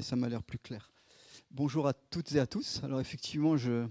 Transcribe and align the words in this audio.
ça 0.00 0.16
m'a 0.16 0.28
l'air 0.28 0.42
plus 0.42 0.58
clair. 0.58 0.90
Bonjour 1.50 1.86
à 1.86 1.92
toutes 1.92 2.32
et 2.32 2.40
à 2.40 2.46
tous. 2.46 2.80
Alors 2.82 3.00
effectivement, 3.00 3.58
je, 3.58 3.84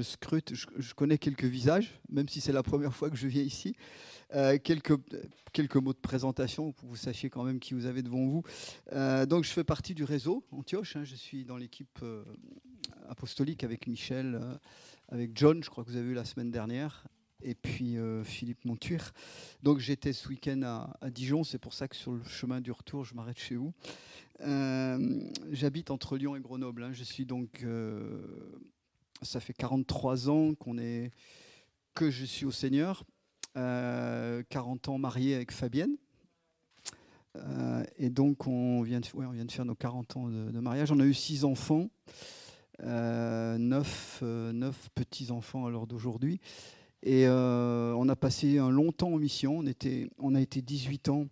scrute, 0.00 0.54
je, 0.54 0.94
connais 0.94 1.18
quelques 1.18 1.44
visages, 1.44 2.00
même 2.08 2.28
si 2.28 2.40
c'est 2.40 2.52
la 2.52 2.62
première 2.62 2.94
fois 2.94 3.10
que 3.10 3.16
je 3.16 3.26
viens 3.26 3.42
ici. 3.42 3.76
Euh, 4.34 4.56
quelques, 4.58 4.94
quelques 5.52 5.76
mots 5.76 5.92
de 5.92 5.98
présentation 5.98 6.72
pour 6.72 6.84
que 6.84 6.88
vous 6.88 6.96
sachiez 6.96 7.28
quand 7.28 7.44
même 7.44 7.60
qui 7.60 7.74
vous 7.74 7.84
avez 7.84 8.00
devant 8.00 8.24
vous. 8.24 8.42
Euh, 8.94 9.26
donc 9.26 9.44
je 9.44 9.50
fais 9.50 9.64
partie 9.64 9.92
du 9.92 10.04
réseau 10.04 10.46
Antioche. 10.50 10.96
Hein. 10.96 11.04
je 11.04 11.14
suis 11.14 11.44
dans 11.44 11.58
l'équipe 11.58 11.98
euh, 12.02 12.24
apostolique 13.10 13.64
avec 13.64 13.86
Michel, 13.86 14.40
avec 15.08 15.32
John, 15.34 15.62
je 15.62 15.68
crois 15.68 15.84
que 15.84 15.90
vous 15.90 15.96
avez 15.96 16.06
vu 16.06 16.14
la 16.14 16.24
semaine 16.24 16.50
dernière, 16.50 17.04
et 17.42 17.54
puis 17.54 17.98
Philippe 18.24 18.64
Montuir. 18.64 19.12
Donc 19.62 19.78
j'étais 19.78 20.14
ce 20.14 20.26
week-end 20.28 20.62
à, 20.62 21.10
Dijon, 21.10 21.44
c'est 21.44 21.58
pour 21.58 21.74
ça 21.74 21.86
que 21.86 21.96
sur 21.96 22.12
le 22.12 22.24
chemin 22.24 22.62
du 22.62 22.72
retour, 22.72 23.04
je 23.04 23.14
m'arrête 23.14 23.38
chez 23.38 23.56
vous. 23.56 23.74
J'habite 24.40 25.90
entre 25.90 26.16
Lyon 26.16 26.36
et 26.36 26.40
Grenoble. 26.40 26.82
Hein. 26.82 26.92
Je 26.92 27.04
suis 27.04 27.26
donc 27.26 27.64
ça 29.22 29.40
fait 29.40 29.52
43 29.52 30.30
ans 30.30 30.54
qu'on 30.54 30.78
est, 30.78 31.10
que 31.94 32.10
je 32.10 32.24
suis 32.24 32.44
au 32.44 32.50
Seigneur, 32.50 33.04
40 33.54 33.56
euh, 33.56 34.42
ans 34.88 34.98
marié 34.98 35.34
avec 35.34 35.52
Fabienne. 35.52 35.96
Euh, 37.36 37.82
et 37.96 38.10
donc, 38.10 38.46
on 38.46 38.82
vient, 38.82 39.00
de, 39.00 39.06
faire 39.06 39.64
nos 39.64 39.74
40 39.74 40.16
ans 40.16 40.28
de, 40.28 40.60
mariage. 40.60 40.92
On 40.92 41.00
a 41.00 41.04
eu 41.04 41.14
6 41.14 41.44
enfants, 41.44 41.88
9, 42.82 44.18
euh, 44.22 44.72
petits-enfants 44.94 45.66
à 45.66 45.70
l'heure 45.70 45.86
d'aujourd'hui. 45.86 46.40
Et 47.04 47.26
on 47.28 48.08
a 48.08 48.16
passé 48.16 48.58
un 48.58 48.70
long 48.70 48.92
temps 48.92 49.12
en 49.12 49.18
mission. 49.18 49.64
On 50.18 50.34
a 50.34 50.40
été 50.40 50.62
18 50.62 51.08
ans 51.08 51.26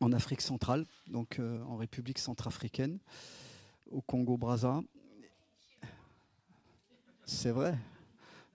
en 0.00 0.12
Afrique 0.12 0.40
centrale, 0.40 0.86
donc 1.08 1.40
en 1.40 1.76
République 1.76 2.18
centrafricaine, 2.18 2.98
au 3.90 4.00
Congo-Brazza. 4.00 4.80
C'est 7.24 7.50
vrai. 7.50 7.76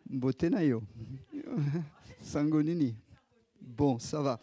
Botenayo. 0.09 0.83
Sangonini. 2.21 2.95
Bon, 3.61 3.99
ça 3.99 4.21
va. 4.21 4.39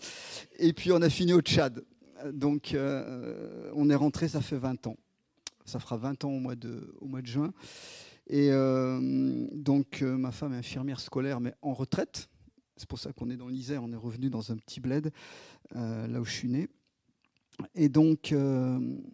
Et 0.58 0.72
puis 0.72 0.92
on 0.92 1.02
a 1.02 1.10
fini 1.10 1.32
au 1.32 1.40
Tchad. 1.40 1.84
Donc 2.32 2.74
euh, 2.74 3.70
on 3.74 3.90
est 3.90 3.94
rentré, 3.94 4.28
ça 4.28 4.40
fait 4.40 4.58
20 4.58 4.86
ans. 4.86 4.96
Ça 5.64 5.78
fera 5.78 5.96
20 5.96 6.24
ans 6.24 6.30
au 6.30 6.38
mois 6.38 6.54
de, 6.54 6.94
juin. 7.24 7.52
Et 8.26 8.50
euh, 8.50 9.46
donc 9.52 10.02
euh, 10.02 10.16
ma 10.16 10.30
femme 10.30 10.54
est 10.54 10.58
infirmière 10.58 11.00
scolaire, 11.00 11.40
mais 11.40 11.54
en 11.62 11.74
retraite. 11.74 12.28
C'est 12.76 12.88
pour 12.88 12.98
ça 12.98 13.12
qu'on 13.12 13.28
est 13.30 13.36
dans 13.36 13.48
l'Isère, 13.48 13.82
on 13.82 13.92
est 13.92 13.96
revenu 13.96 14.30
dans 14.30 14.52
un 14.52 14.56
petit 14.56 14.80
bled, 14.80 15.12
là 15.74 16.18
où 16.18 16.24
je 16.24 16.32
suis 16.32 16.48
né. 16.48 16.68
Et 17.74 17.88
donc, 17.88 18.34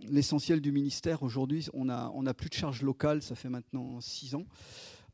l'essentiel 0.08 0.60
du 0.60 0.72
ministère, 0.72 1.22
aujourd'hui, 1.22 1.68
on 1.72 1.84
n'a 1.86 2.10
a 2.26 2.34
plus 2.34 2.48
de 2.48 2.54
charge 2.54 2.82
locale, 2.82 3.22
ça 3.22 3.34
fait 3.34 3.48
maintenant 3.48 4.00
six 4.00 4.34
ans. 4.34 4.44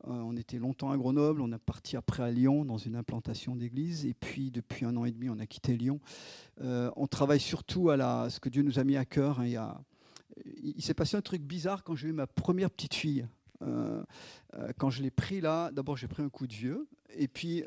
Euh, 0.08 0.11
on 0.11 0.36
était 0.36 0.58
longtemps 0.58 0.91
à 0.91 0.97
Grenoble, 0.97 1.41
on 1.41 1.53
a 1.53 1.58
parti 1.58 1.97
après 1.97 2.25
à 2.25 2.30
Lyon 2.30 2.64
dans 2.64 2.78
une 2.78 2.97
implantation 2.97 3.55
d'église, 3.55 4.05
et 4.05 4.14
puis 4.14 4.50
depuis 4.50 4.84
un 4.84 4.97
an 4.97 5.05
et 5.05 5.12
demi, 5.12 5.28
on 5.30 5.38
a 5.38 5.47
quitté 5.47 5.77
Lyon. 5.77 6.00
Euh, 6.60 6.91
on 6.97 7.06
travaille 7.06 7.41
surtout 7.41 7.91
à 7.91 7.97
la, 7.97 8.28
ce 8.28 8.41
que 8.41 8.48
Dieu 8.48 8.62
nous 8.62 8.78
a 8.78 8.84
mis 8.84 8.97
à 8.97 9.05
cœur. 9.05 9.41
Hein, 9.41 9.77
il, 10.62 10.83
s'est 10.83 10.94
passé 10.94 11.16
un 11.16 11.20
truc 11.20 11.42
bizarre 11.42 11.84
quand 11.84 11.94
j'ai 11.94 12.08
eu 12.08 12.12
ma 12.12 12.27
première 12.27 12.70
petite 12.70 12.94
fille. 12.94 13.27
Euh, 13.62 14.03
quand 14.77 14.91
je 14.91 15.03
l'ai 15.03 15.12
pris 15.12 15.41
là, 15.41 15.70
d'abord 15.70 15.97
j'ai 15.97 16.08
pris 16.08 16.22
un 16.22 16.28
coup 16.28 16.48
de 16.48 16.53
vieux, 16.53 16.88
et 17.17 17.29
puis 17.29 17.65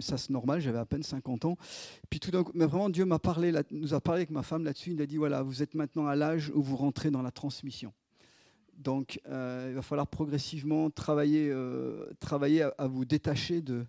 ça 0.00 0.18
c'est 0.18 0.30
normal, 0.30 0.60
j'avais 0.60 0.78
à 0.78 0.86
peine 0.86 1.02
50 1.02 1.44
ans. 1.44 1.56
Puis 2.10 2.20
tout 2.20 2.30
mais 2.54 2.66
vraiment 2.66 2.90
Dieu 2.90 3.04
m'a 3.04 3.18
parlé, 3.18 3.52
nous 3.70 3.94
a 3.94 4.00
parlé 4.00 4.20
avec 4.20 4.30
ma 4.30 4.42
femme 4.42 4.64
là-dessus. 4.64 4.92
Il 4.92 5.02
a 5.02 5.06
dit 5.06 5.16
voilà, 5.16 5.42
vous 5.42 5.62
êtes 5.62 5.74
maintenant 5.74 6.06
à 6.06 6.16
l'âge 6.16 6.50
où 6.54 6.62
vous 6.62 6.76
rentrez 6.76 7.10
dans 7.10 7.22
la 7.22 7.30
transmission. 7.30 7.92
Donc, 8.78 9.20
euh, 9.26 9.68
il 9.70 9.74
va 9.74 9.82
falloir 9.82 10.06
progressivement 10.06 10.90
travailler, 10.90 11.48
euh, 11.50 12.10
travailler 12.20 12.68
à, 12.78 12.86
vous 12.86 13.04
détacher 13.04 13.62
de, 13.62 13.86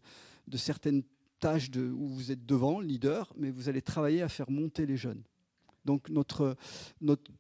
certaines 0.56 1.04
tâches 1.40 1.70
où 1.76 2.08
vous 2.08 2.32
êtes 2.32 2.46
devant, 2.46 2.80
leader, 2.80 3.34
mais 3.38 3.52
vous 3.52 3.70
allez 3.70 3.82
travailler 3.82 4.22
à 4.22 4.30
faire 4.30 4.50
monter 4.50 4.86
les 4.86 4.98
jeunes. 4.98 5.22
Donc, 5.86 6.10
notre, 6.10 6.56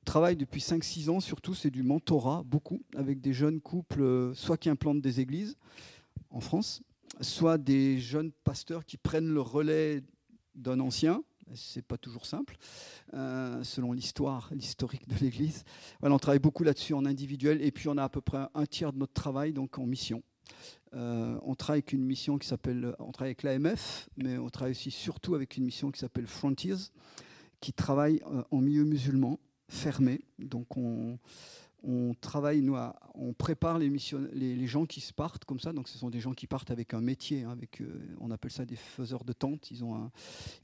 travail 0.05 0.35
depuis 0.35 0.61
5-6 0.61 1.09
ans, 1.09 1.19
surtout, 1.19 1.53
c'est 1.53 1.71
du 1.71 1.83
mentorat, 1.83 2.43
beaucoup, 2.45 2.81
avec 2.95 3.21
des 3.21 3.33
jeunes 3.33 3.59
couples, 3.59 4.01
euh, 4.01 4.33
soit 4.33 4.57
qui 4.57 4.69
implantent 4.69 5.01
des 5.01 5.19
églises 5.19 5.57
en 6.29 6.39
France, 6.39 6.81
soit 7.21 7.57
des 7.57 7.99
jeunes 7.99 8.31
pasteurs 8.43 8.85
qui 8.85 8.97
prennent 8.97 9.33
le 9.33 9.41
relais 9.41 10.03
d'un 10.55 10.79
ancien, 10.79 11.23
c'est 11.55 11.85
pas 11.85 11.97
toujours 11.97 12.25
simple, 12.25 12.57
euh, 13.13 13.63
selon 13.63 13.93
l'histoire, 13.93 14.49
l'historique 14.53 15.07
de 15.07 15.15
l'Église. 15.21 15.63
On 16.01 16.17
travaille 16.19 16.39
beaucoup 16.39 16.63
là-dessus 16.63 16.93
en 16.93 17.05
individuel, 17.05 17.61
et 17.61 17.71
puis 17.71 17.87
on 17.87 17.97
a 17.97 18.03
à 18.03 18.09
peu 18.09 18.21
près 18.21 18.47
un 18.53 18.65
tiers 18.65 18.93
de 18.93 18.99
notre 18.99 19.13
travail 19.13 19.53
donc 19.53 19.77
en 19.77 19.85
mission. 19.85 20.23
Euh, 20.93 21.37
on 21.43 21.55
travaille 21.55 21.79
avec 21.79 21.93
une 21.93 22.05
mission 22.05 22.37
qui 22.37 22.47
s'appelle, 22.47 22.95
on 22.99 23.11
travaille 23.11 23.35
avec 23.39 23.43
l'AMF, 23.43 24.09
mais 24.17 24.37
on 24.37 24.49
travaille 24.49 24.71
aussi 24.71 24.91
surtout 24.91 25.35
avec 25.35 25.57
une 25.57 25.65
mission 25.65 25.91
qui 25.91 25.99
s'appelle 25.99 26.27
Frontiers, 26.27 26.91
qui 27.59 27.73
travaille 27.73 28.21
euh, 28.31 28.43
en 28.51 28.61
milieu 28.61 28.83
musulman 28.83 29.39
fermé. 29.69 30.21
Donc 30.39 30.77
on, 30.77 31.19
on 31.87 32.13
travaille, 32.19 32.69
on 33.15 33.31
prépare 33.31 33.79
les, 33.79 33.89
les, 34.33 34.67
gens 34.67 34.85
qui 34.85 34.99
se 34.99 35.13
partent 35.13 35.45
comme 35.45 35.59
ça. 35.59 35.71
Donc, 35.71 35.87
ce 35.87 35.97
sont 35.97 36.09
des 36.09 36.19
gens 36.19 36.33
qui 36.33 36.45
partent 36.45 36.69
avec 36.69 36.93
un 36.93 36.99
métier, 36.99 37.43
hein, 37.43 37.57
euh, 37.79 38.15
on 38.19 38.29
appelle 38.29 38.51
ça 38.51 38.65
des 38.65 38.75
faiseurs 38.75 39.23
de 39.23 39.31
tentes. 39.31 39.71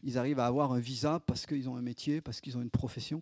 Ils, 0.03 0.17
arrivent 0.17 0.39
à 0.39 0.45
avoir 0.45 0.73
un 0.73 0.79
visa 0.79 1.21
parce 1.21 1.45
qu'ils 1.45 1.69
ont 1.69 1.77
un 1.77 1.81
métier, 1.81 2.19
parce 2.19 2.41
qu'ils 2.41 2.57
ont 2.57 2.61
une 2.61 2.69
profession. 2.69 3.21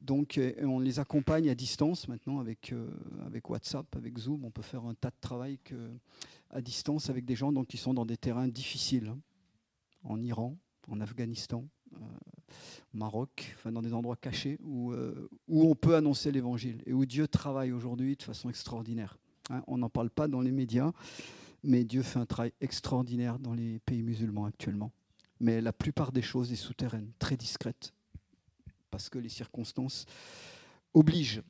Donc, 0.00 0.38
euh, 0.38 0.52
on 0.62 0.78
les 0.78 1.00
accompagne 1.00 1.50
à 1.50 1.56
distance 1.56 2.06
maintenant 2.06 2.38
avec, 2.38 2.72
euh, 2.72 2.88
avec 3.26 3.50
WhatsApp, 3.50 3.86
avec 3.96 4.16
Zoom. 4.18 4.44
On 4.44 4.52
peut 4.52 4.62
faire 4.62 4.84
un 4.84 4.94
tas 4.94 5.10
de 5.10 5.20
travail 5.20 5.58
à 6.50 6.60
distance 6.60 7.10
avec 7.10 7.24
des 7.24 7.34
gens 7.34 7.52
qui 7.64 7.76
sont 7.76 7.92
dans 7.92 8.06
des 8.06 8.16
terrains 8.16 8.46
difficiles, 8.46 9.08
hein. 9.08 9.18
en 10.04 10.20
Iran, 10.20 10.56
en 10.88 11.00
Afghanistan, 11.00 11.64
Maroc, 12.94 13.54
enfin 13.56 13.72
dans 13.72 13.82
des 13.82 13.94
endroits 13.94 14.16
cachés 14.16 14.58
où, 14.62 14.92
euh, 14.92 15.28
où 15.48 15.68
on 15.68 15.74
peut 15.74 15.94
annoncer 15.94 16.32
l'évangile 16.32 16.82
et 16.86 16.92
où 16.92 17.06
Dieu 17.06 17.28
travaille 17.28 17.72
aujourd'hui 17.72 18.16
de 18.16 18.22
façon 18.22 18.48
extraordinaire. 18.50 19.18
Hein. 19.50 19.62
on 19.66 19.78
n'en 19.78 19.88
parle 19.88 20.10
pas 20.10 20.28
dans 20.28 20.40
les 20.40 20.52
médias, 20.52 20.92
mais 21.64 21.84
Dieu 21.84 22.02
fait 22.02 22.18
un 22.18 22.26
travail 22.26 22.52
extraordinaire 22.60 23.38
dans 23.38 23.54
les 23.54 23.78
pays 23.80 24.02
musulmans 24.02 24.44
actuellement. 24.44 24.92
Mais 25.40 25.60
la 25.60 25.72
plupart 25.72 26.12
des 26.12 26.22
choses 26.22 26.52
est 26.52 26.56
souterraine, 26.56 27.10
très 27.18 27.36
discrète, 27.36 27.92
parce 28.90 29.08
que 29.08 29.18
les 29.18 29.28
circonstances 29.28 30.06
obligent. 30.94 31.42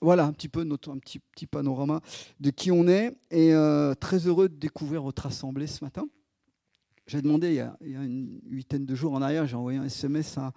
Voilà 0.00 0.24
un 0.24 0.32
petit 0.32 0.48
peu 0.48 0.62
notre 0.62 0.90
un 0.90 0.98
petit, 0.98 1.18
petit 1.18 1.46
panorama 1.46 2.00
de 2.40 2.50
qui 2.50 2.70
on 2.70 2.86
est 2.86 3.16
et 3.30 3.52
euh, 3.52 3.94
très 3.94 4.26
heureux 4.26 4.48
de 4.48 4.54
découvrir 4.54 5.02
votre 5.02 5.26
assemblée 5.26 5.66
ce 5.66 5.84
matin. 5.84 6.08
J'ai 7.08 7.22
demandé 7.22 7.48
il 7.48 7.54
y, 7.54 7.96
a, 7.96 8.04
une 8.04 8.38
huitaine 8.50 8.84
de 8.84 8.94
jours 8.94 9.14
en 9.14 9.22
arrière, 9.22 9.46
j'ai 9.46 9.56
envoyé 9.56 9.78
un 9.78 9.84
SMS 9.84 10.36
à, 10.36 10.52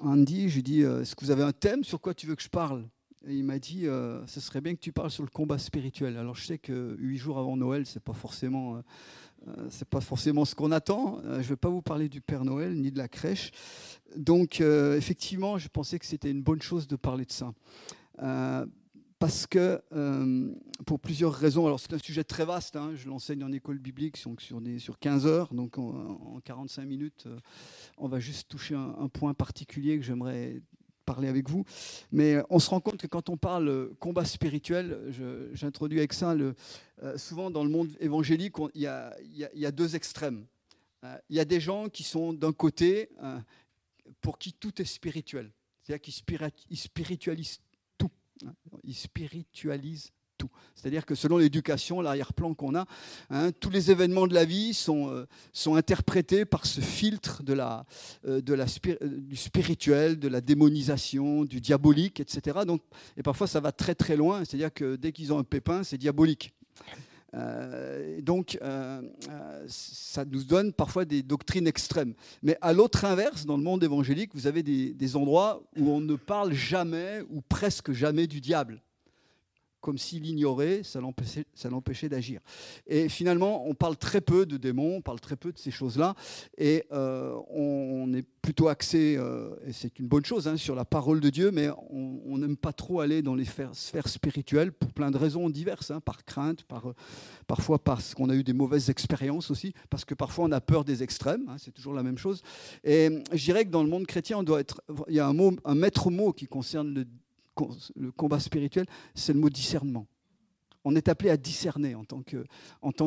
Andy. 0.00 0.48
Je 0.48 0.54
lui 0.54 0.60
ai 0.60 0.62
dit 0.62 0.82
euh, 0.82 1.02
Est-ce 1.02 1.14
que 1.14 1.22
vous 1.22 1.30
avez 1.30 1.42
un 1.42 1.52
thème 1.52 1.84
Sur 1.84 2.00
quoi 2.00 2.14
tu 2.14 2.26
veux 2.26 2.34
que 2.34 2.42
je 2.42 2.48
parle? 2.48 2.88
Et 3.26 3.34
il 3.34 3.44
m'a 3.44 3.58
dit 3.58 3.86
euh, 3.86 4.26
Ce 4.26 4.40
serait 4.40 4.62
bien 4.62 4.74
que 4.74 4.80
tu 4.80 4.90
parles 4.90 5.10
sur 5.10 5.22
le 5.22 5.28
combat 5.28 5.58
spirituel. 5.58 6.16
Alors 6.16 6.34
je 6.34 6.46
sais 6.46 6.56
que 6.56 6.96
huit 6.98 7.18
jours 7.18 7.38
avant 7.38 7.58
Noël, 7.58 7.84
c'est 7.84 8.02
pas 8.02 8.14
forcément. 8.14 8.82
Euh, 9.46 9.68
pas 9.90 10.00
forcément 10.00 10.46
ce 10.46 10.54
qu'on 10.54 10.72
attend. 10.72 11.20
je 11.24 11.28
ne 11.28 11.42
vais 11.42 11.56
pas 11.56 11.68
vous 11.68 11.82
parler 11.82 12.08
du 12.08 12.22
Père 12.22 12.46
Noël 12.46 12.74
ni 12.74 12.90
de 12.90 12.98
la 12.98 13.08
crèche. 13.08 13.50
Donc, 14.16 14.60
effectivement, 14.60 15.56
je 15.56 15.68
pensais 15.68 15.98
que 15.98 16.04
c'était 16.04 16.30
une 16.30 16.42
bonne 16.42 16.60
chose 16.60 16.86
de 16.86 16.96
parler 16.96 17.24
de 17.24 17.32
ça 17.32 17.54
parce 19.20 19.46
que, 19.46 19.82
euh, 19.92 20.50
pour 20.86 20.98
plusieurs 20.98 21.34
raisons, 21.34 21.66
alors 21.66 21.78
c'est 21.78 21.92
un 21.92 21.98
sujet 21.98 22.24
très 22.24 22.46
vaste, 22.46 22.74
hein, 22.74 22.92
je 22.96 23.06
l'enseigne 23.06 23.44
en 23.44 23.52
école 23.52 23.78
biblique 23.78 24.16
sur, 24.16 24.62
des, 24.62 24.78
sur 24.78 24.98
15 24.98 25.26
heures, 25.26 25.52
donc 25.52 25.76
en, 25.76 26.40
45 26.42 26.86
minutes, 26.86 27.24
euh, 27.26 27.38
on 27.98 28.08
va 28.08 28.18
juste 28.18 28.48
toucher 28.48 28.74
un, 28.74 29.08
point 29.08 29.34
particulier 29.34 29.98
que 29.98 30.04
j'aimerais 30.04 30.62
parler 31.04 31.28
avec 31.28 31.50
vous. 31.50 31.66
Mais 32.10 32.38
on 32.48 32.58
se 32.58 32.70
rend 32.70 32.80
compte 32.80 32.96
que 32.96 33.06
quand 33.06 33.28
on 33.28 33.36
parle 33.36 33.90
combat 33.98 34.24
spirituel, 34.24 35.12
j'introduis 35.52 35.98
avec 35.98 36.14
ça, 36.14 36.34
le, 36.34 36.54
euh, 37.02 37.18
souvent 37.18 37.50
dans 37.50 37.62
le 37.62 37.70
monde 37.70 37.90
évangélique, 38.00 38.54
il 38.74 38.80
y, 38.80 39.60
y, 39.60 39.66
a 39.66 39.70
deux 39.70 39.96
extrêmes. 39.96 40.46
Il 41.28 41.36
y 41.36 41.40
a 41.40 41.44
des 41.44 41.60
gens 41.60 41.90
qui 41.90 42.04
sont 42.04 42.32
d'un 42.32 42.52
côté, 42.52 43.10
pour 44.22 44.38
qui 44.38 44.54
tout 44.54 44.80
est 44.80 44.86
spirituel, 44.86 45.52
c'est-à-dire 45.82 46.00
qui 46.00 46.76
spiritualisent 46.76 47.60
il 48.84 48.94
spiritualise 48.94 50.12
tout. 50.40 50.50
C'est-à-dire 50.74 51.04
que 51.04 51.14
selon 51.14 51.36
l'éducation, 51.36 52.00
l'arrière-plan 52.00 52.54
qu'on 52.54 52.74
a, 52.74 52.86
hein, 53.28 53.50
tous 53.52 53.70
les 53.70 53.90
événements 53.90 54.26
de 54.26 54.34
la 54.34 54.46
vie 54.46 54.72
sont, 54.72 55.10
euh, 55.10 55.26
sont 55.52 55.74
interprétés 55.74 56.46
par 56.46 56.64
ce 56.64 56.80
filtre 56.80 57.42
de 57.42 57.52
la, 57.52 57.84
euh, 58.26 58.40
de 58.40 58.54
la 58.54 58.64
euh, 58.86 58.96
du 59.02 59.36
spirituel, 59.36 60.18
de 60.18 60.28
la 60.28 60.40
démonisation, 60.40 61.44
du 61.44 61.60
diabolique, 61.60 62.20
etc. 62.20 62.60
Donc, 62.66 62.82
et 63.16 63.22
parfois, 63.22 63.46
ça 63.46 63.60
va 63.60 63.72
très 63.72 63.94
très 63.94 64.16
loin. 64.16 64.44
C'est-à-dire 64.44 64.72
que 64.72 64.96
dès 64.96 65.12
qu'ils 65.12 65.32
ont 65.32 65.38
un 65.38 65.44
pépin, 65.44 65.84
c'est 65.84 65.98
diabolique. 65.98 66.54
Donc, 68.22 68.58
ça 69.66 70.24
nous 70.24 70.44
donne 70.44 70.72
parfois 70.72 71.04
des 71.04 71.22
doctrines 71.22 71.66
extrêmes. 71.66 72.14
Mais 72.42 72.56
à 72.60 72.72
l'autre 72.72 73.04
inverse, 73.04 73.46
dans 73.46 73.56
le 73.56 73.62
monde 73.62 73.84
évangélique, 73.84 74.30
vous 74.34 74.46
avez 74.46 74.62
des 74.62 75.16
endroits 75.16 75.62
où 75.76 75.90
on 75.90 76.00
ne 76.00 76.16
parle 76.16 76.52
jamais 76.52 77.22
ou 77.30 77.40
presque 77.40 77.92
jamais 77.92 78.26
du 78.26 78.40
diable 78.40 78.82
comme 79.80 79.98
s'il 79.98 80.26
ignorait, 80.26 80.82
ça 80.84 81.00
l'empêchait 81.00 82.08
d'agir. 82.08 82.40
Et 82.86 83.08
finalement, 83.08 83.66
on 83.66 83.74
parle 83.74 83.96
très 83.96 84.20
peu 84.20 84.46
de 84.46 84.56
démons, 84.56 84.96
on 84.96 85.00
parle 85.00 85.20
très 85.20 85.36
peu 85.36 85.52
de 85.52 85.58
ces 85.58 85.70
choses-là, 85.70 86.14
et 86.58 86.84
euh, 86.92 87.34
on, 87.50 88.12
est 88.12 88.26
plutôt 88.42 88.68
axé, 88.68 89.16
euh, 89.18 89.50
et 89.66 89.72
c'est 89.72 89.98
une 89.98 90.06
bonne 90.06 90.24
chose, 90.24 90.48
hein, 90.48 90.56
sur 90.56 90.74
la 90.74 90.84
parole 90.84 91.20
de 91.20 91.30
Dieu, 91.30 91.50
mais 91.50 91.68
on 91.90 92.38
n'aime 92.38 92.56
pas 92.56 92.72
trop 92.72 93.00
aller 93.00 93.22
dans 93.22 93.34
les 93.34 93.44
sphères, 93.44 94.08
spirituelles 94.08 94.72
pour 94.72 94.92
plein 94.92 95.10
de 95.10 95.16
raisons 95.16 95.48
diverses, 95.50 95.90
hein, 95.90 96.00
par 96.00 96.24
crainte, 96.24 96.62
par, 96.64 96.94
parfois 97.46 97.78
parce 97.78 98.14
qu'on 98.14 98.30
a 98.30 98.34
eu 98.34 98.44
des 98.44 98.52
mauvaises 98.52 98.90
expériences 98.90 99.50
aussi, 99.50 99.72
parce 99.88 100.04
que 100.04 100.14
parfois 100.14 100.44
on 100.46 100.52
a 100.52 100.60
peur 100.60 100.84
des 100.84 101.02
extrêmes, 101.02 101.48
hein, 101.48 101.56
c'est 101.58 101.72
toujours 101.72 101.94
la 101.94 102.02
même 102.02 102.18
chose. 102.18 102.42
Et 102.84 103.22
je 103.32 103.44
dirais 103.44 103.64
que 103.64 103.70
dans 103.70 103.82
le 103.82 103.88
monde 103.88 104.06
chrétien, 104.06 104.38
on 104.38 104.42
doit 104.42 104.60
être, 104.60 104.82
il 105.08 105.14
y 105.14 105.20
a 105.20 105.26
un, 105.26 105.32
mot, 105.32 105.52
un 105.64 105.74
maître 105.74 106.10
mot 106.10 106.32
qui 106.32 106.46
concerne 106.46 106.94
le 106.94 107.06
le 107.96 108.12
combat 108.12 108.40
spirituel, 108.40 108.86
c'est 109.14 109.32
le 109.32 109.40
mot 109.40 109.50
discernement. 109.50 110.06
On 110.84 110.96
est 110.96 111.08
appelé 111.08 111.28
à 111.30 111.36
discerner 111.36 111.94
en 111.94 112.04
tant, 112.04 112.22
que, 112.22 112.44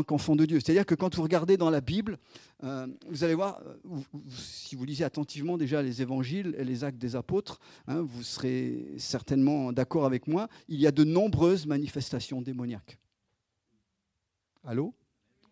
qu'enfant 0.04 0.36
de 0.36 0.46
Dieu. 0.46 0.60
C'est-à-dire 0.60 0.86
que 0.86 0.94
quand 0.94 1.16
vous 1.16 1.24
regardez 1.24 1.58
dans 1.58 1.72
la 1.72 1.82
Bible, 1.82 2.20
euh, 2.64 2.88
vous 3.10 3.24
allez 3.24 3.34
voir, 3.34 3.62
euh, 3.66 4.00
si 4.30 4.76
vous 4.76 4.86
lisez 4.86 5.04
attentivement 5.04 5.58
déjà 5.58 5.82
les 5.82 6.02
évangiles 6.02 6.56
et 6.58 6.64
les 6.64 6.84
actes 6.84 7.00
des 7.00 7.16
apôtres, 7.16 7.60
hein, 7.88 8.02
vous 8.02 8.22
serez 8.22 8.94
certainement 8.98 9.74
d'accord 9.74 10.06
avec 10.06 10.28
moi, 10.28 10.50
il 10.68 10.80
y 10.80 10.86
a 10.86 10.92
de 10.92 11.04
nombreuses 11.04 11.66
manifestations 11.66 12.42
démoniaques. 12.42 13.00
Allô? 14.64 14.94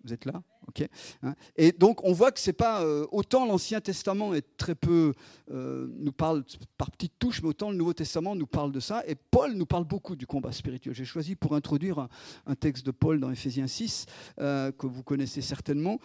Vous 0.04 0.14
êtes 0.14 0.26
là 0.26 0.42
ok 0.68 0.88
hein. 1.24 1.34
et 1.56 1.72
donc 1.72 2.04
on 2.04 2.14
voit 2.14 2.32
que 2.32 2.40
c'est 2.40 2.54
pas 2.54 2.84
euh, 2.84 3.06
autant 3.12 3.46
l'Ancien 3.46 3.82
Testament 3.82 4.34
est 4.34 4.46
très 4.58 4.76
peu 4.76 5.14
euh, 5.52 5.88
nous 5.98 6.12
parle 6.12 6.44
par 6.78 6.92
petites 6.92 7.18
touches, 7.20 7.42
mais 7.42 7.50
autant 7.50 7.72
le 7.72 7.78
Nouveau 7.78 7.94
Testament 7.94 8.36
nous 8.36 8.48
parle 8.48 8.72
de 8.72 8.80
ça. 8.80 9.04
Et 9.06 9.16
Paul 9.16 9.54
nous 9.54 9.66
parle 9.66 9.84
beaucoup 9.84 10.16
du 10.16 10.26
combat 10.26 10.52
spirituel. 10.52 10.94
J'ai 10.96 11.06
choisi 11.06 11.36
pour 11.36 11.56
introduire 11.56 12.08
un, 12.46 12.56
texte 12.56 12.86
de 12.86 12.92
Paul 12.92 13.20
dans 13.20 13.30
Éphésiens 13.32 13.68
6 13.68 14.06
euh, 14.40 14.72
que 14.72 14.88
vous 14.88 15.04
connaissez 15.04 15.42
certainement. 15.42 16.00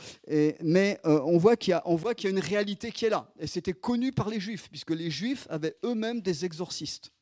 Mais 0.62 0.99
on 1.04 1.38
voit 1.38 1.56
qu'il 1.56 1.70
y 1.70 1.75
a 1.75 1.82
on 1.84 1.96
voit 1.96 2.14
qu'il 2.14 2.28
y 2.28 2.32
a 2.32 2.37
une 2.37 2.42
réalité 2.42 2.90
qui 2.90 3.04
est 3.04 3.10
là. 3.10 3.31
Et 3.38 3.46
c'était 3.46 3.72
connu 3.72 4.12
par 4.12 4.28
les 4.28 4.40
Juifs, 4.40 4.69
puisque 4.69 4.90
les 4.90 5.10
Juifs 5.10 5.46
avaient 5.50 5.76
eux-mêmes 5.84 6.20
des 6.20 6.44
exorcistes. 6.44 7.12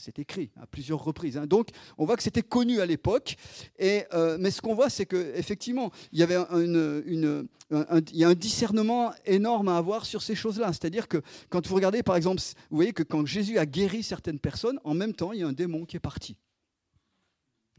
C'est 0.00 0.18
écrit 0.18 0.50
à 0.60 0.66
plusieurs 0.66 1.04
reprises. 1.04 1.36
Hein. 1.36 1.46
Donc, 1.46 1.68
on 1.98 2.06
voit 2.06 2.16
que 2.16 2.22
c'était 2.22 2.42
connu 2.42 2.80
à 2.80 2.86
l'époque. 2.86 3.36
Euh, 3.80 4.38
mais 4.40 4.50
ce 4.50 4.62
qu'on 4.62 4.74
voit, 4.74 4.88
c'est 4.88 5.06
qu'effectivement, 5.06 5.90
il 6.12 6.18
y 6.18 6.22
avait 6.22 6.36
un, 6.36 7.44
y 8.12 8.24
a 8.24 8.28
un 8.28 8.34
discernement 8.34 9.12
énorme 9.26 9.68
à 9.68 9.76
avoir 9.76 10.06
sur 10.06 10.22
ces 10.22 10.34
choses-là. 10.34 10.68
C'est-à-dire 10.68 11.06
que 11.06 11.18
quand 11.50 11.66
vous 11.66 11.74
regardez, 11.74 12.02
par 12.02 12.16
exemple, 12.16 12.40
vous 12.70 12.76
voyez 12.76 12.92
que 12.92 13.02
quand 13.02 13.26
Jésus 13.26 13.58
a 13.58 13.66
guéri 13.66 14.02
certaines 14.02 14.38
personnes, 14.38 14.80
en 14.84 14.94
même 14.94 15.14
temps, 15.14 15.32
il 15.32 15.40
y 15.40 15.42
a 15.42 15.46
un 15.46 15.52
démon 15.52 15.84
qui 15.84 15.96
est 15.96 16.00
parti. 16.00 16.36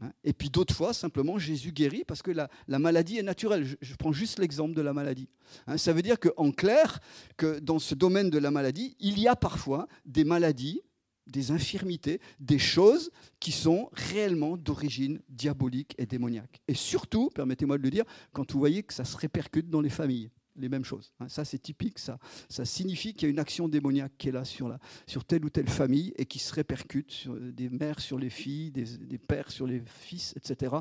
Hein. 0.00 0.12
Et 0.24 0.32
puis 0.32 0.50
d'autres 0.50 0.74
fois, 0.74 0.92
simplement, 0.92 1.38
Jésus 1.38 1.72
guérit 1.72 2.04
parce 2.04 2.22
que 2.22 2.30
la, 2.30 2.48
la 2.68 2.78
maladie 2.78 3.18
est 3.18 3.22
naturelle. 3.22 3.64
Je, 3.64 3.76
je 3.80 3.94
prends 3.96 4.12
juste 4.12 4.38
l'exemple 4.38 4.74
de 4.74 4.82
la 4.82 4.92
maladie. 4.92 5.28
Hein. 5.66 5.76
Ça 5.76 5.92
veut 5.92 6.02
dire 6.02 6.18
qu'en 6.20 6.52
clair, 6.52 7.00
que 7.36 7.58
dans 7.58 7.78
ce 7.78 7.94
domaine 7.94 8.30
de 8.30 8.38
la 8.38 8.50
maladie, 8.50 8.96
il 9.00 9.18
y 9.18 9.28
a 9.28 9.36
parfois 9.36 9.88
des 10.04 10.24
maladies 10.24 10.82
des 11.26 11.50
infirmités, 11.50 12.20
des 12.40 12.58
choses 12.58 13.10
qui 13.40 13.52
sont 13.52 13.88
réellement 13.92 14.56
d'origine 14.56 15.20
diabolique 15.28 15.94
et 15.98 16.06
démoniaque. 16.06 16.60
Et 16.68 16.74
surtout, 16.74 17.30
permettez-moi 17.30 17.78
de 17.78 17.82
le 17.82 17.90
dire, 17.90 18.04
quand 18.32 18.50
vous 18.52 18.58
voyez 18.58 18.82
que 18.82 18.94
ça 18.94 19.04
se 19.04 19.16
répercute 19.16 19.70
dans 19.70 19.80
les 19.80 19.90
familles, 19.90 20.30
les 20.56 20.68
mêmes 20.68 20.84
choses. 20.84 21.12
Hein. 21.20 21.28
Ça, 21.28 21.44
c'est 21.44 21.58
typique, 21.58 21.98
ça, 21.98 22.18
ça 22.48 22.64
signifie 22.64 23.14
qu'il 23.14 23.22
y 23.22 23.26
a 23.26 23.30
une 23.30 23.38
action 23.38 23.68
démoniaque 23.68 24.12
qui 24.18 24.28
est 24.28 24.32
là 24.32 24.44
sur, 24.44 24.68
la, 24.68 24.78
sur 25.06 25.24
telle 25.24 25.44
ou 25.44 25.50
telle 25.50 25.68
famille 25.68 26.12
et 26.16 26.26
qui 26.26 26.38
se 26.38 26.52
répercute 26.54 27.10
sur 27.10 27.34
des 27.34 27.68
mères 27.70 28.00
sur 28.00 28.18
les 28.18 28.30
filles, 28.30 28.70
des, 28.70 29.18
pères 29.18 29.50
sur 29.50 29.66
les 29.66 29.82
fils, 29.86 30.34
etc., 30.36 30.76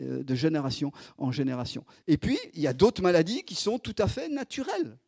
euh, 0.00 0.22
de 0.22 0.34
génération 0.34 0.92
en 1.18 1.32
génération. 1.32 1.84
Et 2.06 2.18
puis, 2.18 2.38
il 2.54 2.60
y 2.60 2.66
a 2.66 2.72
d'autres 2.72 3.02
maladies 3.02 3.42
qui 3.42 3.54
sont 3.54 3.78
tout 3.78 3.96
à 3.98 4.06
fait 4.06 4.28
naturelles. 4.28 4.98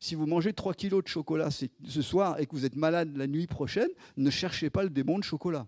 Si 0.00 0.14
vous 0.14 0.26
mangez 0.26 0.54
3 0.54 0.72
kilos 0.72 1.04
de 1.04 1.08
chocolat 1.08 1.50
ce 1.50 2.02
soir 2.02 2.40
et 2.40 2.46
que 2.46 2.52
vous 2.52 2.64
êtes 2.64 2.74
malade 2.74 3.14
la 3.16 3.26
nuit 3.26 3.46
prochaine, 3.46 3.90
ne 4.16 4.30
cherchez 4.30 4.70
pas 4.70 4.82
le 4.82 4.88
démon 4.88 5.18
de 5.18 5.24
chocolat. 5.24 5.66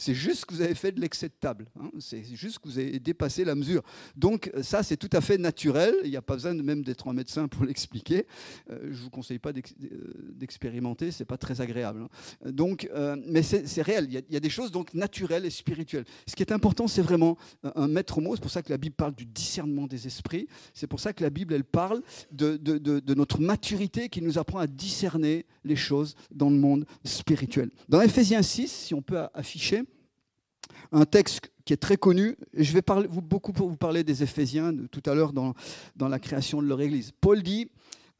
C'est 0.00 0.14
juste 0.14 0.46
que 0.46 0.54
vous 0.54 0.62
avez 0.62 0.74
fait 0.74 0.92
de 0.92 1.00
l'excès 1.00 1.28
de 1.28 1.34
table. 1.38 1.66
Hein. 1.78 1.90
C'est 1.98 2.24
juste 2.24 2.58
que 2.58 2.68
vous 2.68 2.78
avez 2.78 2.98
dépassé 2.98 3.44
la 3.44 3.54
mesure. 3.54 3.82
Donc 4.16 4.50
ça, 4.62 4.82
c'est 4.82 4.96
tout 4.96 5.10
à 5.12 5.20
fait 5.20 5.36
naturel. 5.36 5.94
Il 6.04 6.10
n'y 6.10 6.16
a 6.16 6.22
pas 6.22 6.36
besoin 6.36 6.54
même 6.54 6.82
d'être 6.82 7.06
un 7.06 7.12
médecin 7.12 7.48
pour 7.48 7.64
l'expliquer. 7.66 8.26
Euh, 8.70 8.78
je 8.84 8.88
ne 8.88 8.94
vous 8.94 9.10
conseille 9.10 9.38
pas 9.38 9.50
euh, 9.50 9.92
d'expérimenter, 10.32 11.10
c'est 11.10 11.26
pas 11.26 11.36
très 11.36 11.60
agréable. 11.60 12.06
Hein. 12.44 12.50
Donc, 12.50 12.88
euh, 12.94 13.14
mais 13.26 13.42
c'est 13.42 13.82
réel. 13.82 14.06
Il 14.08 14.34
y, 14.34 14.36
a, 14.36 14.40
des 14.40 14.48
choses 14.48 14.72
donc 14.72 14.94
naturelles 14.94 15.44
et 15.44 15.50
spirituelles. 15.50 16.06
Ce 16.26 16.34
qui 16.34 16.42
est 16.42 16.52
important, 16.52 16.88
c'est 16.88 17.02
vraiment 17.02 17.36
un 17.62 17.86
maître 17.86 18.22
mot. 18.22 18.34
C'est 18.34 18.40
pour 18.40 18.50
ça 18.50 18.62
que 18.62 18.70
la 18.70 18.78
Bible 18.78 18.94
parle 18.94 19.14
du 19.14 19.26
discernement 19.26 19.86
des 19.86 20.06
esprits. 20.06 20.48
C'est 20.72 20.86
pour 20.86 21.00
ça 21.00 21.12
que 21.12 21.22
la 21.22 21.28
Bible, 21.28 21.52
elle 21.52 21.64
parle 21.64 22.00
de, 22.32 22.56
de, 22.56 22.78
de 22.78 23.14
notre 23.14 23.38
maturité 23.38 24.08
qui 24.08 24.22
nous 24.22 24.38
apprend 24.38 24.60
à 24.60 24.66
discerner 24.66 25.44
les 25.62 25.76
choses 25.76 26.14
dans 26.30 26.48
le 26.48 26.56
monde 26.56 26.86
spirituel. 27.04 27.70
Dans 27.90 28.00
Ephésiens 28.00 28.40
6, 28.40 28.72
si 28.72 28.94
on 28.94 29.02
peut 29.02 29.18
afficher, 29.34 29.84
un 30.92 31.04
texte 31.04 31.50
qui 31.64 31.72
est 31.72 31.78
très 31.78 31.96
connu. 31.96 32.36
Je 32.54 32.72
vais 32.72 32.82
parler, 32.82 33.08
beaucoup 33.08 33.52
vous 33.54 33.76
parler 33.76 34.04
des 34.04 34.22
Éphésiens 34.22 34.74
tout 34.90 35.02
à 35.06 35.14
l'heure 35.14 35.32
dans, 35.32 35.54
dans 35.96 36.08
la 36.08 36.18
création 36.18 36.62
de 36.62 36.66
leur 36.66 36.80
Église. 36.80 37.12
Paul 37.20 37.42
dit, 37.42 37.70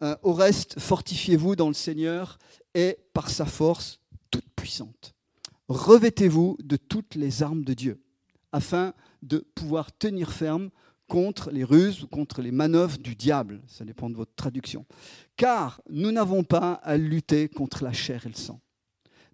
euh, 0.02 0.16
au 0.22 0.32
reste, 0.32 0.78
fortifiez-vous 0.78 1.56
dans 1.56 1.68
le 1.68 1.74
Seigneur 1.74 2.38
et 2.74 2.98
par 3.12 3.30
sa 3.30 3.44
force 3.44 4.00
toute 4.30 4.48
puissante. 4.54 5.14
Revêtez-vous 5.68 6.56
de 6.62 6.76
toutes 6.76 7.14
les 7.14 7.42
armes 7.42 7.64
de 7.64 7.74
Dieu, 7.74 8.00
afin 8.52 8.92
de 9.22 9.38
pouvoir 9.54 9.96
tenir 9.96 10.32
ferme 10.32 10.70
contre 11.06 11.50
les 11.50 11.64
ruses 11.64 12.02
ou 12.02 12.06
contre 12.06 12.40
les 12.40 12.52
manœuvres 12.52 12.98
du 12.98 13.14
diable. 13.14 13.60
Ça 13.66 13.84
dépend 13.84 14.08
de 14.08 14.16
votre 14.16 14.34
traduction. 14.34 14.86
Car 15.36 15.82
nous 15.90 16.12
n'avons 16.12 16.44
pas 16.44 16.74
à 16.74 16.96
lutter 16.96 17.48
contre 17.48 17.84
la 17.84 17.92
chair 17.92 18.26
et 18.26 18.28
le 18.30 18.36
sang, 18.36 18.60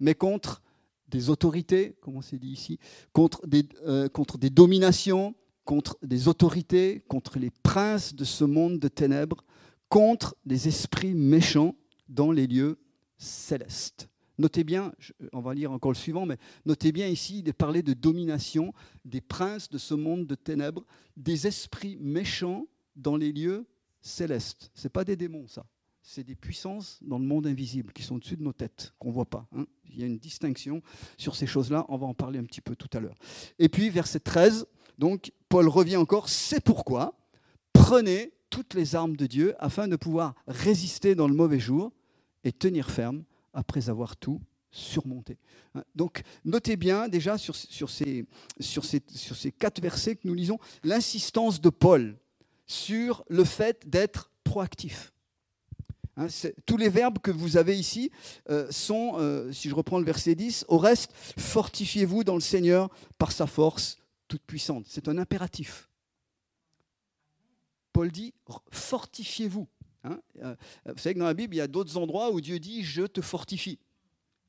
mais 0.01 0.15
contre 0.15 0.63
des 1.09 1.31
autorités, 1.31 1.97
comme 2.01 2.17
on 2.17 2.23
s'est 2.23 2.39
dit 2.39 2.51
ici, 2.51 2.79
contre 3.13 3.47
des, 3.47 3.69
euh, 3.87 4.09
contre 4.09 4.39
des 4.39 4.51
dominations, 4.51 5.35
contre 5.65 5.99
des 6.03 6.29
autorités, 6.29 7.05
contre 7.09 7.39
les 7.39 7.51
princes 7.51 8.15
de 8.15 8.25
ce 8.25 8.45
monde 8.45 8.79
de 8.79 8.89
ténèbres, 8.89 9.45
contre 9.89 10.37
des 10.45 10.69
esprits 10.69 11.15
méchants 11.15 11.75
dans 12.09 12.33
les 12.33 12.47
lieux 12.47 12.79
célestes. 13.19 14.09
Notez 14.39 14.65
bien, 14.65 14.93
on 15.33 15.41
va 15.41 15.55
lire 15.55 15.73
encore 15.73 15.93
le 15.93 15.97
suivant, 15.97 16.27
mais 16.27 16.37
notez 16.67 16.93
bien 16.93 17.09
ici, 17.09 17.39
il 17.39 17.49
est 17.49 17.55
parlé 17.55 17.83
de 17.83 17.95
domination 17.95 18.75
des 19.05 19.23
princes 19.23 19.71
de 19.71 19.79
ce 19.79 19.95
monde 19.95 20.27
de 20.27 20.35
ténèbres, 20.35 20.85
des 21.17 21.47
esprits 21.47 21.97
méchants 22.01 22.67
dans 22.97 23.17
les 23.17 23.33
lieux 23.33 23.67
célestes. 24.03 24.71
Ce 24.75 24.85
n'est 24.85 24.91
pas 24.91 25.05
des 25.05 25.17
démons, 25.17 25.47
ça 25.47 25.65
c'est 26.07 26.23
des 26.23 26.37
puissances 26.37 27.01
dans 27.03 27.19
le 27.19 27.25
monde 27.25 27.49
invisible 27.49 27.93
qui 27.93 28.05
sont 28.05 28.15
au-dessus 28.15 28.37
de 28.37 28.43
nos 28.45 28.53
têtes, 28.53 28.95
qu'on 29.01 29.09
ne 29.09 29.15
voit 29.15 29.29
pas. 29.29 29.49
Hein. 29.57 29.67
Il 29.91 29.99
y 29.99 30.05
a 30.05 30.07
une 30.07 30.19
distinction 30.19 30.81
sur 31.19 31.35
ces 31.35 31.49
choses-là, 31.49 31.85
on 31.89 31.97
va 31.97 32.07
en 32.07 32.15
parler 32.15 32.39
un 32.39 32.45
petit 32.45 32.61
peu 32.61 32.77
tout 32.77 32.89
à 32.97 33.01
l'heure. 33.01 33.17
Et 33.59 33.69
puis, 33.69 33.91
verset 33.91 34.21
13, 34.21 34.67
donc, 34.99 35.33
Paul 35.49 35.69
revient 35.69 35.97
encore, 35.97 36.29
c'est 36.29 36.63
pourquoi 36.63 37.19
prenez 37.73 38.33
toutes 38.51 38.75
les 38.75 38.95
armes 38.95 39.17
de 39.17 39.27
Dieu 39.27 39.55
afin 39.59 39.89
de 39.89 39.97
pouvoir 39.97 40.35
résister 40.47 41.17
dans 41.17 41.27
le 41.27 41.35
mauvais 41.35 41.59
jour 41.59 41.93
et 42.45 42.53
tenir 42.53 42.91
ferme 42.91 43.25
après 43.53 43.91
avoir 43.91 44.17
tout 44.17 44.41
surmonté. 44.71 45.39
Hein. 45.75 45.83
Donc, 45.97 46.23
notez 46.45 46.77
bien 46.77 47.09
déjà 47.09 47.37
sur, 47.37 47.57
ces 47.91 48.27
quatre 49.59 49.83
versets 49.83 50.15
que 50.15 50.29
nous 50.29 50.35
lisons, 50.35 50.59
l'insistance 50.85 51.61
de 51.61 51.69
Paul 51.69 52.17
sur 52.67 53.25
le 53.29 53.43
fait 53.43 53.89
d'être 53.89 54.31
proactif. 54.45 55.13
Hein, 56.19 56.29
tous 56.65 56.79
les 56.79 56.89
verbes 56.89 57.19
que 57.19 57.31
vous 57.31 57.59
avez 57.59 57.79
ici 57.79 58.11
euh, 58.49 58.71
sont, 58.71 59.17
euh, 59.19 59.53
si 59.53 59.69
je 59.69 59.75
reprends 59.75 59.99
le 59.99 60.05
verset 60.05 60.35
10, 60.35 60.65
au 60.69 60.79
reste, 60.79 61.13
fortifiez-vous 61.39 62.25
dans 62.25 62.35
le 62.35 62.41
Seigneur 62.41 62.89
par 63.19 63.33
sa 63.33 63.47
force 63.47 63.99
toute 64.27 64.43
puissante. 64.43 64.87
C'est 64.89 65.09
un 65.09 65.19
impératif. 65.19 65.91
Paul 67.93 68.11
dit, 68.11 68.35
fortifiez-vous. 68.71 69.69
Hein. 70.05 70.21
Euh, 70.43 70.57
vous 70.87 70.99
savez 70.99 71.15
que 71.15 71.19
dans 71.19 71.27
la 71.27 71.35
Bible, 71.35 71.55
il 71.55 71.59
y 71.59 71.63
a 71.63 71.69
d'autres 71.69 71.99
endroits 71.99 72.31
où 72.31 72.41
Dieu 72.41 72.59
dit, 72.59 72.83
je 72.83 73.03
te 73.03 73.21
fortifie. 73.21 73.79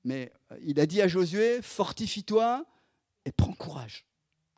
Mais 0.05 0.31
il 0.61 0.79
a 0.79 0.85
dit 0.85 1.01
à 1.01 1.09
Josué, 1.09 1.61
fortifie-toi 1.61 2.65
et 3.25 3.33
prends 3.33 3.53
courage. 3.53 4.05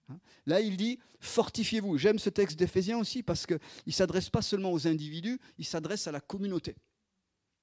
Hein. 0.10 0.20
Là, 0.46 0.62
il 0.62 0.78
dit, 0.78 1.00
fortifiez-vous. 1.20 1.98
J'aime 1.98 2.20
ce 2.20 2.30
texte 2.30 2.58
d'Éphésiens 2.58 3.00
aussi 3.00 3.24
parce 3.24 3.48
qu'il 3.48 3.60
ne 3.88 3.92
s'adresse 3.92 4.30
pas 4.30 4.44
seulement 4.44 4.72
aux 4.72 4.88
individus, 4.88 5.39
il 5.58 5.66
s'adresse 5.66 6.06
à 6.06 6.12
la 6.12 6.22
communauté. 6.22 6.75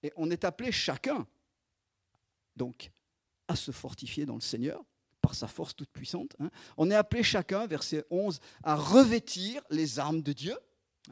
Et 0.06 0.12
on 0.14 0.30
est 0.30 0.44
appelé 0.44 0.70
chacun, 0.70 1.26
donc, 2.54 2.92
à 3.48 3.56
se 3.56 3.72
fortifier 3.72 4.24
dans 4.24 4.36
le 4.36 4.40
Seigneur 4.40 4.84
par 5.20 5.34
sa 5.34 5.48
force 5.48 5.74
toute 5.74 5.90
puissante. 5.90 6.36
Hein. 6.38 6.48
On 6.76 6.92
est 6.92 6.94
appelé 6.94 7.24
chacun, 7.24 7.66
verset 7.66 8.04
11, 8.10 8.38
à 8.62 8.76
revêtir 8.76 9.60
les 9.68 9.98
armes 9.98 10.22
de 10.22 10.32
Dieu. 10.32 10.56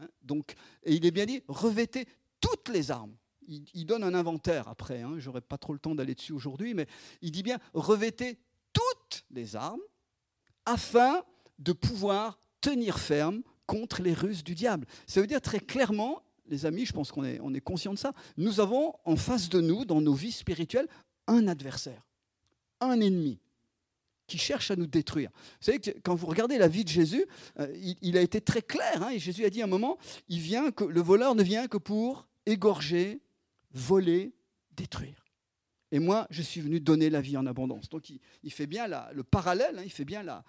Hein. 0.00 0.06
Donc, 0.22 0.54
et 0.84 0.94
il 0.94 1.04
est 1.04 1.10
bien 1.10 1.26
dit, 1.26 1.42
revêtez 1.48 2.06
toutes 2.40 2.68
les 2.68 2.92
armes. 2.92 3.16
Il, 3.48 3.84
donne 3.84 4.04
un 4.04 4.14
inventaire 4.14 4.68
après, 4.68 5.02
hein. 5.02 5.16
je 5.18 5.26
n'aurai 5.26 5.40
pas 5.40 5.58
trop 5.58 5.72
le 5.72 5.80
temps 5.80 5.96
d'aller 5.96 6.14
dessus 6.14 6.32
aujourd'hui, 6.32 6.72
mais 6.72 6.86
il 7.20 7.32
dit 7.32 7.42
bien, 7.42 7.58
revêtez 7.72 8.38
toutes 8.72 9.24
les 9.32 9.56
armes 9.56 9.82
afin 10.64 11.24
de 11.58 11.72
pouvoir 11.72 12.38
tenir 12.60 13.00
ferme 13.00 13.42
contre 13.66 14.00
les 14.00 14.14
ruses 14.14 14.44
du 14.44 14.54
diable. 14.54 14.86
Ça 15.08 15.20
veut 15.20 15.26
dire 15.26 15.40
très 15.40 15.58
clairement, 15.58 16.22
les 16.48 16.66
amis, 16.66 16.86
je 16.86 16.92
pense 16.92 17.10
qu'on 17.12 17.24
est, 17.24 17.40
on 17.40 17.54
est 17.54 17.60
conscient 17.60 17.92
de 17.92 17.98
ça, 17.98 18.12
nous 18.36 18.60
avons 18.60 18.94
en 19.04 19.16
face 19.16 19.48
de 19.48 19.60
nous, 19.60 19.84
dans 19.84 20.00
nos 20.00 20.14
vies 20.14 20.32
spirituelles, 20.32 20.88
un 21.26 21.48
adversaire, 21.48 22.06
un 22.80 23.00
ennemi 23.00 23.38
qui 24.26 24.38
cherche 24.38 24.70
à 24.70 24.76
nous 24.76 24.86
détruire. 24.86 25.30
Vous 25.34 25.66
savez 25.66 25.78
que 25.78 25.90
quand 26.02 26.14
vous 26.14 26.26
regardez 26.26 26.58
la 26.58 26.68
vie 26.68 26.84
de 26.84 26.88
Jésus, 26.88 27.26
euh, 27.60 27.74
il, 28.00 28.16
a 28.16 28.22
été 28.22 28.40
très 28.40 28.62
clair. 28.62 29.02
Hein, 29.02 29.10
et 29.10 29.18
Jésus 29.18 29.44
a 29.44 29.50
dit 29.50 29.60
à 29.60 29.64
un 29.64 29.68
moment, 29.68 29.98
il 30.28 30.40
vient 30.40 30.70
que 30.70 30.84
le 30.84 31.00
voleur 31.00 31.34
ne 31.34 31.42
vient 31.42 31.66
que 31.68 31.76
pour 31.76 32.26
égorger, 32.46 33.20
voler, 33.72 34.32
détruire. 34.76 35.23
Et 35.94 36.00
moi, 36.00 36.26
je 36.28 36.42
suis 36.42 36.60
venu 36.60 36.80
donner 36.80 37.08
la 37.08 37.20
vie 37.20 37.36
en 37.36 37.46
abondance. 37.46 37.88
Donc 37.88 38.10
il, 38.10 38.50
fait 38.50 38.66
bien 38.66 38.88
le 39.12 39.22
parallèle, 39.22 39.80
il 39.84 39.92
fait 39.92 40.04
bien 40.04 40.24
la, 40.24 40.42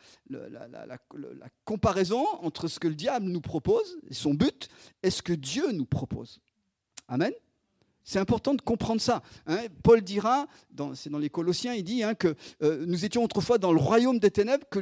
comparaison 1.66 2.26
entre 2.42 2.68
ce 2.68 2.80
que 2.80 2.88
le 2.88 2.96
diable 2.96 3.28
nous 3.28 3.42
propose, 3.42 4.00
son 4.10 4.34
but, 4.34 4.70
et 5.04 5.12
ce 5.12 5.22
que 5.22 5.34
Dieu 5.34 5.72
nous 5.72 5.86
propose. 5.86 6.42
Amen. 7.08 7.32
C'est 8.04 8.18
important 8.18 8.56
de 8.56 8.62
comprendre 8.64 9.00
ça. 9.00 9.22
Hein. 9.46 9.60
Paul 9.84 10.02
dira, 10.02 10.48
c'est 10.96 11.12
dans 11.12 11.20
les 11.20 11.30
Colossiens, 11.30 11.76
il 11.76 11.84
dit 11.84 12.02
hein, 12.02 12.16
que 12.16 12.34
euh, 12.64 12.84
nous 12.88 13.06
étions 13.06 13.24
autrefois 13.24 13.60
dans 13.60 13.72
le 13.72 13.80
royaume 13.80 14.18
des 14.18 14.32
ténèbres, 14.32 14.66
que 14.72 14.80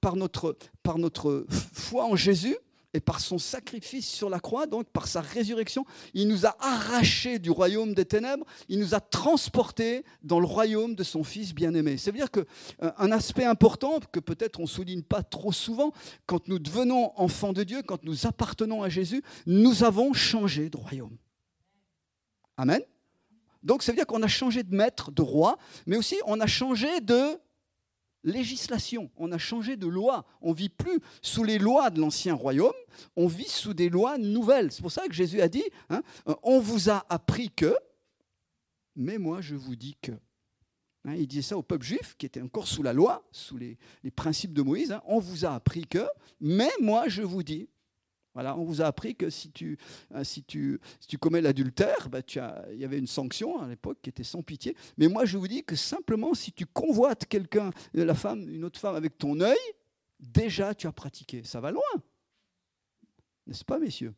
par 0.00 0.16
notre 0.16 1.46
foi 1.48 2.06
en 2.06 2.16
Jésus, 2.16 2.56
et 2.92 3.00
par 3.00 3.20
son 3.20 3.38
sacrifice 3.38 4.08
sur 4.08 4.28
la 4.28 4.40
croix, 4.40 4.66
donc 4.66 4.86
par 4.88 5.06
sa 5.06 5.20
résurrection, 5.20 5.84
il 6.14 6.28
nous 6.28 6.46
a 6.46 6.56
arrachés 6.58 7.38
du 7.38 7.50
royaume 7.50 7.94
des 7.94 8.04
ténèbres, 8.04 8.44
il 8.68 8.78
nous 8.78 8.94
a 8.94 9.00
transportés 9.00 10.04
dans 10.22 10.40
le 10.40 10.46
royaume 10.46 10.94
de 10.94 11.04
son 11.04 11.22
Fils 11.22 11.54
bien-aimé. 11.54 11.96
Ça 11.98 12.10
veut 12.10 12.18
dire 12.18 12.30
qu'un 12.30 12.44
euh, 12.82 13.12
aspect 13.12 13.44
important 13.44 14.00
que 14.10 14.20
peut-être 14.20 14.58
on 14.58 14.64
ne 14.64 14.68
souligne 14.68 15.02
pas 15.02 15.22
trop 15.22 15.52
souvent, 15.52 15.92
quand 16.26 16.48
nous 16.48 16.58
devenons 16.58 17.12
enfants 17.16 17.52
de 17.52 17.62
Dieu, 17.62 17.82
quand 17.82 18.02
nous 18.02 18.26
appartenons 18.26 18.82
à 18.82 18.88
Jésus, 18.88 19.22
nous 19.46 19.84
avons 19.84 20.12
changé 20.12 20.68
de 20.68 20.76
royaume. 20.76 21.16
Amen. 22.56 22.80
Donc 23.62 23.82
ça 23.82 23.92
veut 23.92 23.96
dire 23.96 24.06
qu'on 24.06 24.22
a 24.22 24.28
changé 24.28 24.62
de 24.62 24.74
maître, 24.74 25.10
de 25.10 25.22
roi, 25.22 25.58
mais 25.86 25.96
aussi 25.96 26.16
on 26.26 26.40
a 26.40 26.46
changé 26.46 27.00
de 27.00 27.38
législation, 28.24 29.10
on 29.16 29.32
a 29.32 29.38
changé 29.38 29.76
de 29.76 29.86
loi. 29.86 30.24
On 30.40 30.52
vit 30.52 30.68
plus 30.68 31.00
sous 31.22 31.44
les 31.44 31.58
lois 31.58 31.90
de 31.90 32.00
l'ancien 32.00 32.34
royaume, 32.34 32.72
on 33.16 33.26
vit 33.26 33.48
sous 33.48 33.74
des 33.74 33.88
lois 33.88 34.18
nouvelles. 34.18 34.72
C'est 34.72 34.82
pour 34.82 34.92
ça 34.92 35.06
que 35.06 35.14
Jésus 35.14 35.40
a 35.40 35.48
dit, 35.48 35.64
hein, 35.88 36.02
on 36.42 36.60
vous 36.60 36.90
a 36.90 37.04
appris 37.08 37.50
que, 37.50 37.74
mais 38.96 39.18
moi 39.18 39.40
je 39.40 39.54
vous 39.54 39.76
dis 39.76 39.96
que. 40.00 40.12
Hein, 41.06 41.14
il 41.14 41.26
disait 41.26 41.42
ça 41.42 41.56
au 41.56 41.62
peuple 41.62 41.84
juif 41.84 42.14
qui 42.18 42.26
était 42.26 42.42
encore 42.42 42.68
sous 42.68 42.82
la 42.82 42.92
loi, 42.92 43.26
sous 43.32 43.56
les, 43.56 43.78
principes 44.14 44.52
de 44.52 44.62
Moïse. 44.62 44.92
Hein, 44.92 45.02
on 45.06 45.18
vous 45.18 45.46
a 45.46 45.54
appris 45.54 45.86
que, 45.86 46.06
mais 46.40 46.70
moi 46.80 47.08
je 47.08 47.22
vous 47.22 47.42
dis. 47.42 47.68
Voilà, 48.34 48.56
on 48.56 48.64
vous 48.64 48.80
a 48.80 48.86
appris 48.86 49.16
que 49.16 49.28
si 49.28 49.50
tu, 49.50 49.76
euh, 50.14 50.22
si 50.22 50.44
tu, 50.44 50.78
commets 51.20 51.40
l'adultère, 51.40 52.08
bah, 52.08 52.20
il 52.72 52.78
y 52.78 52.84
avait 52.84 52.98
une 52.98 53.06
sanction 53.06 53.60
à 53.60 53.66
l'époque 53.66 53.98
qui 54.02 54.10
était 54.10 54.24
sans 54.24 54.42
pitié. 54.42 54.76
Mais 54.98 55.08
moi, 55.08 55.24
je 55.24 55.36
vous 55.36 55.48
dis 55.48 55.64
que 55.64 55.74
simplement, 55.74 56.34
si 56.34 56.52
tu 56.52 56.64
convoites 56.66 57.26
quelqu'un, 57.26 57.70
euh, 57.96 58.04
la 58.04 58.14
femme, 58.14 58.48
une 58.48 58.64
autre 58.64 58.78
femme 58.78 58.94
avec 58.94 59.18
ton 59.18 59.40
œil, 59.40 59.58
déjà 60.20 60.74
tu 60.74 60.86
as 60.86 60.92
pratiqué. 60.92 61.42
Ça 61.42 61.60
va 61.60 61.72
loin. 61.72 61.82
N'est-ce 63.46 63.64
pas, 63.64 63.78
messieurs? 63.78 64.14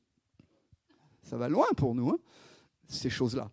Ça 1.23 1.37
va 1.37 1.49
loin 1.49 1.69
pour 1.76 1.95
nous, 1.95 2.11
hein, 2.11 2.19
ces 2.88 3.09
choses-là 3.09 3.50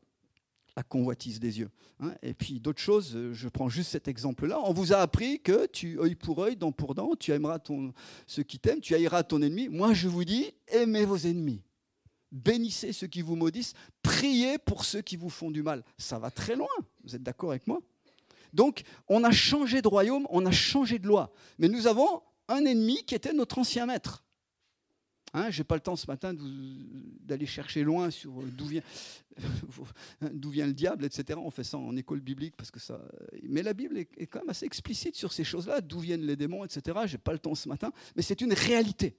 la 0.79 0.83
convoitise 0.83 1.41
des 1.41 1.59
yeux. 1.59 1.69
Hein. 1.99 2.13
Et 2.21 2.33
puis 2.33 2.61
d'autres 2.61 2.79
choses, 2.79 3.13
euh, 3.13 3.33
je 3.33 3.49
prends 3.49 3.67
juste 3.67 3.91
cet 3.91 4.07
exemple-là. 4.07 4.61
On 4.63 4.71
vous 4.71 4.93
a 4.93 4.97
appris 4.97 5.41
que 5.41 5.65
tu, 5.65 5.99
œil 5.99 6.15
pour 6.15 6.41
œil, 6.41 6.55
dent 6.55 6.71
pour 6.71 6.95
dent, 6.95 7.15
tu 7.19 7.33
aimeras 7.33 7.59
ton, 7.59 7.93
ceux 8.27 8.43
qui 8.43 8.59
t'aiment, 8.59 8.79
tu 8.79 8.95
haïras 8.95 9.23
ton 9.23 9.41
ennemi. 9.41 9.67
Moi, 9.67 9.93
je 9.93 10.07
vous 10.07 10.23
dis, 10.23 10.53
aimez 10.69 11.03
vos 11.03 11.17
ennemis. 11.17 11.61
Bénissez 12.31 12.93
ceux 12.93 13.07
qui 13.07 13.21
vous 13.21 13.35
maudissent. 13.35 13.73
Priez 14.01 14.57
pour 14.57 14.85
ceux 14.85 15.01
qui 15.01 15.17
vous 15.17 15.29
font 15.29 15.51
du 15.51 15.63
mal. 15.63 15.83
Ça 15.97 16.17
va 16.17 16.31
très 16.31 16.55
loin. 16.55 16.67
Vous 17.03 17.13
êtes 17.13 17.23
d'accord 17.23 17.49
avec 17.49 17.67
moi? 17.67 17.81
Donc, 18.53 18.83
on 19.09 19.25
a 19.25 19.31
changé 19.31 19.81
de 19.81 19.87
royaume, 19.89 20.27
on 20.29 20.45
a 20.45 20.51
changé 20.51 20.97
de 20.97 21.07
loi. 21.07 21.33
Mais 21.57 21.67
nous 21.67 21.87
avons 21.87 22.21
un 22.47 22.63
ennemi 22.63 23.03
qui 23.05 23.15
était 23.15 23.33
notre 23.33 23.57
ancien 23.57 23.85
maître. 23.85 24.23
Hein, 25.33 25.49
je 25.49 25.59
n'ai 25.59 25.63
pas 25.63 25.75
le 25.75 25.81
temps 25.81 25.95
ce 25.95 26.07
matin 26.07 26.33
d'aller 26.33 27.45
chercher 27.45 27.83
loin 27.83 28.09
sur 28.09 28.31
d'où 28.31 28.65
vient, 28.65 28.81
vient 30.51 30.67
le 30.67 30.73
diable, 30.73 31.05
etc. 31.05 31.39
On 31.41 31.51
fait 31.51 31.63
ça 31.63 31.77
en 31.77 31.95
école 31.95 32.19
biblique 32.19 32.55
parce 32.57 32.71
que 32.71 32.79
ça. 32.79 32.99
Mais 33.43 33.61
la 33.63 33.73
Bible 33.73 33.97
est, 33.97 34.27
quand 34.27 34.39
même 34.39 34.49
assez 34.49 34.65
explicite 34.65 35.15
sur 35.15 35.31
ces 35.31 35.43
choses-là, 35.43 35.81
d'où 35.81 35.99
viennent 35.99 36.25
les 36.25 36.35
démons, 36.35 36.65
etc. 36.65 36.99
Je 37.05 37.13
n'ai 37.13 37.17
pas 37.19 37.33
le 37.33 37.39
temps 37.39 37.55
ce 37.55 37.69
matin, 37.69 37.91
mais 38.15 38.21
c'est 38.21 38.41
une 38.41 38.53
réalité. 38.53 39.15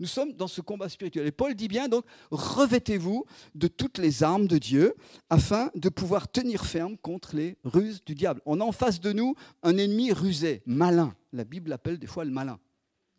Nous 0.00 0.08
sommes 0.08 0.32
dans 0.32 0.48
ce 0.48 0.60
combat 0.60 0.88
spirituel. 0.88 1.26
Et 1.26 1.32
Paul 1.32 1.54
dit 1.54 1.68
bien 1.68 1.88
donc 1.88 2.04
revêtez-vous 2.32 3.24
de 3.54 3.68
toutes 3.68 3.98
les 3.98 4.24
armes 4.24 4.48
de 4.48 4.58
Dieu 4.58 4.94
afin 5.30 5.70
de 5.76 5.88
pouvoir 5.88 6.30
tenir 6.30 6.66
ferme 6.66 6.96
contre 6.98 7.36
les 7.36 7.56
ruses 7.64 8.04
du 8.04 8.14
diable. 8.14 8.40
On 8.44 8.60
a 8.60 8.64
en 8.64 8.72
face 8.72 9.00
de 9.00 9.12
nous 9.12 9.36
un 9.62 9.78
ennemi 9.78 10.12
rusé, 10.12 10.62
malin. 10.66 11.14
La 11.32 11.44
Bible 11.44 11.70
l'appelle 11.70 11.98
des 11.98 12.08
fois 12.08 12.24
le 12.24 12.32
malin. 12.32 12.58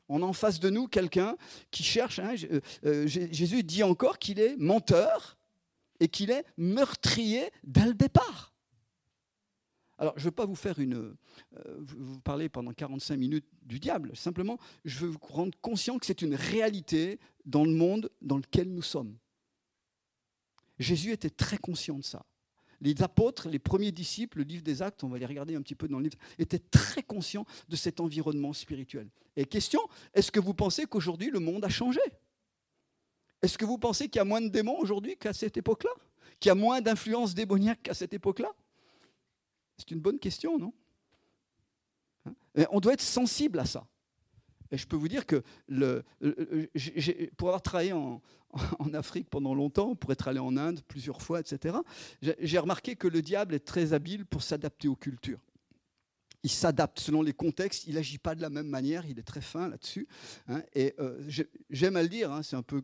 On 0.07 0.21
a 0.21 0.25
en 0.25 0.33
face 0.33 0.59
de 0.59 0.69
nous 0.69 0.87
quelqu'un 0.87 1.35
qui 1.71 1.83
cherche. 1.83 2.19
Hein, 2.19 2.35
euh, 2.51 2.59
euh, 2.85 3.07
Jésus 3.07 3.63
dit 3.63 3.83
encore 3.83 4.19
qu'il 4.19 4.39
est 4.39 4.55
menteur 4.57 5.37
et 5.99 6.07
qu'il 6.07 6.31
est 6.31 6.45
meurtrier 6.57 7.51
dès 7.63 7.85
le 7.85 7.93
départ. 7.93 8.53
Alors, 9.97 10.13
je 10.17 10.23
ne 10.23 10.25
veux 10.25 10.31
pas 10.31 10.45
vous 10.45 10.55
faire 10.55 10.79
une. 10.79 10.95
Euh, 10.95 11.15
vous 11.79 12.19
parler 12.19 12.49
pendant 12.49 12.73
45 12.73 13.15
minutes 13.15 13.47
du 13.63 13.79
diable. 13.79 14.15
Simplement, 14.15 14.59
je 14.83 14.99
veux 14.99 15.07
vous 15.07 15.19
rendre 15.21 15.57
conscient 15.61 15.97
que 15.97 16.05
c'est 16.05 16.21
une 16.21 16.35
réalité 16.35 17.19
dans 17.45 17.63
le 17.63 17.71
monde 17.71 18.09
dans 18.21 18.37
lequel 18.37 18.69
nous 18.69 18.81
sommes. 18.81 19.17
Jésus 20.79 21.11
était 21.11 21.29
très 21.29 21.57
conscient 21.57 21.97
de 21.97 22.03
ça 22.03 22.25
les 22.85 23.01
apôtres, 23.01 23.49
les 23.49 23.57
premiers 23.57 23.91
disciples, 23.91 24.37
le 24.37 24.43
livre 24.43 24.61
des 24.61 24.83
actes, 24.83 25.03
on 25.03 25.07
va 25.07 25.17
les 25.17 25.25
regarder 25.25 25.55
un 25.55 25.61
petit 25.61 25.73
peu 25.73 25.87
dans 25.87 25.97
le 25.97 26.03
livre, 26.03 26.17
étaient 26.37 26.59
très 26.59 27.01
conscients 27.01 27.45
de 27.67 27.75
cet 27.75 27.99
environnement 27.99 28.53
spirituel. 28.53 29.09
Et 29.35 29.45
question, 29.45 29.81
est-ce 30.13 30.31
que 30.31 30.39
vous 30.39 30.53
pensez 30.53 30.85
qu'aujourd'hui 30.85 31.31
le 31.31 31.39
monde 31.39 31.65
a 31.65 31.69
changé? 31.69 31.99
Est-ce 33.41 33.57
que 33.57 33.65
vous 33.65 33.79
pensez 33.79 34.07
qu'il 34.07 34.19
y 34.19 34.21
a 34.21 34.25
moins 34.25 34.41
de 34.41 34.49
démons 34.49 34.77
aujourd'hui 34.77 35.17
qu'à 35.17 35.33
cette 35.33 35.57
époque-là? 35.57 35.89
Qu'il 36.39 36.49
y 36.49 36.51
a 36.51 36.55
moins 36.55 36.79
d'influence 36.79 37.33
démoniaque 37.33 37.81
qu'à 37.81 37.95
cette 37.95 38.13
époque-là? 38.13 38.53
C'est 39.77 39.89
une 39.89 39.99
bonne 39.99 40.19
question, 40.19 40.59
non? 40.59 40.73
Hein? 42.25 42.35
On 42.69 42.79
doit 42.79 42.93
être 42.93 43.01
sensible 43.01 43.59
à 43.59 43.65
ça. 43.65 43.87
Et 44.71 44.77
je 44.77 44.87
peux 44.87 44.95
vous 44.95 45.07
dire 45.07 45.25
que 45.25 45.43
pour 47.37 47.49
avoir 47.49 47.61
travaillé 47.61 47.93
en, 47.93 48.21
Afrique 48.93 49.29
pendant 49.29 49.53
longtemps, 49.53 49.95
pour 49.95 50.11
être 50.11 50.27
allé 50.27 50.39
en 50.39 50.55
Inde 50.57 50.81
plusieurs 50.87 51.21
fois, 51.21 51.39
etc., 51.39 51.77
j'ai 52.21 52.59
remarqué 52.59 52.95
que 52.95 53.07
le 53.07 53.21
diable 53.21 53.53
est 53.53 53.65
très 53.65 53.93
habile 53.93 54.25
pour 54.25 54.43
s'adapter 54.43 54.87
aux 54.87 54.95
cultures. 54.95 55.39
Il 56.43 56.51
s'adapte 56.51 56.99
selon 56.99 57.23
les 57.23 57.33
contextes, 57.33 57.87
il 57.87 57.95
n'agit 57.95 58.19
pas 58.19 58.35
de 58.35 58.41
la 58.41 58.51
même 58.51 58.67
manière, 58.67 59.07
il 59.07 59.17
est 59.17 59.23
très 59.23 59.41
fin 59.41 59.67
là-dessus. 59.67 60.07
Hein, 60.47 60.61
et 60.75 60.93
euh, 60.99 61.19
j'aime 61.71 61.95
à 61.95 62.03
le 62.03 62.07
dire, 62.07 62.31
hein, 62.31 62.43
c'est 62.43 62.55
un, 62.55 62.61
peu, 62.61 62.83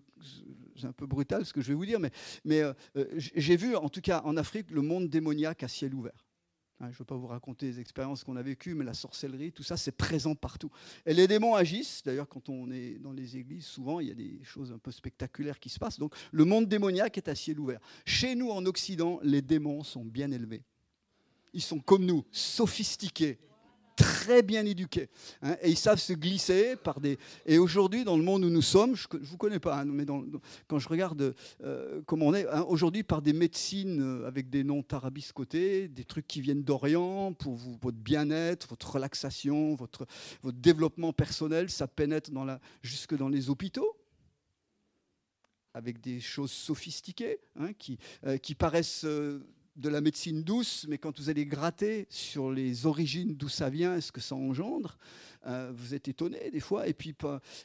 brutal 1.01 1.45
ce 1.45 1.53
que 1.53 1.61
je 1.61 1.67
vais 1.67 1.75
vous 1.75 1.85
dire, 1.85 1.99
mais, 1.99 2.09
mais 2.43 2.61
euh, 2.61 2.73
j'ai 3.15 3.55
vu 3.57 3.75
en 3.75 3.87
tout 3.87 4.01
cas 4.01 4.23
en 4.25 4.35
Afrique 4.35 4.71
le 4.71 4.81
monde 4.81 5.09
démoniaque 5.09 5.61
à 5.61 5.67
ciel 5.67 5.93
ouvert. 5.93 6.25
Hein, 6.81 6.87
je 6.87 6.95
ne 6.95 6.97
veux 6.99 7.05
pas 7.05 7.15
vous 7.15 7.27
raconter 7.27 7.67
les 7.67 7.79
expériences 7.79 8.23
qu'on 8.23 8.35
a 8.35 8.41
vécues, 8.41 8.73
mais 8.73 8.83
la 8.83 8.95
sorcellerie, 8.95 9.51
tout 9.51 9.61
ça, 9.61 9.77
c'est 9.77 9.91
présent 9.91 10.33
partout. 10.33 10.71
Et 11.05 11.13
les 11.13 11.27
démons 11.27 11.53
agissent. 11.53 12.01
D'ailleurs, 12.03 12.27
quand 12.27 12.49
on 12.49 12.71
est 12.71 12.97
dans 12.97 13.11
les 13.11 13.37
églises, 13.37 13.65
souvent, 13.65 13.99
il 13.99 14.07
y 14.07 14.11
a 14.11 14.15
des 14.15 14.39
choses 14.43 14.71
un 14.71 14.79
peu 14.79 14.89
spectaculaires 14.89 15.59
qui 15.59 15.69
se 15.69 15.77
passent. 15.77 15.99
Donc, 15.99 16.15
le 16.31 16.43
monde 16.43 16.67
démoniaque 16.67 17.19
est 17.19 17.27
à 17.27 17.35
ciel 17.35 17.59
ouvert. 17.59 17.79
Chez 18.03 18.33
nous, 18.33 18.49
en 18.49 18.65
Occident, 18.65 19.19
les 19.21 19.43
démons 19.43 19.83
sont 19.83 20.03
bien 20.03 20.31
élevés. 20.31 20.63
Ils 21.53 21.61
sont 21.61 21.79
comme 21.79 22.03
nous, 22.03 22.25
sophistiqués, 22.31 23.37
très 24.01 24.41
bien 24.41 24.65
éduqués. 24.65 25.09
Hein, 25.41 25.55
et 25.61 25.69
ils 25.69 25.77
savent 25.77 25.99
se 25.99 26.13
glisser 26.13 26.75
par 26.75 26.99
des. 26.99 27.17
Et 27.45 27.57
aujourd'hui, 27.57 28.03
dans 28.03 28.17
le 28.17 28.23
monde 28.23 28.43
où 28.43 28.49
nous 28.49 28.61
sommes, 28.61 28.95
je 28.95 29.07
ne 29.13 29.23
vous 29.23 29.37
connais 29.37 29.59
pas, 29.59 29.79
hein, 29.79 29.85
mais 29.85 30.05
quand 30.67 30.79
je 30.79 30.89
regarde 30.89 31.35
euh, 31.63 32.01
comment 32.05 32.27
on 32.27 32.33
est, 32.33 32.47
hein, 32.47 32.65
aujourd'hui, 32.67 33.03
par 33.03 33.21
des 33.21 33.33
médecines 33.33 34.01
euh, 34.01 34.27
avec 34.27 34.49
des 34.49 34.63
noms 34.63 34.81
tarabiscotés, 34.81 35.87
des 35.87 36.03
trucs 36.03 36.27
qui 36.27 36.41
viennent 36.41 36.63
d'Orient 36.63 37.33
pour 37.33 37.55
votre 37.55 37.97
bien-être, 37.97 38.67
votre 38.69 38.91
relaxation, 38.91 39.75
votre, 39.75 40.05
développement 40.43 41.13
personnel, 41.13 41.69
ça 41.69 41.87
pénètre 41.87 42.31
jusque 42.81 43.15
dans 43.15 43.29
les 43.29 43.49
hôpitaux 43.49 43.97
avec 45.73 46.01
des 46.01 46.19
choses 46.19 46.51
sophistiquées 46.51 47.39
euh, 48.25 48.37
qui 48.37 48.55
paraissent 48.55 49.05
de 49.75 49.89
la 49.89 50.01
médecine 50.01 50.43
douce, 50.43 50.85
mais 50.89 50.97
quand 50.97 51.17
vous 51.19 51.29
allez 51.29 51.45
gratter 51.45 52.05
sur 52.09 52.51
les 52.51 52.85
origines 52.85 53.35
d'où 53.35 53.49
ça 53.49 53.69
vient 53.69 53.95
et 53.95 54.01
ce 54.01 54.11
que 54.11 54.21
ça 54.21 54.35
engendre, 54.35 54.97
euh, 55.47 55.71
vous 55.73 55.95
êtes 55.95 56.07
étonné 56.07 56.51
des 56.51 56.59
fois. 56.59 56.87
Et 56.87 56.93
puis, 56.93 57.15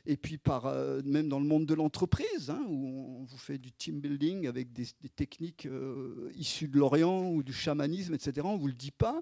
et 0.07 0.17
puis 0.17 0.39
par, 0.39 0.67
euh, 0.67 1.03
même 1.05 1.29
dans 1.29 1.41
le 1.41 1.47
monde 1.47 1.67
de 1.67 1.75
l'entreprise, 1.75 2.49
hein, 2.49 2.65
où 2.69 3.21
on 3.21 3.25
vous 3.25 3.39
fait 3.39 3.59
du 3.59 3.73
team 3.73 4.01
building 4.01 4.47
avec 4.47 4.73
des, 4.73 4.87
techniques 5.15 5.67
euh, 5.67 6.31
issues 6.37 6.69
de 6.69 6.79
l'Orient 6.79 7.29
ou 7.31 7.43
du 7.43 7.53
chamanisme, 7.53 8.15
etc. 8.15 8.43
On 8.45 8.55
ne 8.55 8.61
vous 8.61 8.69
le 8.69 8.73
dit 8.73 8.93
pas, 8.93 9.21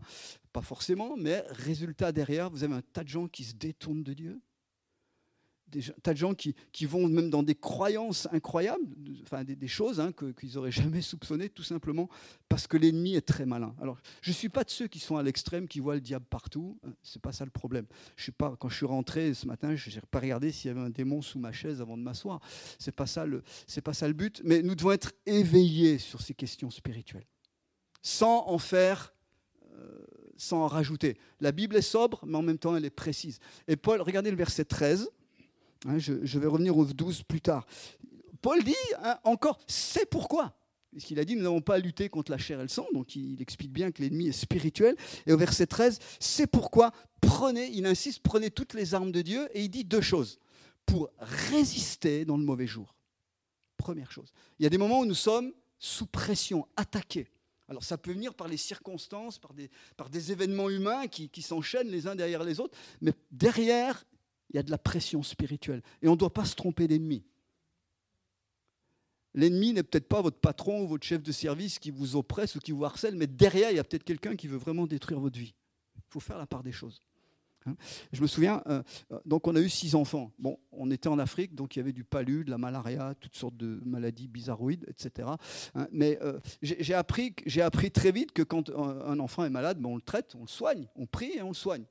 pas 0.53 0.63
forcément, 0.63 1.17
mais 1.17 1.43
résultat 1.49 2.13
derrière, 2.13 2.51
vous 2.51 2.65
avez 2.65 2.75
un 2.75 2.83
tas 2.83 3.03
de 3.03 3.09
gens 3.09 3.29
qui 3.29 3.45
se 3.45 3.55
détournent 3.55 4.05
de 4.05 4.13
Dieu 4.13 4.41
des 5.75 5.83
tas 6.03 6.13
de 6.13 6.19
gens 6.19 6.35
qui, 6.35 6.55
vont 6.87 7.09
même 7.09 7.31
dans 7.31 7.43
des 7.43 7.55
croyances 7.55 8.29
incroyables, 8.33 8.85
enfin 9.23 9.45
des, 9.45 9.69
choses 9.69 10.01
hein, 10.01 10.13
qu'ils 10.13 10.55
n'auraient 10.55 10.71
jamais 10.85 11.01
soupçonnées, 11.01 11.49
tout 11.49 11.63
simplement 11.63 12.09
parce 12.49 12.67
que 12.67 12.77
l'ennemi 12.77 13.15
est 13.15 13.27
très 13.27 13.47
malin. 13.47 13.75
Alors, 13.81 13.99
je 14.23 14.31
ne 14.31 14.35
suis 14.35 14.49
pas 14.49 14.65
de 14.65 14.71
ceux 14.71 14.87
qui 14.87 14.99
sont 14.99 15.17
à 15.17 15.23
l'extrême, 15.23 15.67
qui 15.67 15.81
voient 15.81 15.95
le 15.95 16.01
diable 16.01 16.27
partout. 16.29 16.79
Hein, 16.87 16.93
c'est 17.03 17.21
pas 17.21 17.33
ça 17.33 17.45
le 17.45 17.51
problème. 17.51 17.87
Je 18.17 18.25
suis 18.25 18.33
pas, 18.33 18.55
quand 18.59 18.69
je 18.69 18.77
suis 18.77 18.87
rentré 18.87 19.35
ce 19.35 19.47
matin, 19.47 19.75
je 19.75 19.91
n'ai 19.91 20.01
pas 20.11 20.21
regardé 20.21 20.53
s'il 20.53 20.69
y 20.69 20.71
avait 20.71 20.81
un 20.81 20.91
démon 20.91 21.23
sous 21.23 21.39
ma 21.39 21.53
chaise 21.53 21.81
avant 21.81 21.97
de 21.97 22.03
m'asseoir. 22.03 22.41
C'est 22.79 22.93
pas 22.93 23.05
pas 23.05 23.93
ça 23.95 24.07
le 24.09 24.15
but. 24.15 24.41
Mais 24.45 24.63
nous 24.63 24.75
devons 24.75 24.93
être 24.93 25.13
éveillés 25.27 25.99
sur 25.99 26.21
ces 26.21 26.35
questions 26.35 26.71
spirituelles, 26.71 27.27
sans 28.03 28.47
en 28.47 28.59
faire 28.59 29.15
euh, 29.75 30.05
sans 30.37 30.65
en 30.65 30.67
rajouter. 30.67 31.17
La 31.41 31.53
Bible 31.53 31.77
est 31.77 31.83
sobre, 31.83 32.25
mais 32.27 32.37
en 32.37 32.43
même 32.43 32.59
temps, 32.59 32.77
elle 32.77 32.85
est 32.85 32.91
précise. 32.91 33.39
Et 33.69 33.77
Paul, 33.77 34.01
regardez 34.01 34.31
le 34.31 34.37
verset 34.37 34.65
13. 34.65 35.11
Hein, 35.85 35.99
je, 35.99 36.39
vais 36.39 36.47
revenir 36.47 36.77
au 36.77 36.85
12 36.85 37.23
plus 37.25 37.41
tard. 37.41 37.67
Paul 38.41 38.63
dit 38.63 38.75
hein, 39.03 39.19
encore, 39.25 39.59
c'est 39.67 40.09
pourquoi? 40.09 40.57
Puisqu'il 40.93 41.19
a 41.19 41.25
dit, 41.25 41.35
nous 41.35 41.43
n'avons 41.43 41.61
pas 41.61 41.75
à 41.75 41.79
lutter 41.79 42.09
contre 42.09 42.31
la 42.31 42.39
chair 42.39 42.61
et 42.61 42.63
le 42.63 42.69
sang, 42.69 42.87
donc 42.93 43.17
il 43.17 43.43
explique 43.43 43.73
bien 43.73 43.91
que 43.91 44.01
l'ennemi 44.01 44.29
est 44.29 44.33
spirituel. 44.33 44.97
Et 45.27 45.33
au 45.33 45.37
verset 45.37 45.67
13, 45.67 45.99
c'est 46.21 46.47
pourquoi 46.47 46.93
prenez, 47.21 47.69
il 47.73 47.85
insiste, 47.87 48.21
prenez 48.23 48.51
toutes 48.51 48.75
les 48.75 48.95
armes 48.95 49.11
de 49.11 49.21
Dieu, 49.21 49.49
et 49.55 49.63
il 49.63 49.69
dit 49.69 49.85
deux 49.85 50.01
choses. 50.01 50.39
Pour 50.87 51.11
résister 51.19 52.25
dans 52.25 52.37
le 52.37 52.45
mauvais 52.45 52.67
jour. 52.67 52.95
Première 53.77 54.13
chose. 54.13 54.33
Il 54.59 54.63
y 54.63 54.67
a 54.67 54.71
des 54.71 54.79
moments 54.79 55.01
où 55.01 55.07
nous 55.07 55.15
sommes 55.15 55.53
sous 55.79 56.07
pression, 56.07 56.69
attaqués. 56.77 57.29
Alors 57.69 57.83
ça 57.83 57.99
peut 57.99 58.13
venir 58.13 58.35
par 58.35 58.47
les 58.47 58.57
circonstances, 58.57 59.39
par 59.39 59.55
des, 59.55 59.71
par 59.97 60.11
des 60.11 60.33
événements 60.33 60.69
humains 60.69 61.07
qui, 61.09 61.29
qui 61.31 61.43
s'enchaînent 61.43 61.89
les 61.89 62.07
uns 62.07 62.15
derrière 62.15 62.45
les 62.45 62.61
autres, 62.61 62.77
mais 63.01 63.13
derrière, 63.33 64.05
il 64.55 64.59
y 64.59 64.61
a 64.61 64.63
de 64.63 64.71
la 64.71 64.79
pression 64.79 65.23
spirituelle. 65.25 65.83
Et 66.01 66.09
on 66.09 66.13
ne 66.13 66.17
doit 66.17 66.33
pas 66.33 66.45
se 66.45 66.55
tromper 66.55 66.87
d'ennemi. 66.87 67.25
L'ennemi 69.35 69.73
n'est 69.73 69.83
peut-être 69.83 70.09
pas 70.09 70.23
votre 70.23 70.39
patron 70.39 70.85
ou 70.85 70.87
votre 70.87 71.05
chef 71.05 71.25
de 71.25 71.33
service 71.33 71.81
qui 71.81 71.91
vous 71.91 72.15
oppresse 72.15 72.55
ou 72.55 72.61
qui 72.61 72.71
vous 72.71 72.85
harcèle, 72.85 73.17
mais 73.17 73.27
derrière, 73.27 73.73
il 73.73 73.77
y 73.77 73.81
a 73.81 73.85
peut-être 73.85 74.05
quelqu'un 74.05 74.37
qui 74.37 74.47
veut 74.47 74.57
vraiment 74.57 74.87
détruire 74.87 75.19
votre 75.19 75.39
vie. 75.39 75.55
Il 75.97 76.03
faut 76.09 76.21
faire 76.21 76.39
la 76.39 76.47
part 76.47 76.63
des 76.63 76.71
choses. 76.71 77.03
Hein. 77.67 77.75
Je 78.13 78.23
me 78.23 78.29
souviens, 78.29 78.63
euh, 78.69 78.83
euh, 79.11 79.19
donc 79.25 79.49
on 79.49 79.57
a 79.57 79.61
eu 79.61 79.69
six 79.69 79.97
enfants. 79.97 80.33
Bon, 80.39 80.59
on 80.71 80.89
était 80.93 81.09
en 81.09 81.19
Afrique, 81.19 81.57
donc 81.57 81.75
il 81.75 81.81
y 81.81 81.83
avait 81.83 81.93
du 81.93 82.05
palu, 82.05 82.45
de 82.45 82.51
la 82.51 82.59
malaria, 82.59 83.15
toutes 83.19 83.35
sortes 83.35 83.57
de 83.57 83.81
maladies 83.85 84.29
bizarroïdes, 84.29 84.85
etc. 84.89 85.29
Hein. 85.75 85.89
mais 85.91 86.17
euh, 86.23 86.39
j'ai 86.63 86.95
appris, 86.95 87.35
appris 87.61 87.91
très 87.91 88.13
vite 88.13 88.31
que 88.31 88.43
quand 88.43 88.71
un 88.71 89.19
enfant 89.19 89.45
est 89.45 89.51
malade, 89.51 89.79
ben, 89.81 89.89
on 89.89 89.97
le 89.97 90.03
traite, 90.03 90.37
on 90.37 90.43
le 90.43 90.49
soigne, 90.49 90.87
on 90.95 91.07
prie 91.07 91.33
et 91.35 91.43
on 91.43 91.49
le 91.49 91.55
soigne. 91.55 91.85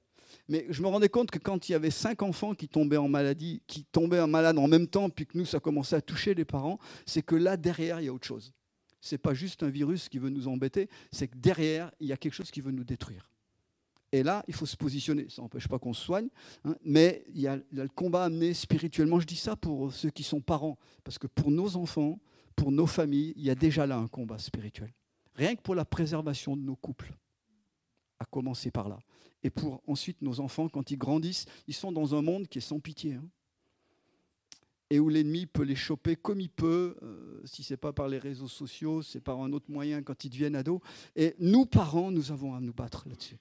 Mais 0.47 0.65
je 0.69 0.81
me 0.81 0.87
rendais 0.87 1.09
compte 1.09 1.31
que 1.31 1.39
quand 1.39 1.69
il 1.69 1.73
y 1.73 1.75
avait 1.75 1.91
cinq 1.91 2.21
enfants 2.21 2.53
qui 2.53 2.67
tombaient 2.67 2.97
en 2.97 3.07
maladie, 3.07 3.61
qui 3.67 3.83
tombaient 3.85 4.19
en 4.19 4.27
malade 4.27 4.57
en 4.57 4.67
même 4.67 4.87
temps, 4.87 5.09
puis 5.09 5.25
que 5.25 5.37
nous, 5.37 5.45
ça 5.45 5.59
commençait 5.59 5.95
à 5.95 6.01
toucher 6.01 6.33
les 6.33 6.45
parents, 6.45 6.79
c'est 7.05 7.21
que 7.21 7.35
là, 7.35 7.57
derrière, 7.57 8.01
il 8.01 8.05
y 8.05 8.09
a 8.09 8.13
autre 8.13 8.27
chose. 8.27 8.53
Ce 9.01 9.15
n'est 9.15 9.19
pas 9.19 9.33
juste 9.33 9.63
un 9.63 9.69
virus 9.69 10.09
qui 10.09 10.17
veut 10.17 10.29
nous 10.29 10.47
embêter, 10.47 10.89
c'est 11.11 11.27
que 11.27 11.37
derrière, 11.37 11.91
il 11.99 12.07
y 12.07 12.13
a 12.13 12.17
quelque 12.17 12.33
chose 12.33 12.51
qui 12.51 12.61
veut 12.61 12.71
nous 12.71 12.85
détruire. 12.85 13.29
Et 14.13 14.21
là, 14.21 14.43
il 14.47 14.53
faut 14.53 14.67
se 14.67 14.77
positionner. 14.77 15.25
Ça 15.29 15.41
n'empêche 15.41 15.67
pas 15.67 15.79
qu'on 15.79 15.93
se 15.93 16.03
soigne, 16.03 16.29
hein, 16.63 16.75
mais 16.85 17.25
il 17.33 17.41
y, 17.41 17.47
a, 17.47 17.57
il 17.71 17.77
y, 17.79 17.81
a, 17.81 17.83
le 17.83 17.89
combat 17.89 18.25
amené 18.25 18.53
spirituellement. 18.53 19.19
Je 19.19 19.25
dis 19.25 19.35
ça 19.35 19.55
pour 19.55 19.91
ceux 19.91 20.11
qui 20.11 20.21
sont 20.21 20.39
parents, 20.39 20.77
parce 21.03 21.17
que 21.17 21.25
pour 21.25 21.49
nos 21.49 21.75
enfants, 21.75 22.19
pour 22.55 22.71
nos 22.71 22.85
familles, 22.85 23.33
il 23.35 23.43
y 23.43 23.49
a 23.49 23.55
déjà 23.55 23.87
là 23.87 23.97
un 23.97 24.07
combat 24.07 24.37
spirituel. 24.37 24.93
Rien 25.35 25.55
que 25.55 25.61
pour 25.61 25.73
la 25.73 25.83
préservation 25.83 26.55
de 26.55 26.61
nos 26.61 26.75
couples, 26.75 27.11
commencer 28.25 28.71
par 28.71 28.89
là 28.89 28.99
et 29.43 29.49
pour 29.49 29.81
ensuite 29.87 30.21
nos 30.21 30.39
enfants, 30.39 30.69
quand 30.69 30.91
ils 30.91 30.97
grandissent, 30.97 31.45
ils 31.67 31.73
sont 31.73 31.91
dans 31.91 32.15
un 32.15 32.21
monde 32.21 32.47
qui 32.47 32.57
est 32.57 32.61
sans 32.61 32.79
pitié. 32.79 33.15
Hein. 33.15 33.29
et 34.89 34.99
où 34.99 35.09
l'ennemi 35.09 35.47
peut 35.47 35.63
les 35.63 35.75
choper 35.75 36.15
comme 36.15 36.39
il 36.39 36.49
peut, 36.49 36.95
euh, 37.01 37.41
si 37.45 37.63
ce 37.63 37.73
n'est 37.73 37.77
pas 37.77 37.93
par 37.93 38.07
les 38.07 38.19
réseaux 38.19 38.47
sociaux, 38.47 39.01
c'est 39.01 39.21
par 39.21 39.41
un 39.41 39.51
autre 39.51 39.69
moyen 39.69 40.03
quand 40.03 40.23
ils 40.23 40.29
deviennent 40.29 40.55
ados. 40.55 40.81
Et 41.15 41.35
nous, 41.39 41.65
parents, 41.65 42.11
nous 42.11 42.31
avons 42.31 42.53
à 42.53 42.61
nous 42.61 42.73
battre 42.73 43.07
là-dessus. 43.09 43.39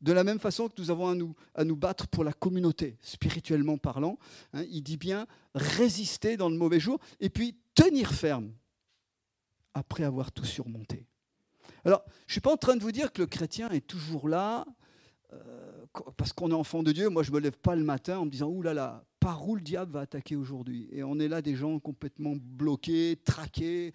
De 0.00 0.12
la 0.12 0.24
même 0.24 0.40
façon 0.40 0.68
que 0.68 0.74
nous 0.78 0.90
avons 0.90 1.08
à 1.08 1.14
nous, 1.14 1.34
à 1.54 1.64
nous 1.64 1.76
battre 1.76 2.08
pour 2.08 2.24
la 2.24 2.32
communauté, 2.32 2.98
spirituellement 3.00 3.78
parlant, 3.78 4.18
hein, 4.52 4.64
il 4.68 4.82
dit 4.82 4.96
bien 4.98 5.26
résister 5.54 6.36
dans 6.36 6.50
le 6.50 6.56
mauvais 6.56 6.80
jour 6.80 6.98
et 7.20 7.30
puis 7.30 7.56
tenir 7.74 8.12
ferme 8.12 8.52
après 9.72 10.04
avoir 10.04 10.32
tout 10.32 10.44
surmonté. 10.44 11.06
Alors, 11.86 12.02
je 12.26 12.30
ne 12.30 12.32
suis 12.32 12.40
pas 12.40 12.52
en 12.52 12.56
train 12.56 12.74
de 12.74 12.82
vous 12.82 12.90
dire 12.90 13.12
que 13.12 13.22
le 13.22 13.28
chrétien 13.28 13.70
est 13.70 13.86
toujours 13.86 14.28
là, 14.28 14.66
euh, 15.32 15.86
parce 16.16 16.32
qu'on 16.32 16.50
est 16.50 16.54
enfant 16.54 16.82
de 16.82 16.90
Dieu, 16.90 17.08
moi 17.08 17.22
je 17.22 17.30
ne 17.30 17.36
me 17.36 17.40
lève 17.40 17.56
pas 17.56 17.76
le 17.76 17.84
matin 17.84 18.18
en 18.18 18.24
me 18.24 18.30
disant, 18.30 18.48
Ouh 18.48 18.60
là 18.60 18.74
là, 18.74 19.04
par 19.20 19.48
où 19.48 19.54
le 19.54 19.60
diable 19.60 19.92
va 19.92 20.00
attaquer 20.00 20.34
aujourd'hui? 20.34 20.88
Et 20.90 21.04
on 21.04 21.20
est 21.20 21.28
là 21.28 21.42
des 21.42 21.54
gens 21.54 21.78
complètement 21.78 22.34
bloqués, 22.36 23.20
traqués. 23.24 23.94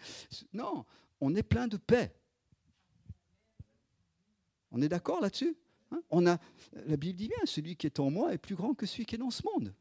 Non, 0.53 0.85
on 1.19 1.35
est 1.35 1.43
plein 1.43 1.67
de 1.67 1.75
paix. 1.75 2.15
On 4.71 4.81
est 4.81 4.87
d'accord 4.87 5.19
là-dessus 5.19 5.57
hein? 5.91 6.01
On 6.11 6.25
a, 6.27 6.37
La 6.87 6.95
Bible 6.95 7.17
dit 7.17 7.27
bien, 7.27 7.39
celui 7.43 7.75
qui 7.75 7.87
est 7.87 7.99
en 7.99 8.09
moi 8.09 8.33
est 8.33 8.37
plus 8.37 8.55
grand 8.55 8.73
que 8.73 8.85
celui 8.85 9.05
qui 9.05 9.15
est 9.15 9.17
dans 9.17 9.31
ce 9.31 9.43
monde. 9.53 9.73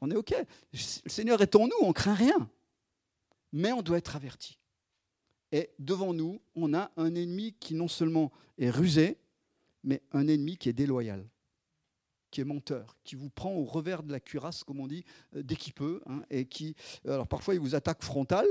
On 0.00 0.10
est 0.10 0.16
OK. 0.16 0.34
Le 0.72 0.78
Seigneur 1.08 1.40
est 1.40 1.54
en 1.54 1.68
nous, 1.68 1.76
on 1.80 1.92
craint 1.92 2.14
rien. 2.14 2.50
Mais 3.52 3.70
on 3.70 3.82
doit 3.82 3.98
être 3.98 4.16
averti. 4.16 4.58
Et 5.56 5.70
devant 5.78 6.12
nous, 6.12 6.42
on 6.54 6.74
a 6.74 6.90
un 6.98 7.14
ennemi 7.14 7.54
qui 7.58 7.74
non 7.74 7.88
seulement 7.88 8.30
est 8.58 8.68
rusé, 8.68 9.16
mais 9.84 10.02
un 10.12 10.28
ennemi 10.28 10.58
qui 10.58 10.68
est 10.68 10.74
déloyal, 10.74 11.26
qui 12.30 12.42
est 12.42 12.44
menteur, 12.44 12.98
qui 13.04 13.16
vous 13.16 13.30
prend 13.30 13.54
au 13.54 13.64
revers 13.64 14.02
de 14.02 14.12
la 14.12 14.20
cuirasse, 14.20 14.64
comme 14.64 14.80
on 14.80 14.86
dit, 14.86 15.02
euh, 15.34 15.42
dès 15.42 15.56
qu'il 15.56 15.72
peut, 15.72 16.02
hein, 16.04 16.20
et 16.28 16.44
qui, 16.44 16.76
euh, 17.06 17.14
alors 17.14 17.26
parfois 17.26 17.54
il 17.54 17.60
vous 17.60 17.74
attaque 17.74 18.02
frontal, 18.02 18.46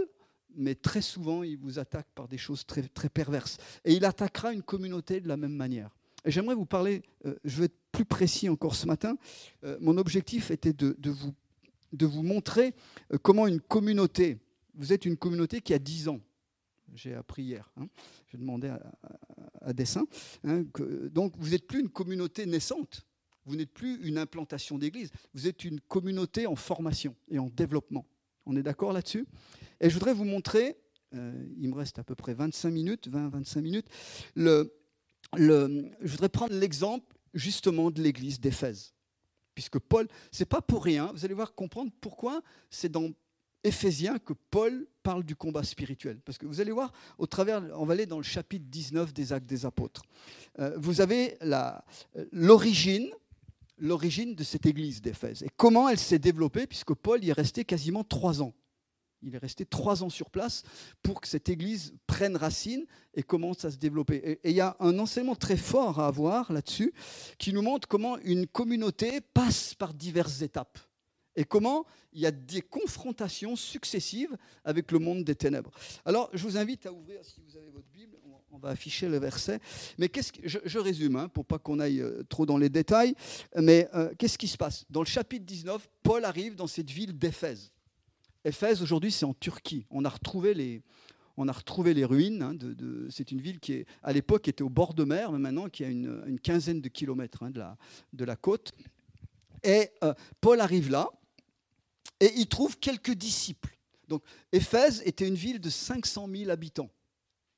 mais 0.55 0.73
très 0.73 1.03
souvent 1.03 1.43
il 1.43 1.59
vous 1.59 1.77
attaque 1.77 2.07
par 2.15 2.27
des 2.27 2.39
choses 2.39 2.65
très, 2.65 2.81
très 2.81 3.09
perverses. 3.09 3.57
Et 3.83 3.93
il 3.93 4.03
attaquera 4.03 4.51
une 4.51 4.63
communauté 4.63 5.21
de 5.21 5.27
la 5.27 5.37
même 5.37 5.53
manière. 5.53 5.95
Et 6.25 6.31
j'aimerais 6.31 6.55
vous 6.55 6.65
parler, 6.65 7.03
euh, 7.27 7.35
je 7.43 7.59
vais 7.59 7.65
être 7.65 7.79
plus 7.91 8.05
précis 8.05 8.49
encore 8.49 8.73
ce 8.73 8.87
matin, 8.87 9.15
mon 9.79 9.97
objectif 9.97 10.49
était 10.49 10.73
de, 10.73 10.95
vous, 11.11 11.35
de 11.93 12.05
vous 12.07 12.23
montrer 12.23 12.73
comment 13.21 13.45
une 13.47 13.61
communauté, 13.61 14.39
vous 14.73 14.91
êtes 14.91 15.05
une 15.05 15.15
communauté 15.15 15.61
qui 15.61 15.73
a 15.73 15.79
10 15.79 16.09
ans, 16.09 16.19
j'ai 16.93 17.13
appris 17.13 17.43
hier. 17.43 17.71
Hein. 17.77 17.87
Je 18.27 18.37
demandais 18.37 18.71
à, 19.61 19.73
dessin. 19.73 20.05
Hein, 20.43 20.63
donc, 21.11 21.33
vous 21.37 21.49
n'êtes 21.49 21.67
plus 21.67 21.79
une 21.79 21.89
communauté 21.89 22.45
naissante. 22.45 23.05
Vous 23.45 23.55
n'êtes 23.55 23.71
plus 23.71 23.99
une 24.07 24.17
implantation 24.17 24.77
d'église. 24.77 25.11
Vous 25.33 25.47
êtes 25.47 25.63
une 25.63 25.79
communauté 25.79 26.47
en 26.47 26.55
formation 26.55 27.15
et 27.29 27.39
en 27.39 27.49
développement. 27.49 28.05
On 28.45 28.55
est 28.55 28.63
d'accord 28.63 28.93
là-dessus? 28.93 29.25
Et 29.79 29.89
je 29.89 29.93
voudrais 29.93 30.13
vous 30.13 30.25
montrer, 30.25 30.77
euh, 31.13 31.45
il 31.57 31.69
me 31.69 31.75
reste 31.75 31.99
à 31.99 32.03
peu 32.03 32.15
près 32.15 32.33
25 32.33 32.71
minutes, 32.71 33.09
20-25 33.09 33.61
minutes, 33.61 33.87
je 34.35 34.67
voudrais 36.01 36.29
prendre 36.29 36.53
l'exemple 36.53 37.15
justement 37.33 37.91
de 37.91 38.01
l'église 38.01 38.39
d'Éphèse. 38.39 38.93
Puisque 39.53 39.79
Paul, 39.79 40.07
c'est 40.31 40.45
pas 40.45 40.61
pour 40.61 40.83
rien, 40.83 41.11
vous 41.13 41.23
allez 41.23 41.33
voir 41.33 41.55
comprendre 41.55 41.91
pourquoi 42.01 42.41
c'est 42.69 42.91
dans 42.91 43.11
Éphésiens 43.65 44.19
que 44.19 44.33
Paul 44.51 44.87
parle 45.01 45.23
du 45.23 45.35
combat 45.35 45.63
spirituel. 45.63 46.19
Parce 46.23 46.37
que 46.37 46.45
vous 46.45 46.61
allez 46.61 46.71
voir, 46.71 46.91
au 47.17 47.25
travers, 47.25 47.63
on 47.75 47.85
va 47.85 47.93
aller 47.93 48.05
dans 48.05 48.17
le 48.17 48.23
chapitre 48.23 48.65
19 48.69 49.11
des 49.13 49.33
Actes 49.33 49.47
des 49.47 49.65
Apôtres. 49.65 50.03
Euh, 50.59 50.75
vous 50.77 51.01
avez 51.01 51.37
l'origine 52.31 53.09
l'origine 53.77 54.35
de 54.35 54.43
cette 54.45 54.65
église 54.65 55.01
d'Éphèse 55.01 55.43
et 55.43 55.49
comment 55.57 55.89
elle 55.89 55.99
s'est 55.99 56.19
développée, 56.19 56.65
puisque 56.65 56.93
Paul 56.93 57.21
y 57.23 57.29
est 57.29 57.33
resté 57.33 57.65
quasiment 57.65 58.05
trois 58.05 58.41
ans. 58.41 58.53
Il 59.21 59.35
est 59.35 59.39
resté 59.39 59.65
trois 59.65 60.03
ans 60.03 60.09
sur 60.09 60.29
place 60.29 60.63
pour 61.01 61.19
que 61.19 61.27
cette 61.27 61.49
église 61.49 61.93
prenne 62.05 62.37
racine 62.37 62.85
et 63.15 63.23
commence 63.23 63.65
à 63.65 63.71
se 63.71 63.77
développer. 63.77 64.39
Et 64.43 64.51
il 64.51 64.55
y 64.55 64.61
a 64.61 64.77
un 64.79 64.99
enseignement 64.99 65.35
très 65.35 65.57
fort 65.57 65.99
à 65.99 66.07
avoir 66.07 66.53
là-dessus 66.53 66.93
qui 67.37 67.51
nous 67.51 67.63
montre 67.63 67.87
comment 67.87 68.17
une 68.19 68.45
communauté 68.45 69.19
passe 69.21 69.73
par 69.73 69.93
diverses 69.93 70.41
étapes 70.41 70.77
et 71.35 71.45
comment 71.45 71.85
il 72.13 72.21
y 72.21 72.25
a 72.25 72.31
des 72.31 72.61
confrontations 72.61 73.55
successives 73.55 74.35
avec 74.63 74.91
le 74.91 74.99
monde 74.99 75.23
des 75.23 75.35
ténèbres. 75.35 75.71
Alors, 76.05 76.29
je 76.33 76.43
vous 76.43 76.57
invite 76.57 76.85
à 76.85 76.93
ouvrir, 76.93 77.19
si 77.23 77.41
vous 77.45 77.57
avez 77.57 77.69
votre 77.69 77.87
Bible, 77.93 78.17
on 78.55 78.57
va 78.57 78.69
afficher 78.69 79.09
le 79.09 79.17
verset. 79.17 79.59
Mais 79.97 80.09
je, 80.43 80.79
résume, 80.79 81.17
hein, 81.17 81.27
pour 81.27 81.45
pas 81.45 81.59
qu'on 81.59 81.79
aille 81.79 81.99
euh, 81.99 82.23
trop 82.29 82.45
dans 82.45 82.57
les 82.57 82.69
détails. 82.69 83.13
Mais 83.57 83.89
euh, 83.93 84.13
qu'est-ce 84.17 84.37
qui 84.37 84.47
se 84.47 84.57
passe? 84.57 84.85
Dans 84.89 85.01
le 85.01 85.07
chapitre 85.07 85.45
19, 85.45 85.89
Paul 86.03 86.23
arrive 86.23 86.55
dans 86.55 86.67
cette 86.67 86.89
ville 86.89 87.17
d'Éphèse. 87.17 87.71
Éphèse, 88.45 88.81
aujourd'hui, 88.81 89.11
c'est 89.11 89.25
en 89.25 89.33
Turquie. 89.33 89.85
On 89.89 90.05
a 90.05 90.09
retrouvé 90.09 90.53
les, 90.53 90.81
On 91.35 91.49
a 91.49 91.51
retrouvé 91.51 91.93
les 91.93 92.05
ruines. 92.05 92.41
Hein, 92.41 92.55
c'est 93.09 93.31
une 93.31 93.41
ville 93.41 93.59
qui, 93.59 93.73
est, 93.73 93.85
à 94.03 94.13
l'époque, 94.13 94.47
était 94.47 94.63
au 94.63 94.69
bord 94.69 94.93
de 94.93 95.03
mer, 95.03 95.33
mais 95.33 95.39
maintenant 95.39 95.67
qui 95.67 95.83
a 95.83 95.89
une, 95.89 96.23
une 96.25 96.39
quinzaine 96.39 96.79
de 96.79 96.87
kilomètres 96.87 97.43
hein, 97.43 97.49
de, 97.49 97.59
la, 97.59 97.77
de 98.13 98.23
la 98.23 98.37
côte. 98.37 98.71
Et 99.63 99.89
euh, 100.03 100.13
Paul 100.39 100.61
arrive 100.61 100.91
là, 100.91 101.09
et 102.19 102.31
il 102.35 102.47
trouve 102.47 102.77
quelques 102.79 103.13
disciples. 103.13 103.77
Donc, 104.07 104.23
Éphèse 104.51 105.01
était 105.05 105.27
une 105.27 105.35
ville 105.35 105.59
de 105.59 105.69
500 105.69 106.27
000 106.31 106.49
habitants. 106.49 106.89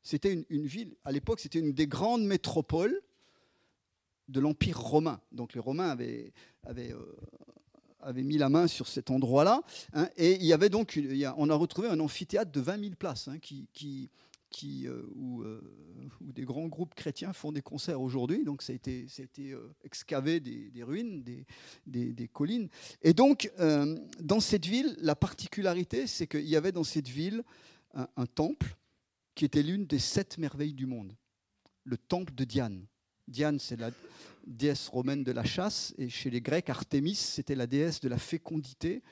C'était 0.02 0.46
une, 0.50 0.66
ville, 0.66 0.96
à 1.04 1.12
l'époque, 1.12 1.42
c'était 1.42 1.60
une 1.60 1.74
des 1.74 1.88
grandes 1.88 2.24
métropoles 2.24 3.02
de 4.30 4.40
l'Empire 4.40 4.80
romain. 4.80 5.20
Donc 5.32 5.54
les 5.54 5.60
Romains 5.60 5.90
avaient, 5.90 6.32
avaient, 6.64 6.94
euh, 6.94 8.14
mis 8.14 8.38
la 8.38 8.48
main 8.50 8.68
sur 8.68 8.88
cet 8.88 9.12
endroit-là. 9.12 9.64
Hein, 9.94 10.08
et 10.16 10.36
il 10.36 10.46
y 10.46 10.54
avait 10.54 10.70
donc, 10.70 10.98
on 11.38 11.50
a 11.50 11.56
retrouvé 11.56 11.90
un 11.90 12.00
amphithéâtre 12.00 12.52
de 12.52 12.62
20 12.62 12.80
000 12.80 12.96
places 12.96 13.28
hein, 13.28 13.38
qui, 13.40 14.10
euh, 14.64 14.88
euh, 14.88 16.10
où, 16.22 16.32
des 16.32 16.44
grands 16.44 16.68
groupes 16.68 16.96
chrétiens 16.96 17.34
font 17.34 17.52
des 17.52 17.62
concerts 17.62 18.02
aujourd'hui. 18.02 18.44
Donc 18.44 18.62
ça 18.62 18.74
a 18.74 18.76
été, 18.76 19.06
été 19.18 19.56
excavé 19.84 20.40
des, 20.40 20.84
ruines, 20.84 21.24
des, 21.86 22.28
collines. 22.28 22.70
Et 23.02 23.14
donc, 23.14 23.52
dans 24.20 24.40
cette 24.40 24.66
ville, 24.66 24.96
la 25.00 25.16
particularité, 25.16 26.08
c'est 26.08 26.28
qu'il 26.28 26.48
y 26.48 26.56
avait 26.56 26.72
dans 26.72 26.84
cette 26.84 27.08
ville 27.08 27.44
un 27.94 28.26
temple 28.26 28.76
qui 29.36 29.46
était 29.46 29.64
l'une 29.64 29.86
des 29.86 30.00
sept 30.00 30.38
merveilles 30.38 30.74
du 30.74 30.86
monde, 30.86 31.16
le 31.84 31.98
temple 31.98 32.34
de 32.34 32.44
Diane. 32.44 32.86
Diane, 33.28 33.60
c'est 33.60 33.80
la 33.80 33.92
déesse 34.46 34.88
romaine 34.88 35.24
de 35.24 35.32
la 35.32 35.44
chasse, 35.44 35.94
et 35.98 36.10
chez 36.10 36.30
les 36.30 36.42
Grecs, 36.42 36.70
Artémis, 36.70 37.16
c'était 37.16 37.56
la 37.56 37.68
déesse 37.68 38.00
de 38.00 38.10
la 38.10 38.18
fécondité 38.18 39.04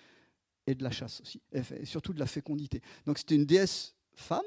et 0.66 0.74
de 0.74 0.84
la 0.84 0.92
chasse 0.92 1.22
aussi, 1.22 1.42
et 1.52 1.86
surtout 1.86 2.14
de 2.14 2.20
la 2.20 2.26
fécondité. 2.26 2.82
Donc 3.06 3.18
c'était 3.18 3.36
une 3.36 3.46
déesse 3.46 3.96
femme, 4.16 4.42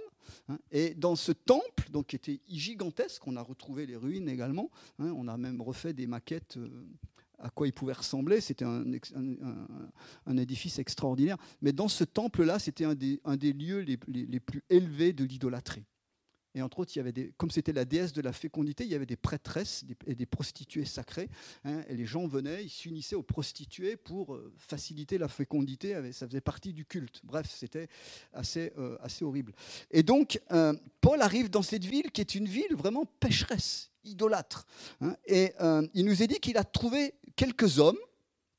et 0.70 0.94
dans 0.94 1.16
ce 1.16 1.32
temple, 1.32 1.90
donc 1.90 2.08
qui 2.08 2.16
était 2.16 2.40
gigantesque, 2.48 3.26
on 3.26 3.36
a 3.36 3.42
retrouvé 3.42 3.86
les 3.86 3.96
ruines 3.96 4.28
également, 4.28 4.70
hein, 4.98 5.12
on 5.16 5.28
a 5.28 5.36
même 5.36 5.60
refait 5.60 5.92
des 5.92 6.06
maquettes 6.06 6.56
euh, 6.56 6.68
à 7.38 7.50
quoi 7.50 7.68
il 7.68 7.72
pouvait 7.72 7.92
ressembler, 7.92 8.40
c'était 8.40 8.64
un, 8.64 10.36
édifice 10.36 10.80
extraordinaire, 10.80 11.36
mais 11.62 11.72
dans 11.72 11.86
ce 11.86 12.02
temple-là, 12.02 12.58
c'était 12.58 12.84
un 12.84 12.96
des, 12.96 13.52
lieux 13.52 13.80
les 13.80 14.40
plus 14.40 14.64
élevés 14.68 15.12
de 15.12 15.22
l'idolâtrie. 15.22 15.84
Et 16.58 16.62
entre 16.62 16.80
autres, 16.80 16.90
il 16.96 16.98
y 16.98 17.00
avait 17.00 17.12
des, 17.12 17.32
comme 17.36 17.52
c'était 17.52 17.72
la 17.72 17.84
déesse 17.84 18.12
de 18.12 18.20
la 18.20 18.32
fécondité, 18.32 18.82
il 18.82 18.90
y 18.90 18.96
avait 18.96 19.06
des 19.06 19.16
prêtresses 19.16 19.84
et 20.06 20.16
des 20.16 20.26
prostituées 20.26 20.84
sacrées. 20.84 21.30
Hein, 21.64 21.82
et 21.88 21.94
les 21.94 22.04
gens 22.04 22.26
venaient, 22.26 22.64
ils 22.64 22.68
s'unissaient 22.68 23.14
aux 23.14 23.22
prostituées 23.22 23.96
pour 23.96 24.34
euh, 24.34 24.52
faciliter 24.58 25.18
la 25.18 25.28
fécondité. 25.28 25.94
Ça 26.12 26.26
faisait 26.26 26.40
partie 26.40 26.72
du 26.72 26.84
culte. 26.84 27.20
Bref, 27.22 27.46
c'était 27.48 27.86
assez, 28.32 28.72
euh, 28.76 28.98
assez 29.00 29.24
horrible. 29.24 29.52
Et 29.92 30.02
donc, 30.02 30.40
euh, 30.50 30.74
Paul 31.00 31.22
arrive 31.22 31.48
dans 31.48 31.62
cette 31.62 31.84
ville 31.84 32.10
qui 32.10 32.20
est 32.20 32.34
une 32.34 32.48
ville 32.48 32.74
vraiment 32.74 33.04
pécheresse, 33.20 33.92
idolâtre. 34.02 34.66
Hein, 35.00 35.14
et 35.26 35.52
il 35.94 36.04
nous 36.04 36.22
est 36.22 36.26
dit 36.26 36.40
qu'il 36.40 36.56
a 36.56 36.64
trouvé 36.64 37.14
quelques 37.36 37.78
hommes 37.78 37.98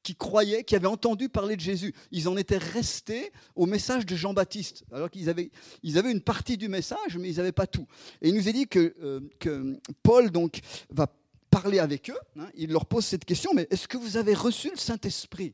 qui 0.03 0.15
croyaient, 0.15 0.63
qui 0.63 0.75
avaient 0.75 0.87
entendu 0.87 1.29
parler 1.29 1.55
de 1.55 1.61
Jésus. 1.61 1.93
Ils 2.11 2.27
en 2.29 2.37
étaient 2.37 2.57
restés 2.57 3.31
au 3.55 3.65
message 3.65 4.05
de 4.05 4.15
Jean-Baptiste, 4.15 4.85
alors 4.91 5.09
qu'ils 5.09 5.29
avaient, 5.29 5.51
ils 5.83 5.97
avaient 5.97 6.11
une 6.11 6.21
partie 6.21 6.57
du 6.57 6.69
message, 6.69 7.17
mais 7.17 7.29
ils 7.29 7.37
n'avaient 7.37 7.51
pas 7.51 7.67
tout. 7.67 7.87
Et 8.21 8.29
il 8.29 8.35
nous 8.35 8.47
est 8.47 8.53
dit 8.53 8.67
que, 8.67 8.95
euh, 9.01 9.77
Paul 10.03 10.31
donc, 10.31 10.59
va 10.89 11.07
parler 11.49 11.79
avec 11.79 12.09
eux. 12.09 12.19
Hein. 12.37 12.49
il 12.55 12.71
leur 12.71 12.85
pose 12.85 13.05
cette 13.05 13.25
question, 13.25 13.53
mais 13.53 13.67
est-ce 13.71 13.87
que 13.87 13.97
vous 13.97 14.17
avez 14.17 14.33
reçu 14.33 14.69
le 14.69 14.77
Saint-Esprit? 14.77 15.53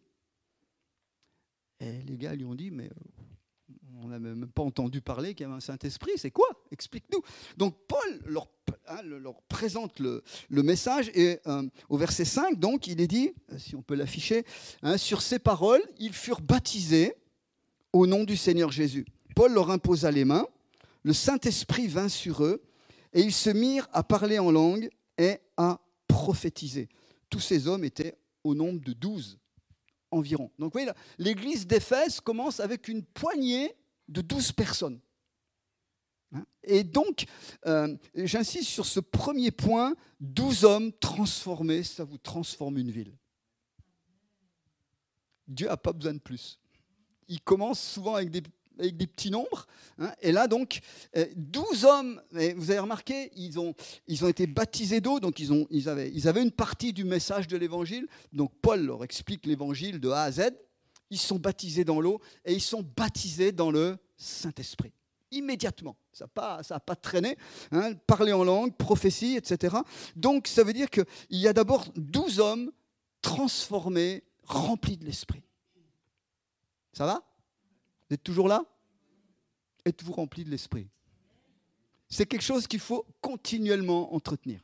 Et 1.80 2.02
les 2.04 2.18
gars 2.18 2.36
lui 2.36 2.46
ont 2.46 2.56
dit, 2.56 2.72
mais 2.72 2.86
euh, 2.86 3.74
on 4.02 4.08
n'a 4.08 4.20
même 4.20 4.48
pas 4.48 4.64
entendu 4.64 5.02
parler 5.02 5.34
qu'il 5.34 5.46
y 5.46 5.48
avait 5.48 5.58
un 5.58 5.62
Saint-Esprit. 5.62 6.12
C'est 6.18 6.32
quoi? 6.32 6.48
Explique-nous. 6.72 7.22
Donc 7.58 7.76
Paul 7.88 8.22
leur, 8.26 8.48
hein, 8.88 9.02
leur 9.04 9.42
présente 9.44 10.00
le, 10.00 10.24
message 10.50 11.10
et 11.14 11.40
euh, 11.48 11.64
au 11.90 11.98
verset 11.98 12.26
5, 12.26 12.60
donc, 12.60 12.88
il 12.88 13.02
est 13.02 13.08
dit, 13.08 13.34
si 13.58 13.76
on 13.76 13.82
peut 13.82 13.96
l'afficher, 13.96 14.46
hein, 14.82 14.98
sur 14.98 15.22
ces 15.22 15.40
paroles, 15.40 15.84
ils 16.00 16.14
furent 16.14 16.42
baptisés 16.42 17.16
au 17.94 18.08
nom 18.08 18.24
du 18.24 18.38
Seigneur 18.38 18.72
Jésus. 18.72 19.06
Paul 19.36 19.54
leur 19.54 19.70
imposa 19.70 20.12
les 20.12 20.26
mains, 20.26 20.48
le 21.04 21.14
Saint-Esprit 21.14 21.88
vint 21.88 22.10
sur 22.10 22.44
eux 22.44 22.64
et 23.14 23.22
ils 23.22 23.34
se 23.34 23.50
mirent 23.50 23.88
à 23.94 24.04
parler 24.04 24.40
en 24.40 24.52
langue 24.52 24.90
et 25.18 25.38
à 25.58 25.80
prophétiser. 26.08 26.90
Tous 27.30 27.40
ces 27.40 27.68
hommes 27.68 27.84
étaient 27.84 28.18
au 28.44 28.56
nombre 28.56 28.82
de 28.82 28.94
douze 28.94 29.40
environ. 30.12 30.52
Donc 30.60 30.74
vous 30.74 30.80
voyez, 30.80 30.90
l'église 31.18 31.68
d'Éphèse 31.68 32.20
commence 32.20 32.60
avec 32.60 32.88
une 32.88 33.04
poignée 33.04 33.76
de 34.08 34.22
12 34.22 34.52
personnes. 34.52 35.00
Hein? 36.34 36.46
Et 36.64 36.84
donc, 36.84 37.26
euh, 37.66 37.96
j'insiste 38.16 38.70
sur 38.70 38.86
ce 38.86 39.00
premier 39.00 39.52
point, 39.52 39.96
12 40.20 40.66
hommes 40.66 40.92
transformés, 40.94 41.84
ça 41.84 42.04
vous 42.04 42.18
transforme 42.18 42.78
une 42.78 42.92
ville. 42.92 43.14
Dieu 45.48 45.68
n'a 45.68 45.78
pas 45.78 45.94
besoin 45.94 46.14
de 46.14 46.20
plus. 46.20 46.60
Il 47.28 47.42
commence 47.42 47.80
souvent 47.80 48.16
avec 48.16 48.32
des, 48.32 48.42
petits 49.08 49.32
nombres. 49.32 49.68
Hein? 50.00 50.12
et 50.22 50.32
là, 50.32 50.48
donc, 50.48 50.82
12 51.36 51.86
euh, 51.86 51.88
hommes, 51.88 52.22
vous 52.32 52.72
avez 52.72 52.80
remarqué, 52.80 53.32
ils 53.36 53.60
ont, 53.60 53.74
ils 54.08 54.26
ont 54.26 54.28
été 54.28 54.48
baptisés 54.48 55.02
d'eau, 55.02 55.20
donc 55.20 55.40
ils, 55.40 55.54
ont, 55.54 55.68
ils, 55.70 55.88
avaient, 55.88 56.12
ils 56.12 56.28
avaient 56.28 56.44
une 56.44 56.52
partie 56.52 56.94
du 56.94 57.04
message 57.04 57.48
de 57.48 57.58
l'évangile. 57.58 58.08
Donc, 58.34 58.52
Paul 58.62 58.86
leur 58.86 59.04
explique 59.04 59.46
l'évangile 59.46 60.00
de 60.00 60.10
A 60.10 60.24
à 60.24 60.32
Z 60.32 60.52
ils 61.10 61.20
sont 61.20 61.40
baptisés 61.40 61.86
dans 61.86 62.02
l'eau 62.02 62.20
et 62.44 62.54
ils 62.54 62.62
sont 62.62 62.84
baptisés 62.96 63.52
dans 63.52 63.72
le 63.72 63.98
Saint-Esprit. 64.18 64.92
Immédiatement. 65.32 65.98
Ça 66.12 66.26
n'a 66.36 66.80
pas, 66.80 66.96
traîné. 66.96 67.38
Hein, 67.72 67.94
parler 68.08 68.34
en 68.34 68.44
langue, 68.44 68.76
prophétie, 68.76 69.36
etc. 69.36 69.76
Donc 70.16 70.48
ça 70.48 70.64
veut 70.64 70.74
dire 70.74 70.90
qu'il 70.90 71.06
y 71.30 71.48
a 71.48 71.54
d'abord 71.54 71.86
douze 71.96 72.40
hommes 72.40 72.72
transformés, 73.22 74.24
remplis 74.44 74.98
de 74.98 75.06
l'Esprit. 75.06 75.44
Ça 76.94 77.06
va? 77.06 77.24
Vous 78.10 78.14
êtes 78.14 78.24
toujours 78.24 78.48
là? 78.48 78.64
Êtes-vous 79.84 80.14
remplis 80.14 80.46
de 80.46 80.50
l'Esprit? 80.50 80.88
C'est 82.10 82.26
quelque 82.26 82.44
chose 82.44 82.68
qu'il 82.68 82.80
faut 82.80 83.06
continuellement 83.20 84.14
entretenir. 84.14 84.62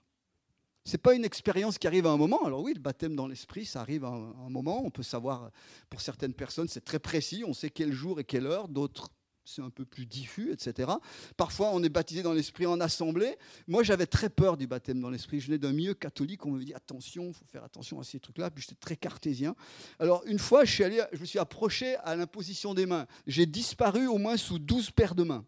Ce 0.85 0.93
n'est 0.93 0.99
pas 0.99 1.13
une 1.13 1.25
expérience 1.25 1.77
qui 1.77 1.85
arrive 1.85 2.07
à 2.07 2.11
un 2.11 2.17
moment. 2.17 2.43
Alors 2.45 2.61
oui, 2.61 2.73
le 2.73 2.79
baptême 2.79 3.15
dans 3.15 3.27
l'esprit, 3.27 3.65
ça 3.65 3.81
arrive 3.81 4.03
à 4.03 4.09
un, 4.09 4.49
moment. 4.49 4.81
On 4.83 4.89
peut 4.89 5.03
savoir, 5.03 5.51
pour 5.89 6.01
certaines 6.01 6.33
personnes, 6.33 6.67
c'est 6.67 6.83
très 6.83 6.99
précis. 6.99 7.43
On 7.45 7.53
sait 7.53 7.69
quel 7.69 7.91
jour 7.91 8.19
et 8.19 8.23
quelle 8.23 8.47
heure. 8.47 8.67
D'autres, 8.67 9.09
c'est 9.43 9.61
un 9.61 9.69
peu 9.69 9.85
plus 9.85 10.05
diffus, 10.05 10.51
etc. 10.51 10.91
Parfois, 11.37 11.71
on 11.73 11.83
est 11.83 11.89
baptisé 11.89 12.21
dans 12.21 12.33
l'esprit 12.33 12.65
en 12.65 12.79
assemblée. 12.79 13.37
Moi, 13.67 13.83
j'avais 13.83 14.05
très 14.05 14.29
peur 14.29 14.57
du 14.57 14.67
baptême 14.67 14.99
dans 15.01 15.09
l'esprit. 15.09 15.39
Je 15.39 15.47
venais 15.47 15.57
d'un 15.57 15.73
milieu 15.73 15.93
catholique. 15.93 16.45
On 16.45 16.51
me 16.51 16.63
dit 16.63 16.73
attention, 16.73 17.29
il 17.29 17.33
faut 17.33 17.45
faire 17.45 17.63
attention 17.63 17.99
à 17.99 18.03
ces 18.03 18.19
trucs-là. 18.19 18.51
Puis 18.51 18.63
j'étais 18.63 18.79
très 18.79 18.95
cartésien. 18.95 19.55
Alors 19.99 20.23
une 20.25 20.39
fois, 20.39 20.65
je, 20.65 20.71
suis 20.73 20.83
allé, 20.83 21.01
je 21.11 21.19
me 21.19 21.25
suis 21.25 21.39
approché 21.39 21.95
à 21.97 22.15
l'imposition 22.15 22.73
des 22.73 22.85
mains. 22.85 23.07
J'ai 23.27 23.45
disparu 23.45 24.07
au 24.07 24.17
moins 24.17 24.37
sous 24.37 24.59
12 24.59 24.91
paires 24.91 25.15
de 25.15 25.23
mains. 25.23 25.45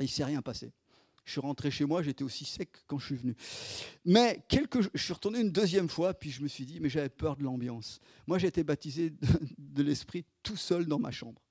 Et 0.00 0.04
il 0.04 0.06
ne 0.06 0.10
s'est 0.10 0.24
rien 0.24 0.42
passé. 0.42 0.72
Je 1.28 1.32
suis 1.32 1.40
rentré 1.42 1.70
chez 1.70 1.84
moi, 1.84 2.02
j'étais 2.02 2.24
aussi 2.24 2.46
sec 2.46 2.70
quand 2.86 2.98
je 2.98 3.04
suis 3.04 3.16
venu. 3.16 3.36
Mais 4.06 4.42
quelques, 4.48 4.80
je 4.94 5.02
suis 5.02 5.12
retourné 5.12 5.40
une 5.40 5.52
deuxième 5.52 5.90
fois, 5.90 6.14
puis 6.14 6.30
je 6.30 6.42
me 6.42 6.48
suis 6.48 6.64
dit, 6.64 6.80
mais 6.80 6.88
j'avais 6.88 7.10
peur 7.10 7.36
de 7.36 7.42
l'ambiance. 7.44 8.00
Moi, 8.26 8.38
j'ai 8.38 8.46
été 8.46 8.64
baptisé 8.64 9.12
de, 9.58 9.82
l'esprit 9.82 10.24
tout 10.42 10.56
seul 10.56 10.86
dans 10.86 10.98
ma 10.98 11.10
chambre. 11.10 11.42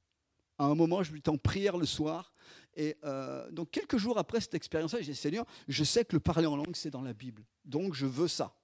À 0.58 0.66
un 0.66 0.76
moment, 0.76 1.04
je 1.04 1.14
m'étais 1.14 1.30
en 1.30 1.38
prière 1.38 1.78
le 1.78 1.86
soir. 1.86 2.34
Et 2.76 2.96
euh, 3.04 3.50
donc, 3.52 3.72
quelques 3.72 3.98
jours 3.98 4.18
après 4.18 4.40
cette 4.40 4.54
expérience-là, 4.54 5.02
j'ai 5.02 5.12
dit, 5.12 5.18
Seigneur, 5.18 5.46
je 5.68 5.84
sais 5.84 6.06
que 6.06 6.16
le 6.16 6.20
parler 6.20 6.48
en 6.48 6.56
langue, 6.56 6.76
c'est 6.76 6.92
dans 6.92 7.02
la 7.02 7.14
Bible. 7.14 7.44
Donc, 7.66 7.94
je 7.94 8.06
veux 8.06 8.28
ça. 8.28 8.56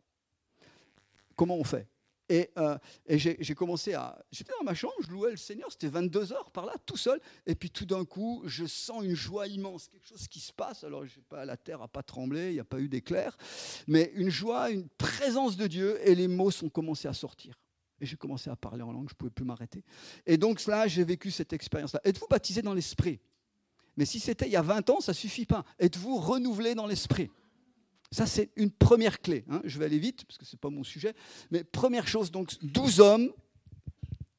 Comment 1.36 1.58
on 1.58 1.64
fait? 1.64 1.88
Et, 2.30 2.50
euh, 2.58 2.78
j'ai 3.10 3.56
commencé 3.56 3.94
à. 3.94 4.18
J'étais 4.32 4.54
dans 4.58 4.64
ma 4.64 4.74
chambre, 4.74 4.94
je 5.02 5.12
louais 5.12 5.32
le 5.32 5.38
Seigneur, 5.38 5.72
c'était 5.72 5.90
22 5.90 6.32
heures 6.32 6.52
par 6.52 6.66
là, 6.66 6.74
tout 6.86 6.96
seul. 6.96 7.20
Et 7.46 7.54
puis 7.54 7.70
tout 7.70 7.86
d'un 7.86 8.06
coup, 8.06 8.42
je 8.46 8.66
sens 8.66 9.04
une 9.04 9.16
joie 9.16 9.48
immense, 9.48 9.88
quelque 9.88 10.08
chose 10.08 10.28
qui 10.28 10.40
se 10.40 10.54
passe. 10.54 10.84
Alors, 10.84 11.04
pas, 11.28 11.44
la 11.44 11.58
terre 11.58 11.80
n'a 11.80 11.88
pas 11.88 12.02
tremblé, 12.02 12.50
il 12.50 12.54
n'y 12.54 12.60
a 12.60 12.64
pas 12.64 12.80
eu 12.80 12.88
d'éclair, 12.88 13.36
mais 13.88 14.12
une 14.16 14.30
joie, 14.30 14.72
une 14.72 14.88
présence 14.90 15.58
de 15.58 15.68
Dieu, 15.68 16.00
et 16.08 16.16
les 16.16 16.28
mots 16.28 16.52
sont 16.52 16.70
commencés 16.70 17.08
à 17.08 17.14
sortir. 17.14 17.63
Et 18.04 18.06
j'ai 18.06 18.18
commencé 18.18 18.50
à 18.50 18.58
parler 18.58 18.84
en 18.84 18.92
langue, 18.92 19.08
je 19.08 19.14
ne 19.14 19.18
pouvais 19.18 19.32
plus 19.32 19.46
m'arrêter. 19.46 19.82
Et 20.26 20.36
donc 20.36 20.66
là, 20.66 20.90
j'ai 20.90 21.06
vécu 21.06 21.32
cette 21.32 21.54
expérience-là. 21.54 22.02
Êtes-vous 22.04 22.28
baptisé 22.30 22.62
dans 22.62 22.74
l'esprit? 22.74 23.22
Mais 23.96 24.04
si 24.04 24.20
c'était 24.20 24.46
il 24.46 24.52
y 24.52 24.58
a 24.58 24.62
20 24.62 24.90
ans, 24.90 25.00
ça 25.00 25.14
ne 25.14 25.16
suffit 25.16 25.46
pas. 25.46 25.64
Êtes-vous 25.80 26.18
renouvelé 26.18 26.76
dans 26.76 26.86
l'esprit? 26.86 27.32
Ça, 28.12 28.26
c'est 28.26 28.50
une 28.58 28.72
première 28.72 29.22
clé. 29.22 29.46
Hein. 29.50 29.62
Je 29.64 29.80
vais 29.80 29.86
aller 29.86 30.00
vite, 30.00 30.26
parce 30.26 30.38
que 30.38 30.44
ce 30.44 30.54
n'est 30.54 30.60
pas 30.60 30.70
mon 30.70 30.84
sujet. 30.84 31.14
Mais 31.50 31.64
première 31.64 32.06
chose, 32.06 32.30
donc, 32.30 32.58
12 32.62 33.00
hommes 33.00 33.32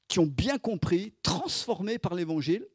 qui 0.07 0.19
ont 0.19 0.27
bien 0.27 0.59
compris, 0.59 1.15
transformés 1.23 1.99
par 1.99 2.15
l'Évangile 2.15 2.67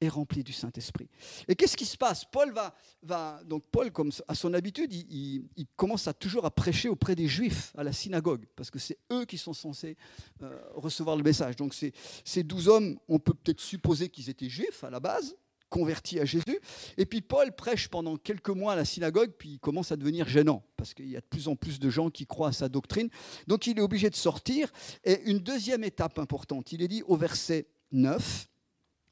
et 0.00 0.08
remplis 0.08 0.44
du 0.44 0.52
Saint-Esprit. 0.52 1.08
Et 1.48 1.56
qu'est-ce 1.56 1.76
qui 1.76 1.86
se 1.86 1.96
passe? 1.96 2.24
Paul 2.24 2.52
va, 2.52 2.74
va, 3.02 3.40
donc 3.44 3.64
Paul, 3.70 3.90
comme 3.90 4.10
à 4.28 4.34
son 4.34 4.54
habitude, 4.54 4.92
il, 4.92 5.48
commence 5.76 6.08
à 6.08 6.12
toujours 6.12 6.44
à 6.44 6.50
prêcher 6.50 6.88
auprès 6.88 7.14
des 7.14 7.28
Juifs 7.28 7.72
à 7.76 7.84
la 7.84 7.92
synagogue, 7.92 8.46
parce 8.56 8.70
que 8.70 8.78
c'est 8.78 8.98
eux 9.12 9.24
qui 9.24 9.38
sont 9.38 9.52
censés 9.52 9.96
euh, 10.42 10.58
recevoir 10.74 11.16
le 11.16 11.22
message. 11.22 11.56
Donc 11.56 11.74
ces, 11.74 11.92
ces 12.24 12.42
douze 12.42 12.68
hommes, 12.68 12.98
on 13.08 13.18
peut 13.18 13.34
peut-être 13.34 13.60
supposer 13.60 14.08
qu'ils 14.08 14.30
étaient 14.30 14.48
juifs 14.48 14.84
à 14.84 14.90
la 14.90 15.00
base, 15.00 15.36
convertis 15.68 16.18
à 16.20 16.24
Jésus. 16.24 16.60
Et 16.96 17.06
puis 17.06 17.20
Paul 17.20 17.54
prêche 17.54 17.88
pendant 17.88 18.16
quelques 18.16 18.50
mois 18.50 18.72
à 18.72 18.76
la 18.76 18.84
synagogue, 18.84 19.32
puis 19.38 19.50
il 19.50 19.58
commence 19.58 19.92
à 19.92 19.96
devenir 19.96 20.28
gênant, 20.28 20.62
parce 20.76 20.94
qu'il 20.94 21.08
y 21.08 21.16
a 21.16 21.20
de 21.20 21.26
plus 21.26 21.48
en 21.48 21.56
plus 21.56 21.78
de 21.78 21.90
gens 21.90 22.10
qui 22.10 22.26
croient 22.26 22.48
à 22.48 22.52
sa 22.52 22.68
doctrine. 22.68 23.08
Donc 23.46 23.66
il 23.66 23.78
est 23.78 23.82
obligé 23.82 24.10
de 24.10 24.16
sortir. 24.16 24.70
Et 25.04 25.22
une 25.30 25.38
deuxième 25.38 25.84
étape 25.84 26.18
importante, 26.18 26.72
il 26.72 26.82
est 26.82 26.88
dit 26.88 27.02
au 27.06 27.16
verset 27.16 27.66
9, 27.92 28.48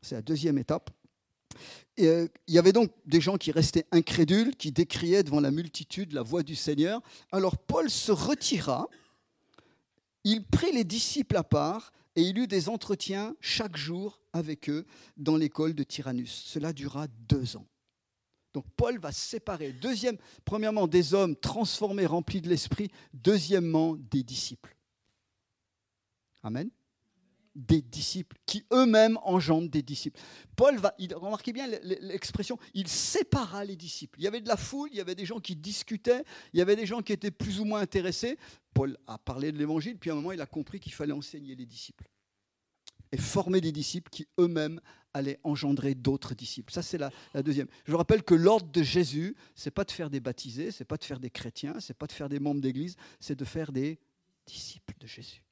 c'est 0.06 0.14
la 0.14 0.22
deuxième 0.22 0.56
étape, 0.56 0.90
euh, 2.00 2.28
il 2.46 2.54
y 2.54 2.58
avait 2.58 2.72
donc 2.72 2.90
des 3.06 3.20
gens 3.20 3.36
qui 3.36 3.50
restaient 3.50 3.86
incrédules, 3.90 4.54
qui 4.56 4.70
décriaient 4.70 5.22
devant 5.22 5.40
la 5.40 5.50
multitude 5.50 6.12
la 6.12 6.22
voix 6.22 6.42
du 6.42 6.54
Seigneur. 6.54 7.02
Alors 7.32 7.56
Paul 7.58 7.90
se 7.90 8.12
retira, 8.12 8.88
il 10.24 10.44
prit 10.46 10.72
les 10.72 10.84
disciples 10.84 11.36
à 11.36 11.44
part 11.44 11.92
et 12.14 12.22
il 12.22 12.38
eut 12.38 12.46
des 12.46 12.68
entretiens 12.68 13.34
chaque 13.40 13.76
jour 13.76 14.20
avec 14.32 14.68
eux 14.68 14.86
dans 15.16 15.36
l'école 15.36 15.74
de 15.74 15.82
Tyrannus. 15.82 16.44
Cela 16.46 16.72
dura 16.72 17.06
deux 17.28 17.56
ans. 17.56 17.66
Donc 18.54 18.64
Paul 18.76 18.98
va 18.98 19.12
séparer, 19.12 19.72
deuxième, 19.72 20.16
premièrement, 20.44 20.86
des 20.86 21.12
hommes 21.12 21.36
transformés, 21.36 22.06
remplis 22.06 22.40
de 22.40 22.48
l'esprit, 22.48 22.90
deuxièmement, 23.12 23.96
des 23.96 24.22
disciples. 24.22 24.74
Amen 26.42 26.70
des 27.56 27.80
disciples, 27.80 28.36
qui 28.44 28.64
eux-mêmes 28.72 29.18
engendrent 29.22 29.68
des 29.68 29.82
disciples. 29.82 30.20
Paul 30.54 30.76
va, 30.78 30.94
il, 30.98 31.14
remarquez 31.14 31.52
bien 31.52 31.66
l'expression, 31.66 32.58
il 32.74 32.86
sépara 32.86 33.64
les 33.64 33.76
disciples. 33.76 34.20
Il 34.20 34.24
y 34.24 34.28
avait 34.28 34.42
de 34.42 34.48
la 34.48 34.58
foule, 34.58 34.90
il 34.92 34.98
y 34.98 35.00
avait 35.00 35.14
des 35.14 35.24
gens 35.24 35.40
qui 35.40 35.56
discutaient, 35.56 36.22
il 36.52 36.58
y 36.58 36.62
avait 36.62 36.76
des 36.76 36.86
gens 36.86 37.00
qui 37.00 37.12
étaient 37.12 37.30
plus 37.30 37.58
ou 37.58 37.64
moins 37.64 37.80
intéressés. 37.80 38.38
Paul 38.74 38.96
a 39.06 39.16
parlé 39.18 39.52
de 39.52 39.58
l'évangile, 39.58 39.96
puis 39.98 40.10
à 40.10 40.12
un 40.12 40.16
moment, 40.16 40.32
il 40.32 40.40
a 40.40 40.46
compris 40.46 40.78
qu'il 40.78 40.92
fallait 40.92 41.14
enseigner 41.14 41.54
les 41.54 41.66
disciples 41.66 42.06
et 43.12 43.16
former 43.16 43.60
des 43.60 43.72
disciples 43.72 44.10
qui 44.10 44.26
eux-mêmes 44.38 44.80
allaient 45.14 45.40
engendrer 45.44 45.94
d'autres 45.94 46.34
disciples. 46.34 46.72
Ça, 46.72 46.82
c'est 46.82 46.98
la, 46.98 47.10
deuxième. 47.42 47.68
Je 47.84 47.92
vous 47.92 47.98
rappelle 47.98 48.22
que 48.22 48.34
l'ordre 48.34 48.70
de 48.70 48.82
Jésus, 48.82 49.34
c'est 49.54 49.70
pas 49.70 49.84
de 49.84 49.90
faire 49.90 50.10
des 50.10 50.20
baptisés, 50.20 50.70
c'est 50.70 50.84
pas 50.84 50.96
de 50.96 51.04
faire 51.04 51.20
des 51.20 51.30
chrétiens, 51.30 51.80
c'est 51.80 51.96
pas 51.96 52.06
de 52.06 52.12
faire 52.12 52.28
des 52.28 52.40
membres 52.40 52.60
d'église, 52.60 52.96
c'est 53.18 53.36
de 53.36 53.44
faire 53.44 53.72
des 53.72 53.98
disciples 54.46 54.94
de 54.98 55.06
Jésus. 55.06 55.42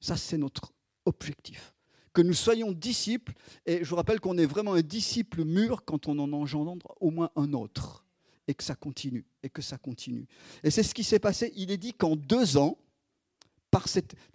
Ça, 0.00 0.16
c'est 0.16 0.36
notre 0.36 0.72
objectif. 1.06 1.74
Que 2.12 2.22
nous 2.22 2.34
soyons 2.34 2.72
disciples, 2.72 3.32
et 3.66 3.84
je 3.84 3.88
vous 3.90 3.96
rappelle 3.96 4.20
qu'on 4.20 4.38
est 4.38 4.46
vraiment 4.46 4.74
un 4.74 4.82
disciple 4.82 5.44
mûr 5.44 5.84
quand 5.84 6.08
on 6.08 6.18
en 6.18 6.32
engendre 6.32 6.94
au 7.00 7.10
moins 7.10 7.30
un 7.36 7.52
autre, 7.52 8.04
et 8.48 8.54
que 8.54 8.62
ça 8.62 8.74
continue, 8.74 9.26
et 9.42 9.50
que 9.50 9.62
ça 9.62 9.76
continue. 9.76 10.26
Et 10.62 10.70
c'est 10.70 10.82
ce 10.82 10.94
qui 10.94 11.04
s'est 11.04 11.18
passé. 11.18 11.52
Il 11.56 11.70
est 11.70 11.76
dit 11.76 11.92
qu'en 11.92 12.16
deux 12.16 12.56
ans, 12.56 12.78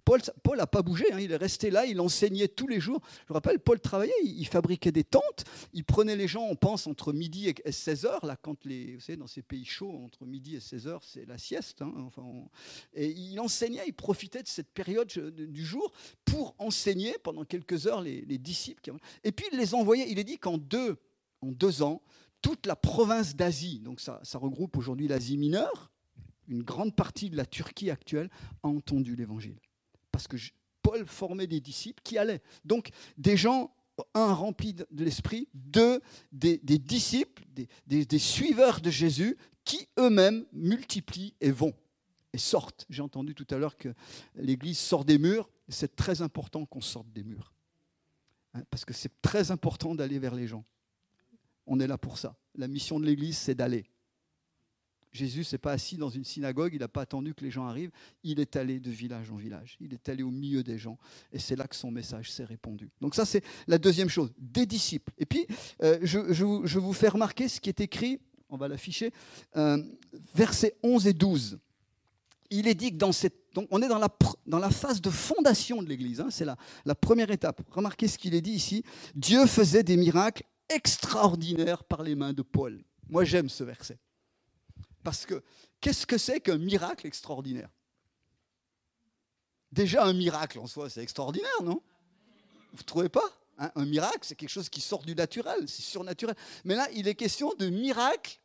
Paul 0.04 0.56
n'a 0.56 0.66
pas 0.66 0.82
bougé, 0.82 1.04
hein, 1.12 1.18
il 1.20 1.32
est 1.32 1.36
resté 1.36 1.70
là, 1.70 1.86
il 1.86 2.00
enseignait 2.00 2.48
tous 2.48 2.66
les 2.66 2.80
jours. 2.80 3.00
Je 3.22 3.28
vous 3.28 3.34
rappelle, 3.34 3.58
Paul 3.58 3.80
travaillait, 3.80 4.12
il, 4.24 4.46
fabriquait 4.46 4.92
des 4.92 5.04
tentes, 5.04 5.44
il 5.72 5.84
prenait 5.84 6.16
les 6.16 6.28
gens, 6.28 6.44
on 6.44 6.56
pense, 6.56 6.86
entre 6.86 7.12
midi 7.12 7.48
et 7.48 7.72
16 7.72 8.04
heures, 8.04 8.26
là, 8.26 8.36
quand 8.36 8.64
les, 8.64 8.94
vous 8.94 9.00
savez, 9.00 9.16
dans 9.16 9.26
ces 9.26 9.42
pays 9.42 9.64
chauds, 9.64 9.92
entre 10.04 10.24
midi 10.26 10.56
et 10.56 10.60
16 10.60 10.86
heures, 10.86 11.04
c'est 11.04 11.26
la 11.26 11.38
sieste. 11.38 11.82
Hein, 11.82 11.92
enfin, 11.98 12.24
et 12.94 13.08
il 13.08 13.38
enseignait, 13.40 13.84
il 13.86 13.94
profitait 13.94 14.42
de 14.42 14.48
cette 14.48 14.70
période 14.70 15.08
du 15.08 15.64
jour 15.64 15.92
pour 16.24 16.54
enseigner 16.58 17.16
pendant 17.22 17.44
quelques 17.44 17.86
heures 17.86 18.00
les, 18.00 18.22
disciples. 18.38 18.92
Et 19.24 19.30
puis 19.30 19.46
il 19.52 19.58
les 19.58 19.74
envoyait, 19.74 20.10
il 20.10 20.18
est 20.18 20.24
dit 20.24 20.38
qu'en 20.38 20.58
deux, 20.58 20.96
en 21.42 21.52
deux 21.52 21.82
ans, 21.82 22.02
toute 22.40 22.66
la 22.66 22.74
province 22.74 23.36
d'Asie, 23.36 23.78
donc 23.78 24.00
ça, 24.00 24.20
ça 24.24 24.38
regroupe 24.38 24.76
aujourd'hui 24.76 25.06
l'Asie 25.06 25.36
mineure, 25.36 25.91
une 26.52 26.62
grande 26.62 26.94
partie 26.94 27.30
de 27.30 27.36
la 27.36 27.46
Turquie 27.46 27.90
actuelle 27.90 28.30
a 28.62 28.68
entendu 28.68 29.16
l'évangile. 29.16 29.58
Parce 30.10 30.28
que 30.28 30.36
Paul 30.82 31.06
formait 31.06 31.46
des 31.46 31.60
disciples 31.60 32.02
qui 32.02 32.18
allaient. 32.18 32.42
Donc 32.64 32.90
des 33.16 33.36
gens, 33.36 33.74
un, 34.14 34.32
remplis 34.32 34.74
de 34.74 34.86
l'esprit, 34.92 35.48
deux, 35.54 36.00
des, 36.30 36.58
disciples, 36.58 37.42
des, 37.86 38.18
suiveurs 38.18 38.80
de 38.80 38.90
Jésus, 38.90 39.36
qui 39.64 39.88
eux-mêmes 39.98 40.44
multiplient 40.52 41.34
et 41.40 41.50
vont 41.50 41.74
et 42.32 42.38
sortent. 42.38 42.86
J'ai 42.90 43.02
entendu 43.02 43.34
tout 43.34 43.46
à 43.50 43.58
l'heure 43.58 43.76
que 43.76 43.94
l'Église 44.34 44.78
sort 44.78 45.04
des 45.04 45.18
murs. 45.18 45.50
C'est 45.68 45.96
très 45.96 46.22
important 46.22 46.66
qu'on 46.66 46.80
sorte 46.80 47.10
des 47.12 47.22
murs. 47.22 47.52
Hein, 48.54 48.62
parce 48.70 48.84
que 48.84 48.92
c'est 48.92 49.22
très 49.22 49.50
important 49.50 49.94
d'aller 49.94 50.18
vers 50.18 50.34
les 50.34 50.46
gens. 50.46 50.64
On 51.66 51.78
est 51.80 51.86
là 51.86 51.96
pour 51.96 52.18
ça. 52.18 52.36
La 52.54 52.68
mission 52.68 52.98
de 52.98 53.06
l'Église, 53.06 53.38
c'est 53.38 53.54
d'aller. 53.54 53.86
Jésus 55.12 55.44
s'est 55.44 55.58
pas 55.58 55.72
assis 55.72 55.96
dans 55.96 56.08
une 56.08 56.24
synagogue, 56.24 56.72
il 56.72 56.80
n'a 56.80 56.88
pas 56.88 57.02
attendu 57.02 57.34
que 57.34 57.44
les 57.44 57.50
gens 57.50 57.66
arrivent, 57.66 57.90
il 58.24 58.40
est 58.40 58.56
allé 58.56 58.80
de 58.80 58.90
village 58.90 59.30
en 59.30 59.36
village, 59.36 59.76
il 59.80 59.92
est 59.92 60.08
allé 60.08 60.22
au 60.22 60.30
milieu 60.30 60.62
des 60.62 60.78
gens, 60.78 60.98
et 61.32 61.38
c'est 61.38 61.54
là 61.54 61.66
que 61.66 61.76
son 61.76 61.90
message 61.90 62.30
s'est 62.30 62.44
répandu. 62.44 62.90
Donc 63.00 63.14
ça, 63.14 63.26
c'est 63.26 63.44
la 63.66 63.78
deuxième 63.78 64.08
chose, 64.08 64.32
des 64.38 64.64
disciples. 64.64 65.12
Et 65.18 65.26
puis, 65.26 65.46
euh, 65.82 65.98
je, 66.02 66.44
vous 66.78 66.92
fais 66.92 67.08
remarquer 67.08 67.48
ce 67.48 67.60
qui 67.60 67.68
est 67.68 67.80
écrit, 67.80 68.20
on 68.48 68.56
va 68.56 68.68
l'afficher, 68.68 69.12
euh, 69.56 69.82
versets 70.34 70.76
11 70.82 71.06
et 71.06 71.12
12. 71.12 71.58
Il 72.50 72.66
est 72.66 72.74
dit 72.74 72.90
que 72.92 72.96
dans 72.96 73.12
cette... 73.12 73.34
Donc 73.54 73.68
on 73.70 73.82
est 73.82 73.88
dans 73.88 73.98
la, 73.98 74.70
phase 74.70 75.02
de 75.02 75.10
fondation 75.10 75.82
de 75.82 75.88
l'Église, 75.88 76.20
hein, 76.20 76.28
c'est 76.30 76.46
la, 76.46 76.56
la 76.86 76.94
première 76.94 77.30
étape. 77.30 77.60
Remarquez 77.70 78.08
ce 78.08 78.16
qu'il 78.16 78.34
est 78.34 78.40
dit 78.40 78.52
ici, 78.52 78.82
Dieu 79.14 79.44
faisait 79.44 79.82
des 79.82 79.98
miracles 79.98 80.44
extraordinaires 80.70 81.84
par 81.84 82.02
les 82.02 82.14
mains 82.14 82.32
de 82.32 82.40
Paul. 82.40 82.82
Moi 83.10 83.24
j'aime 83.24 83.50
ce 83.50 83.62
verset. 83.62 83.98
Parce 85.02 85.26
que 85.26 85.42
qu'est-ce 85.80 86.06
que 86.06 86.18
c'est 86.18 86.40
qu'un 86.40 86.58
miracle 86.58 87.06
extraordinaire? 87.06 87.68
Déjà, 89.72 90.04
un 90.04 90.12
miracle 90.12 90.58
en 90.58 90.66
soi, 90.66 90.90
c'est 90.90 91.02
extraordinaire, 91.02 91.62
non? 91.62 91.82
Vous 92.72 92.78
ne 92.78 92.84
trouvez 92.84 93.08
pas? 93.08 93.24
Hein 93.58 93.72
Un 93.74 93.86
miracle, 93.86 94.20
c'est 94.22 94.34
quelque 94.34 94.50
chose 94.50 94.68
qui 94.68 94.80
sort 94.80 95.02
du 95.02 95.14
naturel, 95.14 95.68
c'est 95.68 95.82
surnaturel. 95.82 96.36
Mais 96.64 96.74
là, 96.74 96.88
il 96.92 97.08
est 97.08 97.14
question 97.14 97.52
de 97.54 97.68
miracle. 97.68 98.38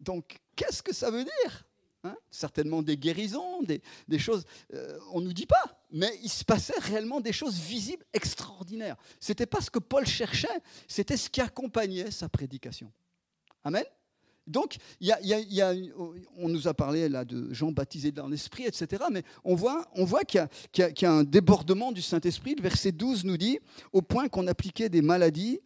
Donc, 0.00 0.38
qu'est-ce 0.54 0.82
que 0.82 0.94
ça 0.94 1.10
veut 1.10 1.24
dire? 1.24 1.64
Hein 2.04 2.16
Certainement 2.30 2.82
des 2.82 2.96
guérisons, 2.96 3.62
des, 3.62 4.18
choses, 4.18 4.44
euh, 4.74 4.98
on 5.12 5.20
ne 5.20 5.26
nous 5.26 5.32
dit 5.32 5.46
pas, 5.46 5.82
mais 5.90 6.18
il 6.22 6.28
se 6.28 6.44
passait 6.44 6.78
réellement 6.78 7.20
des 7.20 7.32
choses 7.32 7.58
visibles 7.58 8.04
extraordinaires. 8.12 8.96
Ce 9.20 9.32
n'était 9.32 9.46
pas 9.46 9.60
ce 9.60 9.70
que 9.70 9.80
Paul 9.80 10.06
cherchait, 10.06 10.60
c'était 10.86 11.16
ce 11.16 11.28
qui 11.28 11.40
accompagnait 11.40 12.10
sa 12.10 12.28
prédication. 12.28 12.92
Amen? 13.64 13.84
Donc, 14.48 14.76
on 16.36 16.48
nous 16.48 16.68
a 16.68 16.74
parlé 16.74 17.08
là 17.08 17.24
de 17.24 17.52
gens 17.52 17.70
baptisés 17.70 18.12
dans 18.12 18.28
l'Esprit, 18.28 18.64
etc. 18.64 19.04
Mais 19.12 19.22
on 19.44 19.54
voit, 19.54 19.86
on 19.94 20.04
voit 20.04 20.24
qu'il 20.24 20.46
y, 20.76 21.02
y, 21.02 21.04
a 21.04 21.12
un 21.12 21.24
débordement 21.24 21.92
du 21.92 22.02
Saint-Esprit. 22.02 22.54
Le 22.54 22.62
verset 22.62 22.92
12 22.92 23.24
nous 23.24 23.36
dit, 23.36 23.58
au 23.92 24.02
point 24.02 24.28
qu'on 24.28 24.46
appliquait 24.46 24.88
des 24.88 25.02
maladies, 25.02 25.60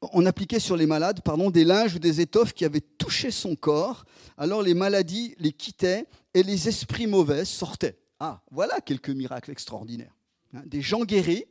on 0.00 0.24
appliquait 0.24 0.60
sur 0.60 0.76
les 0.76 0.86
malades 0.86 1.20
pardon, 1.22 1.50
des 1.50 1.64
linges 1.64 1.94
ou 1.94 1.98
des 1.98 2.20
étoffes 2.20 2.52
qui 2.52 2.64
avaient 2.64 2.80
touché 2.80 3.30
son 3.30 3.54
corps. 3.54 4.04
Alors 4.36 4.62
les 4.62 4.74
maladies 4.74 5.34
les 5.38 5.52
quittaient 5.52 6.06
et 6.34 6.42
les 6.42 6.68
esprits 6.68 7.06
mauvais 7.06 7.44
sortaient. 7.44 7.98
Ah, 8.18 8.42
voilà 8.50 8.80
quelques 8.80 9.10
miracles 9.10 9.50
extraordinaires. 9.50 10.16
Hein, 10.54 10.62
des 10.66 10.82
gens 10.82 11.04
guéris, 11.04 11.44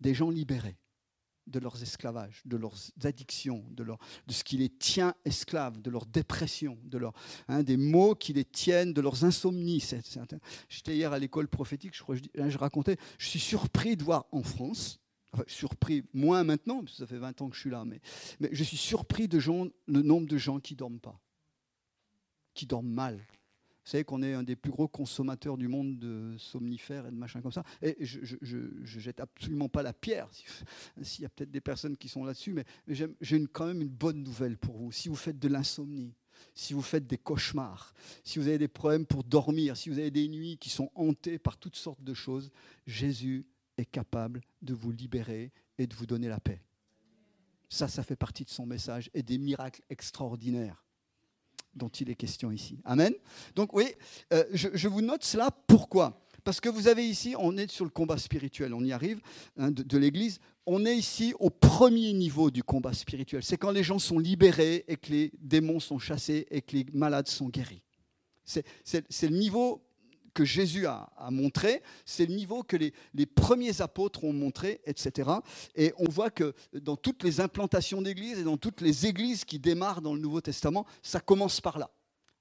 des 0.00 0.14
gens 0.14 0.30
libérés 0.30 0.76
de 1.46 1.58
leurs 1.58 1.82
esclavages, 1.82 2.42
de 2.44 2.56
leurs 2.56 2.76
addictions, 3.04 3.64
de, 3.70 3.86
ce 4.28 4.44
qui 4.44 4.56
les 4.56 4.68
tient 4.68 5.14
esclaves, 5.24 5.80
de 5.80 5.90
leur 5.90 6.06
dépression, 6.06 6.78
de 6.84 6.98
leur, 6.98 7.12
hein, 7.48 7.62
des 7.62 7.76
mots 7.76 8.14
qui 8.14 8.32
les 8.32 8.44
tiennent, 8.44 8.92
de 8.92 9.00
leurs 9.00 9.24
insomnies. 9.24 9.84
J'étais 10.68 10.96
hier 10.96 11.12
à 11.12 11.18
l'école 11.18 11.48
prophétique, 11.48 11.94
je, 11.94 12.02
crois, 12.02 12.16
je, 12.16 12.48
je, 12.48 12.58
racontais, 12.58 12.96
je 13.18 13.28
suis 13.28 13.40
surpris 13.40 13.96
de 13.96 14.04
voir 14.04 14.26
en 14.32 14.42
France, 14.42 15.00
enfin, 15.32 15.44
surpris 15.46 16.04
moins 16.12 16.44
maintenant, 16.44 16.80
parce 16.80 16.92
que 16.92 16.98
ça 16.98 17.06
fait 17.06 17.18
20 17.18 17.42
ans 17.42 17.48
que 17.48 17.56
je 17.56 17.60
suis 17.60 17.70
là, 17.70 17.84
mais, 17.84 18.00
mais 18.40 18.48
je 18.52 18.64
suis 18.64 18.76
surpris 18.76 19.28
de 19.28 19.38
gens, 19.38 19.66
le 19.86 20.02
nombre 20.02 20.26
de 20.26 20.38
gens 20.38 20.58
qui 20.58 20.74
dorment 20.74 21.00
pas, 21.00 21.20
qui 22.54 22.66
dorment 22.66 22.92
mal, 22.92 23.26
vous 23.86 23.92
savez 23.92 24.02
qu'on 24.02 24.20
est 24.24 24.34
un 24.34 24.42
des 24.42 24.56
plus 24.56 24.72
gros 24.72 24.88
consommateurs 24.88 25.56
du 25.56 25.68
monde 25.68 26.00
de 26.00 26.34
somnifères 26.38 27.06
et 27.06 27.12
de 27.12 27.16
machins 27.16 27.40
comme 27.40 27.52
ça. 27.52 27.62
Et 27.80 27.96
je, 28.00 28.18
ne 28.18 28.84
jette 28.84 29.20
absolument 29.20 29.68
pas 29.68 29.84
la 29.84 29.92
pierre, 29.92 30.28
s'il 31.02 31.22
y 31.22 31.24
a 31.24 31.28
peut-être 31.28 31.52
des 31.52 31.60
personnes 31.60 31.96
qui 31.96 32.08
sont 32.08 32.24
là-dessus, 32.24 32.52
mais, 32.52 32.64
j'ai 32.88 33.46
quand 33.52 33.66
même 33.66 33.80
une 33.82 33.88
bonne 33.88 34.24
nouvelle 34.24 34.58
pour 34.58 34.76
vous. 34.76 34.90
Si 34.90 35.08
vous 35.08 35.14
faites 35.14 35.38
de 35.38 35.46
l'insomnie, 35.46 36.12
si 36.52 36.74
vous 36.74 36.82
faites 36.82 37.06
des 37.06 37.16
cauchemars, 37.16 37.94
si 38.24 38.40
vous 38.40 38.48
avez 38.48 38.58
des 38.58 38.66
problèmes 38.66 39.06
pour 39.06 39.22
dormir, 39.22 39.76
si 39.76 39.88
vous 39.88 40.00
avez 40.00 40.10
des 40.10 40.26
nuits 40.26 40.58
qui 40.58 40.68
sont 40.68 40.90
hantées 40.96 41.38
par 41.38 41.56
toutes 41.56 41.76
sortes 41.76 42.02
de 42.02 42.12
choses, 42.12 42.50
Jésus 42.88 43.46
est 43.78 43.86
capable 43.86 44.40
de 44.62 44.74
vous 44.74 44.90
libérer 44.90 45.52
et 45.78 45.86
de 45.86 45.94
vous 45.94 46.06
donner 46.06 46.26
la 46.28 46.40
paix. 46.40 46.60
Ça, 47.68 47.86
ça 47.86 48.02
fait 48.02 48.16
partie 48.16 48.42
de 48.42 48.50
son 48.50 48.66
message 48.66 49.10
et 49.14 49.22
des 49.22 49.38
miracles 49.38 49.82
extraordinaires 49.90 50.85
dont 51.76 51.88
il 51.88 52.10
est 52.10 52.14
question 52.14 52.50
ici. 52.50 52.78
Amen. 52.84 53.12
Donc 53.54 53.72
oui, 53.72 53.86
euh, 54.32 54.44
je, 54.52 54.88
vous 54.88 55.02
note 55.02 55.24
cela. 55.24 55.50
Pourquoi? 55.66 56.20
Parce 56.42 56.60
que 56.60 56.68
vous 56.68 56.88
avez 56.88 57.06
ici, 57.06 57.34
on 57.38 57.56
est 57.56 57.70
sur 57.70 57.84
le 57.84 57.90
combat 57.90 58.18
spirituel, 58.18 58.72
on 58.72 58.82
y 58.82 58.92
arrive, 58.92 59.20
hein, 59.56 59.70
de, 59.70 59.98
l'Église. 59.98 60.38
On 60.64 60.84
est 60.84 60.96
ici 60.96 61.34
au 61.38 61.50
premier 61.50 62.12
niveau 62.12 62.50
du 62.50 62.62
combat 62.62 62.92
spirituel. 62.92 63.42
C'est 63.42 63.56
quand 63.56 63.70
les 63.70 63.82
gens 63.82 63.98
sont 63.98 64.18
libérés 64.18 64.84
et 64.88 64.96
que 64.96 65.10
les 65.10 65.32
démons 65.40 65.80
sont 65.80 65.98
chassés 65.98 66.46
et 66.50 66.62
que 66.62 66.76
les 66.76 66.86
malades 66.92 67.28
sont 67.28 67.48
guéris. 67.48 67.82
C'est 68.44 68.64
le 69.22 69.36
niveau 69.36 69.85
que 70.36 70.44
Jésus 70.44 70.86
a, 70.86 71.08
montré, 71.30 71.82
c'est 72.04 72.26
le 72.26 72.34
niveau 72.34 72.62
que 72.62 72.76
les, 72.76 73.26
premiers 73.26 73.80
apôtres 73.80 74.22
ont 74.22 74.34
montré, 74.34 74.82
etc. 74.84 75.30
Et 75.74 75.94
on 75.96 76.10
voit 76.10 76.28
que 76.28 76.52
dans 76.74 76.96
toutes 76.96 77.22
les 77.22 77.40
implantations 77.40 78.02
d'églises 78.02 78.40
et 78.40 78.44
dans 78.44 78.58
toutes 78.58 78.82
les 78.82 79.06
églises 79.06 79.46
qui 79.46 79.58
démarrent 79.58 80.02
dans 80.02 80.12
le 80.12 80.20
Nouveau 80.20 80.42
Testament, 80.42 80.84
ça 81.02 81.20
commence 81.20 81.62
par 81.62 81.78
là. 81.78 81.90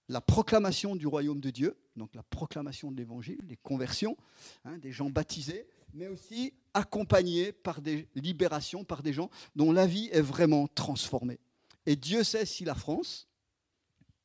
La 0.10 0.20
proclamation 0.20 0.98
du 0.98 1.08
royaume 1.08 1.40
de 1.40 1.50
Dieu, 1.52 1.78
donc 1.96 2.14
la 2.16 2.24
proclamation 2.24 2.92
de 2.92 2.98
l'évangile, 2.98 3.40
les 3.48 3.56
conversions, 3.56 4.18
hein, 4.66 4.78
des 4.78 4.92
gens 4.92 5.10
baptisés, 5.10 5.66
mais 5.94 6.10
aussi 6.10 6.54
accompagnés 6.74 7.54
par 7.54 7.82
des 7.82 8.10
libérations, 8.14 8.84
par 8.84 9.04
des 9.04 9.14
gens 9.14 9.30
dont 9.56 9.72
la 9.72 9.88
vie 9.88 10.10
est 10.12 10.22
vraiment 10.22 10.68
transformée. 10.68 11.40
Et 11.86 11.96
Dieu 11.96 12.26
sait 12.26 12.46
si 12.46 12.66
la 12.66 12.76
France, 12.76 13.30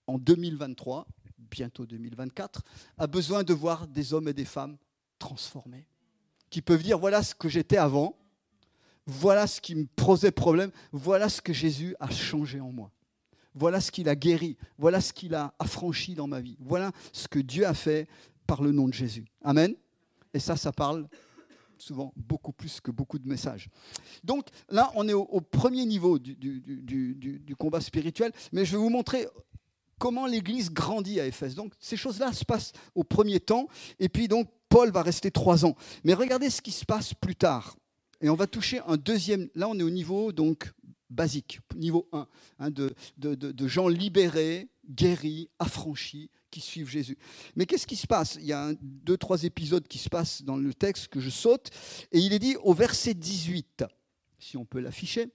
en 0.09 0.19
2023, 0.19 1.07
bientôt 1.51 1.87
2024, 1.87 2.63
a 2.99 3.07
besoin 3.07 3.43
de 3.43 3.53
voir 3.53 3.87
des 3.87 4.15
hommes 4.15 4.29
et 4.29 4.33
des 4.33 4.45
femmes 4.45 4.77
transformés, 5.19 5.87
qui 6.49 6.63
peuvent 6.63 6.83
dire 6.83 6.99
voilà 6.99 7.23
ce 7.23 7.35
que 7.35 7.49
j'étais 7.49 7.77
avant, 7.77 8.17
voilà 9.07 9.47
ce 9.47 9.61
qui 9.61 9.75
me 9.75 9.87
posait 9.87 10.31
problème, 10.31 10.71
voilà 10.93 11.29
ce 11.29 11.41
que 11.41 11.53
Jésus 11.53 11.95
a 12.01 12.11
changé 12.11 12.61
en 12.61 12.73
moi. 12.73 12.91
Voilà 13.55 13.81
ce 13.81 13.91
qu'il 13.91 14.09
a 14.09 14.15
guéri, 14.15 14.57
voilà 14.79 15.01
ce 15.01 15.13
qu'il 15.13 15.35
a 15.35 15.55
affranchi 15.59 16.15
dans 16.15 16.29
ma 16.29 16.41
vie, 16.41 16.57
voilà 16.61 16.93
ce 17.13 17.27
que 17.27 17.41
Dieu 17.41 17.67
a 17.67 17.75
fait 17.75 18.09
par 18.47 18.63
le 18.63 18.71
nom 18.71 18.87
de 18.87 18.95
Jésus. 18.95 19.27
Amen. 19.43 19.75
Et 20.33 20.39
ça, 20.39 20.57
ça 20.57 20.71
parle 20.71 21.09
souvent 21.77 22.13
beaucoup 22.17 22.53
plus 22.53 22.81
que 22.81 22.91
beaucoup 22.91 23.19
de 23.19 23.29
messages. 23.29 23.69
Donc 24.23 24.49
là, 24.69 24.93
on 24.95 25.09
est 25.09 25.15
au, 25.15 25.41
premier 25.41 25.85
niveau 25.87 26.19
du, 26.19 26.37
du, 26.37 27.57
combat 27.57 27.81
spirituel, 27.81 28.33
mais 28.53 28.65
je 28.65 28.73
vais 28.73 28.79
vous 28.79 28.91
montrer 28.91 29.27
comment 30.01 30.27
l'Église 30.27 30.73
grandit 30.73 31.21
à 31.21 31.27
Éphèse. 31.27 31.55
Donc 31.55 31.75
ces 31.79 31.97
choses-là 31.97 32.33
se 32.33 32.45
passent 32.45 32.73
au 32.97 33.05
premier 33.05 33.39
temps, 33.39 33.69
et 34.01 34.09
puis 34.09 34.27
donc 34.27 34.49
Paul 34.69 34.91
va 34.91 35.03
rester 35.03 35.31
trois 35.31 35.65
ans. 35.65 35.77
Mais 36.03 36.15
regardez 36.15 36.51
ce 36.51 36.63
qui 36.63 36.73
se 36.73 36.85
passe 36.85 37.15
plus 37.15 37.37
tard. 37.37 37.77
Et 38.23 38.29
on 38.29 38.35
va 38.35 38.47
toucher 38.47 38.81
un 38.87 38.97
deuxième. 38.97 39.49
Là, 39.55 39.69
on 39.69 39.79
est 39.79 39.83
au 39.83 39.91
niveau 39.91 40.33
donc 40.33 40.73
basique, 41.11 41.61
niveau 41.75 42.09
1, 42.13 42.27
hein, 42.61 42.71
de, 42.71 43.67
gens 43.67 43.89
libérés, 43.89 44.69
guéris, 44.89 45.51
affranchis, 45.59 46.31
qui 46.51 46.61
suivent 46.61 46.89
Jésus. 46.89 47.19
Mais 47.57 47.67
qu'est-ce 47.67 47.87
qui 47.87 47.97
se 47.97 48.07
passe? 48.07 48.37
Il 48.37 48.47
y 48.47 48.53
a 48.53 48.73
deux, 48.81 49.17
trois 49.17 49.45
épisodes 49.45 49.87
qui 49.87 49.99
se 49.99 50.09
passent 50.09 50.43
dans 50.43 50.57
le 50.57 50.73
texte 50.73 51.09
que 51.09 51.21
je 51.21 51.31
saute, 51.31 51.71
et 52.13 52.21
il 52.21 52.33
est 52.33 52.39
dit 52.39 52.57
au 52.63 52.75
verset 52.75 53.15
18, 53.15 53.85
si 54.39 54.57
on 54.57 54.65
peut 54.65 54.81
l'afficher, 54.81 55.29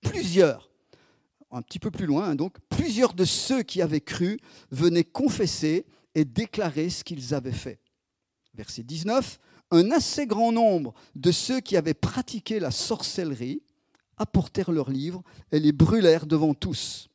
plusieurs, 0.00 0.68
un 1.54 1.62
petit 1.62 1.78
peu 1.78 1.90
plus 1.90 2.06
loin, 2.06 2.30
hein, 2.30 2.34
donc, 2.34 2.58
plusieurs 2.68 3.14
de 3.14 3.24
ceux 3.24 3.62
qui 3.62 3.80
avaient 3.80 4.00
cru 4.00 4.40
venaient 4.72 5.04
confesser 5.04 5.86
et 6.16 6.24
déclarer 6.24 6.90
ce 6.90 7.04
qu'ils 7.04 7.32
avaient 7.32 7.52
fait. 7.52 7.80
Verset 8.54 8.82
19, 8.82 9.38
un 9.70 9.90
assez 9.92 10.26
grand 10.26 10.50
nombre 10.50 10.94
de 11.14 11.30
ceux 11.30 11.60
qui 11.60 11.76
avaient 11.76 11.94
pratiqué 11.94 12.58
la 12.58 12.72
sorcellerie 12.72 13.62
apportèrent 14.16 14.72
leurs 14.72 14.90
livres 14.90 15.22
et 15.52 15.60
les 15.60 15.72
brûlèrent 15.72 16.26
devant 16.26 16.54
tous. 16.54 17.08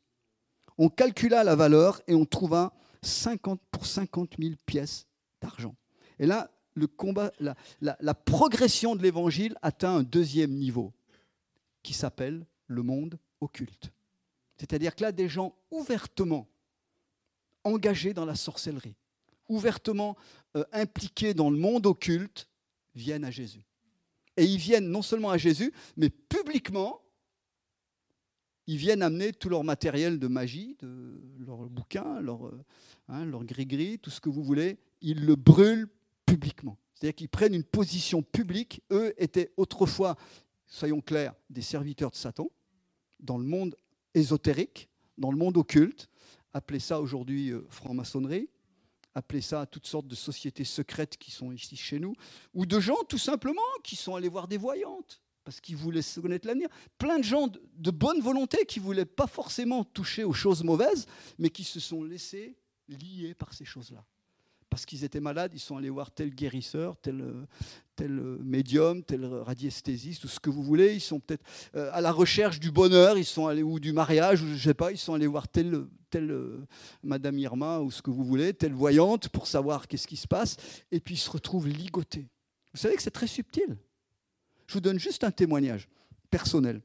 On 0.78 0.89
calcula 0.89 1.43
la 1.43 1.56
valeur 1.56 2.02
et 2.08 2.15
on 2.15 2.25
trouva 2.25 2.73
50 3.02 3.60
pour 3.71 3.86
50 3.86 4.36
000 4.39 4.56
pièces 4.65 5.06
d'argent. 5.41 5.75
Et 6.17 6.25
là, 6.25 6.49
le 6.75 6.88
combat, 6.88 7.32
la, 7.39 7.56
la 7.82 8.13
progression 8.13 8.95
de 8.95 9.04
l'évangile 9.04 9.56
atteint 9.62 9.97
un 9.97 10.04
deuxième 10.04 10.52
niveau 10.52 10.93
qui 11.84 11.93
s'appelle 11.93 12.45
le 12.67 12.84
monde 12.84 13.17
occulte. 13.41 13.91
C'est-à-dire 14.60 14.95
que 14.95 15.04
là, 15.04 15.12
des 15.12 15.30
gens 15.30 15.56
ouvertement 15.72 16.48
engagés 17.63 18.13
dans 18.13 18.26
la 18.26 18.36
sorcellerie, 18.36 18.95
ouvertement 19.48 20.15
euh, 20.56 20.63
impliqués 20.72 21.34
dans 21.34 21.50
le 21.50 21.58
monde 21.58 21.86
occulte, 21.86 22.50
viennent 22.95 23.26
à 23.26 23.32
Jésus. 23.32 23.65
Et 24.38 24.45
ils 24.45 24.58
viennent 24.58 24.89
non 24.89 25.02
seulement 25.02 25.30
à 25.30 25.38
Jésus, 25.38 25.74
mais 25.98 26.10
publiquement 26.10 27.02
ils 28.69 28.78
viennent 28.78 29.02
amener 29.02 29.34
tout 29.34 29.50
leur 29.50 29.63
matériel 29.63 30.19
de 30.19 30.28
magie, 30.28 30.78
leurs 31.39 31.67
bouquins, 31.72 32.22
leur, 32.22 32.45
euh, 32.45 32.63
hein, 33.08 33.26
leur 33.26 33.43
gris-gris, 33.43 33.98
tout 33.98 34.12
ce 34.12 34.22
que 34.22 34.30
vous 34.30 34.43
voulez, 34.43 34.78
ils 35.02 35.26
le 35.26 35.36
brûlent 35.36 35.88
publiquement. 36.28 36.78
C'est-à-dire 36.93 37.15
qu'ils 37.15 37.30
prennent 37.30 37.56
une 37.56 37.63
position 37.63 38.22
publique. 38.22 38.84
Eux 38.91 39.15
étaient 39.17 39.52
autrefois, 39.58 40.17
soyons 40.67 41.02
clairs, 41.02 41.34
des 41.50 41.63
serviteurs 41.63 42.12
de 42.12 42.15
Satan 42.15 42.52
dans 43.19 43.39
le 43.39 43.43
monde 43.43 43.76
ésotérique, 44.13 44.89
dans 45.17 45.32
le 45.32 45.38
monde 45.38 45.58
occulte. 45.58 46.10
Appelez 46.54 46.80
ça 46.80 47.00
aujourd'hui 47.00 47.52
euh, 47.52 47.65
franc-maçonnerie, 47.69 48.50
appelez 49.13 49.41
ça 49.41 49.65
toutes 49.65 49.86
sortes 49.86 50.08
de 50.08 50.15
sociétés 50.15 50.63
secrètes 50.63 51.17
qui 51.17 51.32
sont 51.32 51.52
ici 51.52 51.76
chez 51.76 52.00
nous, 52.00 52.15
ou 52.54 52.65
de 52.65 52.80
gens 52.80 53.04
tout 53.08 53.17
simplement 53.17 53.62
qui 53.84 53.95
sont 53.95 54.15
allés 54.15 54.30
voir 54.30 54.48
des 54.48 54.58
voyantes, 54.58 55.22
parce 55.43 55.62
qu'ils 55.62 55.76
voulaient 55.76 56.02
connaître 56.22 56.48
l'avenir. 56.48 56.69
Plein 56.98 57.19
de 57.19 57.24
gens 57.24 57.48
de 57.48 57.91
bonne 57.91 58.22
volonté 58.22 58.65
qui 58.65 58.80
ne 58.80 58.86
voulaient 58.86 59.06
pas 59.06 59.28
forcément 59.28 59.84
toucher 59.84 60.24
aux 60.24 60.34
choses 60.34 60.63
mauvaises, 60.63 61.06
mais 61.38 61.50
qui 61.50 61.63
se 61.63 61.80
sont 61.80 62.04
laissés 62.04 62.56
lier 62.88 63.36
par 63.36 63.54
ces 63.54 63.65
choses-là. 63.65 64.04
Parce 64.69 64.86
qu'ils 64.86 65.03
étaient 65.03 65.19
malades, 65.19 65.51
ils 65.53 65.60
sont 65.60 65.77
allés 65.77 65.89
voir 65.89 66.12
tel 66.12 66.29
guérisseur, 66.29 66.95
tel, 66.97 67.23
tel 67.95 68.12
médium, 68.12 69.03
tel 69.03 69.25
radiesthésiste, 69.25 70.23
ou 70.25 70.27
ce 70.27 70.39
que 70.39 70.49
vous 70.49 70.63
voulez. 70.63 70.93
Ils 70.93 71.01
sont 71.01 71.19
peut-être 71.19 71.43
euh, 71.75 71.89
à 71.91 72.01
la 72.01 72.12
recherche 72.12 72.60
du 72.60 72.71
bonheur, 72.71 73.17
ils 73.17 73.25
sont 73.25 73.47
allés, 73.47 73.63
ou 73.63 73.79
du 73.79 73.93
mariage, 73.93 74.41
ou 74.43 74.47
je 74.47 74.53
ne 74.53 74.58
sais 74.58 74.73
pas, 74.73 74.91
ils 74.91 74.97
sont 74.97 75.13
allés 75.13 75.27
voir 75.27 75.47
telle, 75.47 75.88
euh, 76.15 76.67
Madame 77.03 77.39
Irma, 77.39 77.79
ou 77.79 77.89
ce 77.89 78.01
que 78.01 78.12
vous 78.12 78.23
voulez, 78.23 78.53
telle 78.53 78.73
voyante, 78.73 79.29
pour 79.29 79.47
savoir 79.47 79.88
qu'est-ce 79.88 80.08
qui 80.08 80.17
se 80.17 80.27
passe, 80.27 80.58
et 80.91 80.99
puis 80.99 81.15
ils 81.15 81.19
se 81.19 81.32
retrouvent 81.32 81.67
ligotés. 81.67 82.27
Vous 82.73 82.79
savez 82.79 82.95
que 82.95 83.01
c'est 83.01 83.12
très 83.12 83.27
subtil. 83.27 83.77
Je 84.67 84.73
vous 84.75 84.82
donne 84.82 84.99
juste 84.99 85.23
un 85.23 85.32
témoignage 85.32 85.89
personnel. 86.29 86.82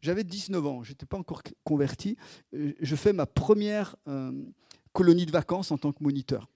J'avais 0.00 0.24
19 0.24 0.66
ans, 0.66 0.82
je 0.82 0.90
n'étais 0.90 1.06
pas 1.06 1.18
encore 1.18 1.42
converti. 1.64 2.16
Euh, 2.54 2.72
je 2.80 2.96
fais 2.96 3.12
ma 3.12 3.26
première 3.26 3.96
euh, 4.06 4.32
colonie 4.92 5.26
de 5.26 5.32
vacances 5.32 5.70
en 5.70 5.78
tant 5.78 5.92
que 5.92 6.02
moniteur. 6.02 6.48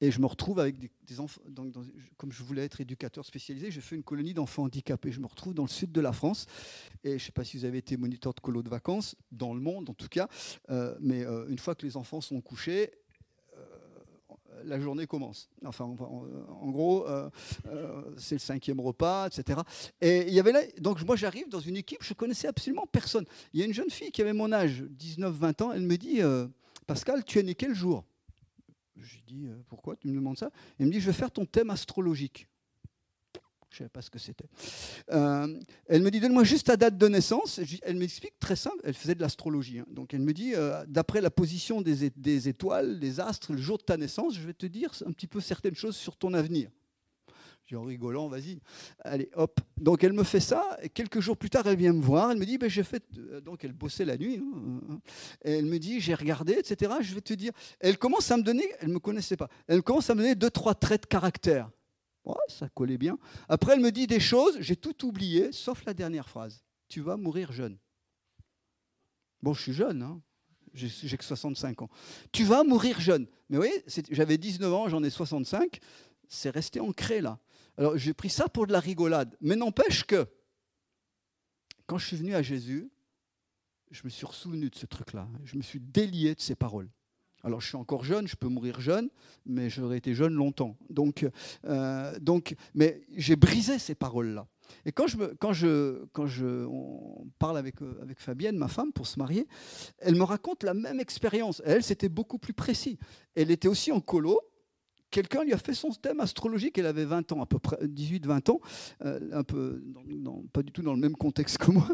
Et 0.00 0.10
je 0.10 0.20
me 0.20 0.26
retrouve 0.26 0.60
avec 0.60 0.76
des, 1.06 1.20
enfants, 1.20 1.40
comme 2.16 2.30
je 2.30 2.42
voulais 2.42 2.64
être 2.64 2.80
éducateur 2.80 3.24
spécialisé, 3.24 3.70
j'ai 3.70 3.80
fait 3.80 3.96
une 3.96 4.02
colonie 4.02 4.34
d'enfants 4.34 4.64
handicapés. 4.64 5.10
Je 5.10 5.20
me 5.20 5.26
retrouve 5.26 5.54
dans 5.54 5.64
le 5.64 5.68
sud 5.68 5.90
de 5.90 6.00
la 6.00 6.12
France. 6.12 6.46
Et 7.02 7.10
je 7.10 7.14
ne 7.14 7.18
sais 7.18 7.32
pas 7.32 7.44
si 7.44 7.56
vous 7.56 7.64
avez 7.64 7.78
été 7.78 7.96
moniteur 7.96 8.32
de 8.34 8.40
colo 8.40 8.62
de 8.62 8.68
vacances, 8.68 9.16
dans 9.32 9.54
le 9.54 9.60
monde 9.60 9.90
en 9.90 9.94
tout 9.94 10.08
cas, 10.08 10.28
euh, 10.70 10.96
mais 11.00 11.24
une 11.48 11.58
fois 11.58 11.74
que 11.74 11.84
les 11.84 11.96
enfants 11.96 12.20
sont 12.20 12.40
couchés, 12.40 12.90
la 14.64 14.80
journée 14.80 15.06
commence. 15.06 15.48
Enfin, 15.64 15.84
en, 15.84 16.70
gros, 16.70 17.06
euh, 17.08 17.28
euh, 17.66 18.02
c'est 18.16 18.36
le 18.36 18.40
cinquième 18.40 18.80
repas, 18.80 19.28
etc. 19.28 19.60
Et 20.00 20.26
il 20.28 20.34
y 20.34 20.40
avait 20.40 20.52
là, 20.52 20.60
donc 20.80 21.02
moi 21.04 21.16
j'arrive 21.16 21.48
dans 21.48 21.60
une 21.60 21.76
équipe, 21.76 22.02
je 22.02 22.14
connaissais 22.14 22.48
absolument 22.48 22.86
personne. 22.86 23.24
Il 23.52 23.60
y 23.60 23.62
a 23.62 23.66
une 23.66 23.74
jeune 23.74 23.90
fille 23.90 24.10
qui 24.10 24.22
avait 24.22 24.32
mon 24.32 24.52
âge, 24.52 24.84
19-20 24.98 25.62
ans, 25.62 25.72
elle 25.72 25.82
me 25.82 25.96
dit, 25.96 26.22
euh, 26.22 26.46
Pascal, 26.86 27.24
tu 27.24 27.38
es 27.38 27.42
né 27.42 27.54
quel 27.54 27.74
jour? 27.74 28.04
Je 29.00 29.14
lui 29.14 29.22
dis, 29.26 29.48
pourquoi 29.68 29.96
tu 29.96 30.08
me 30.08 30.14
demandes 30.14 30.38
ça? 30.38 30.50
Elle 30.78 30.86
me 30.86 30.92
dit, 30.92 31.00
je 31.00 31.06
vais 31.06 31.12
faire 31.12 31.30
ton 31.30 31.46
thème 31.46 31.70
astrologique. 31.70 32.48
Je 33.70 33.76
ne 33.76 33.78
savais 33.78 33.88
pas 33.90 34.02
ce 34.02 34.10
que 34.10 34.18
c'était. 34.18 34.48
Euh, 35.12 35.60
elle 35.86 36.02
me 36.02 36.10
dit, 36.10 36.20
donne-moi 36.20 36.44
juste 36.44 36.66
ta 36.66 36.76
date 36.76 36.96
de 36.96 37.06
naissance. 37.08 37.60
Elle 37.82 37.96
m'explique 37.96 38.38
très 38.38 38.56
simple, 38.56 38.78
elle 38.82 38.94
faisait 38.94 39.14
de 39.14 39.20
l'astrologie. 39.20 39.80
Hein. 39.80 39.86
Donc 39.90 40.14
elle 40.14 40.22
me 40.22 40.32
dit, 40.32 40.54
euh, 40.54 40.84
d'après 40.88 41.20
la 41.20 41.30
position 41.30 41.82
des, 41.82 42.04
étoiles, 42.48 42.98
des 42.98 43.20
astres, 43.20 43.52
le 43.52 43.58
jour 43.58 43.78
de 43.78 43.82
ta 43.82 43.96
naissance, 43.96 44.34
je 44.34 44.46
vais 44.46 44.54
te 44.54 44.66
dire 44.66 44.90
un 45.06 45.12
petit 45.12 45.26
peu 45.26 45.40
certaines 45.40 45.74
choses 45.74 45.96
sur 45.96 46.16
ton 46.16 46.32
avenir. 46.32 46.70
Dis 47.68 47.76
en 47.76 47.82
rigolant, 47.82 48.28
vas-y, 48.28 48.58
allez, 49.00 49.28
hop. 49.34 49.60
Donc 49.76 50.02
elle 50.02 50.14
me 50.14 50.24
fait 50.24 50.40
ça, 50.40 50.78
quelques 50.94 51.20
jours 51.20 51.36
plus 51.36 51.50
tard, 51.50 51.66
elle 51.66 51.76
vient 51.76 51.92
me 51.92 52.00
voir, 52.00 52.30
elle 52.30 52.38
me 52.38 52.46
dit, 52.46 52.56
ben, 52.56 52.70
j'ai 52.70 52.82
fait, 52.82 53.04
euh, 53.18 53.42
donc 53.42 53.62
elle 53.62 53.74
bossait 53.74 54.06
la 54.06 54.16
nuit, 54.16 54.42
hein, 54.42 55.00
et 55.44 55.58
elle 55.58 55.66
me 55.66 55.78
dit, 55.78 56.00
j'ai 56.00 56.14
regardé, 56.14 56.54
etc. 56.54 56.92
Je 57.02 57.14
vais 57.14 57.20
te 57.20 57.34
dire, 57.34 57.52
elle 57.78 57.98
commence 57.98 58.30
à 58.30 58.38
me 58.38 58.42
donner, 58.42 58.64
elle 58.80 58.88
ne 58.88 58.94
me 58.94 58.98
connaissait 58.98 59.36
pas, 59.36 59.48
elle 59.66 59.82
commence 59.82 60.08
à 60.08 60.14
me 60.14 60.22
donner 60.22 60.34
deux, 60.34 60.50
trois 60.50 60.74
traits 60.74 61.02
de 61.02 61.06
caractère 61.06 61.70
ça 62.48 62.68
collait 62.68 62.98
bien. 62.98 63.18
Après, 63.48 63.74
elle 63.74 63.80
me 63.80 63.92
dit 63.92 64.06
des 64.06 64.20
choses, 64.20 64.56
j'ai 64.60 64.76
tout 64.76 65.06
oublié, 65.06 65.52
sauf 65.52 65.84
la 65.84 65.94
dernière 65.94 66.28
phrase. 66.28 66.62
Tu 66.88 67.00
vas 67.00 67.16
mourir 67.16 67.52
jeune. 67.52 67.78
Bon, 69.42 69.54
je 69.54 69.62
suis 69.62 69.72
jeune, 69.72 70.02
hein. 70.02 70.20
j'ai 70.74 71.16
que 71.16 71.24
65 71.24 71.82
ans. 71.82 71.88
Tu 72.32 72.44
vas 72.44 72.64
mourir 72.64 73.00
jeune. 73.00 73.26
Mais 73.48 73.56
vous 73.56 73.62
voyez, 73.62 73.84
j'avais 74.10 74.38
19 74.38 74.72
ans, 74.72 74.88
j'en 74.88 75.02
ai 75.02 75.10
65, 75.10 75.78
c'est 76.28 76.50
resté 76.50 76.80
ancré 76.80 77.20
là. 77.20 77.38
Alors 77.78 77.96
j'ai 77.96 78.12
pris 78.12 78.28
ça 78.28 78.48
pour 78.48 78.66
de 78.66 78.72
la 78.72 78.80
rigolade. 78.80 79.36
Mais 79.40 79.56
n'empêche 79.56 80.04
que, 80.04 80.26
quand 81.86 81.96
je 81.96 82.06
suis 82.06 82.16
venu 82.16 82.34
à 82.34 82.42
Jésus, 82.42 82.90
je 83.90 84.02
me 84.04 84.10
suis 84.10 84.26
souvenu 84.32 84.68
de 84.68 84.74
ce 84.74 84.84
truc-là. 84.84 85.28
Je 85.44 85.56
me 85.56 85.62
suis 85.62 85.80
délié 85.80 86.34
de 86.34 86.40
ces 86.40 86.56
paroles. 86.56 86.90
Alors 87.44 87.60
je 87.60 87.68
suis 87.68 87.76
encore 87.76 88.04
jeune, 88.04 88.26
je 88.26 88.34
peux 88.34 88.48
mourir 88.48 88.80
jeune, 88.80 89.08
mais 89.46 89.70
j'aurais 89.70 89.96
été 89.98 90.12
jeune 90.12 90.34
longtemps. 90.34 90.76
Donc, 90.90 91.26
euh, 91.64 92.18
donc, 92.18 92.56
mais 92.74 93.00
j'ai 93.16 93.36
brisé 93.36 93.78
ces 93.78 93.94
paroles-là. 93.94 94.48
Et 94.84 94.92
quand 94.92 95.06
je, 95.06 95.16
quand 95.36 95.52
je, 95.52 96.04
quand 96.12 96.26
je 96.26 96.66
on 96.66 97.30
parle 97.38 97.56
avec, 97.56 97.80
euh, 97.80 97.98
avec 98.02 98.20
Fabienne, 98.20 98.56
ma 98.56 98.68
femme, 98.68 98.92
pour 98.92 99.06
se 99.06 99.18
marier, 99.18 99.46
elle 99.98 100.16
me 100.16 100.24
raconte 100.24 100.64
la 100.64 100.74
même 100.74 100.98
expérience. 100.98 101.62
Elle, 101.64 101.84
c'était 101.84 102.08
beaucoup 102.08 102.38
plus 102.38 102.52
précis. 102.52 102.98
Elle 103.36 103.52
était 103.52 103.68
aussi 103.68 103.92
en 103.92 104.00
colo, 104.00 104.40
quelqu'un 105.10 105.44
lui 105.44 105.52
a 105.52 105.58
fait 105.58 105.74
son 105.74 105.90
thème 105.90 106.20
astrologique. 106.20 106.78
Elle 106.78 106.86
avait 106.86 107.04
20 107.04 107.32
ans, 107.32 107.42
à 107.42 107.46
peu 107.46 107.58
près 107.58 107.76
18-20 107.82 108.50
ans, 108.50 108.60
euh, 109.04 109.20
un 109.32 109.42
peu, 109.42 109.82
pas 110.52 110.62
du 110.62 110.72
tout 110.72 110.82
dans 110.82 110.94
le 110.94 111.00
même 111.00 111.16
contexte 111.16 111.58
que 111.58 111.70
moi. 111.70 111.88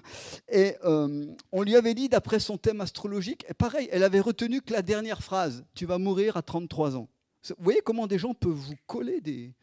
Et 0.50 0.74
euh, 0.84 1.26
on 1.52 1.62
lui 1.62 1.76
avait 1.76 1.94
dit, 1.94 2.08
d'après 2.08 2.40
son 2.40 2.56
thème 2.56 2.80
astrologique, 2.80 3.44
et 3.48 3.54
pareil, 3.54 3.88
elle 3.92 4.02
avait 4.02 4.20
retenu 4.20 4.60
que 4.60 4.72
la 4.72 4.82
dernière 4.82 5.22
phrase 5.22 5.64
Tu 5.74 5.86
vas 5.86 5.98
mourir 5.98 6.36
à 6.36 6.42
33 6.42 6.96
ans. 6.96 7.08
Vous 7.48 7.64
voyez 7.64 7.80
comment 7.84 8.06
des 8.06 8.18
gens 8.18 8.32
peuvent 8.32 8.52
vous 8.52 8.74
coller 8.86 9.20
des, 9.20 9.54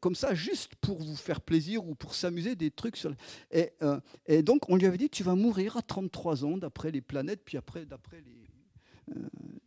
comme 0.00 0.14
ça, 0.14 0.34
juste 0.34 0.74
pour 0.76 0.98
vous 0.98 1.16
faire 1.16 1.40
plaisir 1.40 1.86
ou 1.86 1.94
pour 1.94 2.14
s'amuser 2.14 2.54
des 2.54 2.70
trucs. 2.70 2.96
Sur... 2.96 3.14
Et, 3.50 3.72
euh, 3.82 4.00
et, 4.26 4.42
donc, 4.42 4.68
on 4.68 4.76
lui 4.76 4.86
avait 4.86 4.98
dit, 4.98 5.10
tu 5.10 5.22
vas 5.22 5.34
mourir 5.34 5.76
à 5.76 5.82
33 5.82 6.44
ans 6.44 6.56
d'après 6.56 6.90
les 6.90 7.00
planètes, 7.00 7.42
puis 7.44 7.56
après, 7.56 7.84
d'après 7.84 8.20
les, 8.20 8.32
euh, 8.32 8.41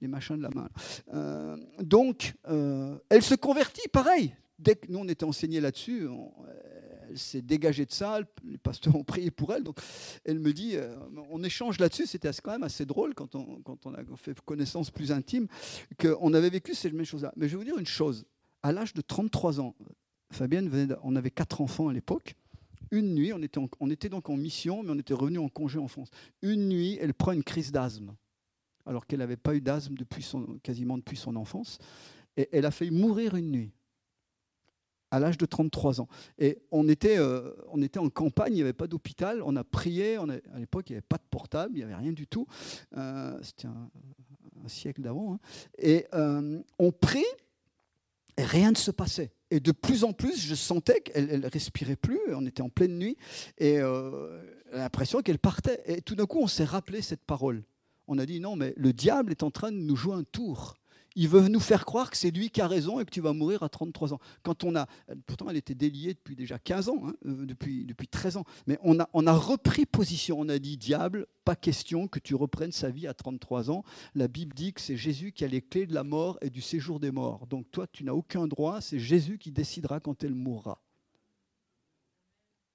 les 0.01 0.07
machins 0.07 0.38
de 0.38 0.43
la 0.43 0.49
main. 0.49 0.69
Euh, 1.13 1.57
donc, 1.79 2.36
euh, 2.47 2.97
elle 3.09 3.21
se 3.21 3.36
convertit, 3.36 3.88
pareil. 3.89 4.36
Dès 4.59 4.75
que 4.75 4.91
nous, 4.91 4.99
on 4.99 5.07
était 5.07 5.25
enseignés 5.25 5.59
là-dessus, 5.59 6.07
elle 7.09 7.17
s'est 7.17 7.41
dégagée 7.41 7.86
de 7.86 7.91
ça, 7.91 8.19
les 8.43 8.57
pasteurs 8.57 8.95
ont 8.95 9.03
prié 9.03 9.31
pour 9.31 9.53
elle. 9.53 9.63
Donc, 9.63 9.79
elle 10.23 10.39
me 10.39 10.53
dit, 10.53 10.75
on 11.29 11.43
échange 11.43 11.77
là-dessus, 11.79 12.07
c'était 12.07 12.29
quand 12.41 12.51
même 12.51 12.63
assez 12.63 12.86
drôle 12.86 13.13
quand 13.15 13.36
on, 13.36 13.61
quand 13.63 13.86
on 13.86 13.93
a 13.93 13.99
fait 14.15 14.39
connaissance 14.41 14.91
plus 14.91 15.11
intime, 15.11 15.47
qu'on 15.99 16.33
avait 16.33 16.49
vécu 16.49 16.73
ces 16.73 16.89
mêmes 16.89 17.05
choses-là. 17.05 17.33
Mais 17.36 17.47
je 17.47 17.51
vais 17.51 17.57
vous 17.57 17.69
dire 17.69 17.77
une 17.77 17.86
chose, 17.86 18.25
à 18.63 18.71
l'âge 18.71 18.93
de 18.93 19.01
33 19.01 19.59
ans, 19.59 19.75
Fabienne, 20.31 20.69
venait 20.69 20.95
on 21.03 21.15
avait 21.17 21.31
quatre 21.31 21.59
enfants 21.59 21.89
à 21.89 21.93
l'époque, 21.93 22.36
une 22.91 23.13
nuit, 23.13 23.33
on 23.33 23.41
était, 23.41 23.59
on 23.79 23.89
était 23.89 24.09
donc 24.09 24.29
en 24.29 24.38
mission, 24.38 24.83
mais 24.83 24.91
on 24.91 24.97
était 24.97 25.13
revenu 25.13 25.39
en 25.39 25.49
congé 25.49 25.79
en 25.79 25.88
France. 25.89 26.09
Une 26.41 26.69
nuit, 26.69 26.97
elle 27.01 27.13
prend 27.13 27.33
une 27.33 27.43
crise 27.43 27.71
d'asthme 27.71 28.15
alors 28.86 29.07
qu'elle 29.07 29.19
n'avait 29.19 29.38
pas 29.38 29.55
eu 29.55 29.61
d'asthme 29.61 29.95
quasiment 30.63 30.97
depuis 30.97 31.17
son 31.17 31.36
enfance. 31.36 31.79
Et 32.38 32.49
elle 32.51 32.65
a 32.65 32.71
failli 32.71 32.91
mourir 32.91 33.36
une 33.36 33.51
nuit, 33.51 33.71
à 35.11 35.19
l'âge 35.19 35.38
de 35.38 35.45
33 35.45 36.01
ans. 36.01 36.07
Et 36.38 36.59
on 36.71 36.88
était, 36.89 37.17
euh, 37.17 37.51
on 37.71 37.81
était 37.81 37.99
en 37.99 38.09
campagne, 38.09 38.53
il 38.53 38.55
n'y 38.55 38.61
avait 38.61 38.73
pas 38.73 38.88
d'hôpital, 38.88 39.41
on 39.43 39.55
a 39.55 39.63
prié, 39.63 40.15
à 40.17 40.59
l'époque 40.59 40.89
il 40.89 40.93
n'y 40.93 40.97
avait 40.97 41.07
pas 41.07 41.17
de 41.17 41.23
portable, 41.29 41.73
il 41.75 41.77
n'y 41.77 41.83
avait 41.83 41.95
rien 41.95 42.11
du 42.11 42.27
tout. 42.27 42.45
Euh, 42.97 43.38
c'était 43.41 43.67
un, 43.67 43.89
siècle 44.67 45.01
d'avant. 45.01 45.33
Hein. 45.33 45.39
Et 45.77 46.07
euh, 46.15 46.59
on 46.79 46.91
prie, 46.91 47.25
et 48.36 48.43
rien 48.43 48.71
ne 48.71 48.75
se 48.75 48.89
passait. 48.89 49.31
Et 49.51 49.59
de 49.59 49.71
plus 49.71 50.03
en 50.03 50.11
plus, 50.11 50.41
je 50.41 50.55
sentais 50.55 51.01
qu'elle 51.01 51.39
ne 51.39 51.47
respirait 51.47 51.95
plus, 51.95 52.19
on 52.33 52.45
était 52.47 52.63
en 52.63 52.69
pleine 52.69 52.97
nuit, 52.97 53.15
et 53.59 53.77
l'impression 54.73 55.21
qu'elle 55.21 55.38
partait. 55.38 55.83
Et 55.86 56.01
tout 56.01 56.15
d'un 56.15 56.25
coup, 56.25 56.39
on 56.41 56.47
s'est 56.47 56.65
rappelé 56.65 57.03
cette 57.03 57.21
parole 57.21 57.63
on 58.07 58.17
a 58.17 58.25
dit 58.25 58.39
non, 58.39 58.55
mais 58.55 58.73
le 58.77 58.93
diable 58.93 59.31
est 59.31 59.43
en 59.43 59.51
train 59.51 59.71
de 59.71 59.77
nous 59.77 59.95
jouer 59.95 60.15
un 60.15 60.23
tour. 60.23 60.75
Il 61.17 61.29
veut 61.29 61.47
nous 61.47 61.61
faire 61.61 61.85
croire 61.85 62.11
que 62.11 62.17
c'est 62.17 62.29
lui 62.29 62.49
qui 62.49 62.59
a 62.59 62.67
raison 62.67 62.99
et 62.99 63.05
que 63.05 63.09
tu 63.09 63.21
vas 63.21 63.31
mourir 63.31 63.63
à 63.63 63.69
33 63.69 64.13
ans. 64.13 64.19
Quand 64.43 64.65
on 64.65 64.75
a, 64.75 64.85
pourtant, 65.25 65.49
elle 65.49 65.55
était 65.55 65.73
déliée 65.73 66.13
depuis 66.13 66.35
déjà 66.35 66.59
15 66.59 66.89
ans, 66.89 67.01
hein, 67.05 67.15
euh, 67.25 67.45
depuis, 67.45 67.85
depuis 67.85 68.09
13 68.09 68.35
ans. 68.35 68.43
Mais 68.67 68.77
on 68.83 68.99
a, 68.99 69.09
on 69.13 69.25
a 69.25 69.31
repris 69.31 69.85
position. 69.85 70.37
On 70.37 70.49
a 70.49 70.59
dit 70.59 70.75
diable, 70.75 71.25
pas 71.45 71.55
question 71.55 72.09
que 72.09 72.19
tu 72.19 72.35
reprennes 72.35 72.73
sa 72.73 72.89
vie 72.89 73.07
à 73.07 73.13
33 73.13 73.71
ans. 73.71 73.85
La 74.13 74.27
Bible 74.27 74.53
dit 74.53 74.73
que 74.73 74.81
c'est 74.81 74.97
Jésus 74.97 75.31
qui 75.31 75.45
a 75.45 75.47
les 75.47 75.61
clés 75.61 75.85
de 75.85 75.93
la 75.93 76.03
mort 76.03 76.37
et 76.41 76.49
du 76.49 76.61
séjour 76.61 76.99
des 76.99 77.11
morts. 77.11 77.47
Donc 77.47 77.71
toi, 77.71 77.87
tu 77.87 78.03
n'as 78.03 78.13
aucun 78.13 78.45
droit. 78.45 78.81
C'est 78.81 78.99
Jésus 78.99 79.37
qui 79.37 79.53
décidera 79.53 80.01
quand 80.01 80.21
elle 80.21 80.35
mourra. 80.35 80.81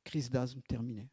Crise 0.03 0.31
d'asthme 0.31 0.63
terminée 0.67 1.11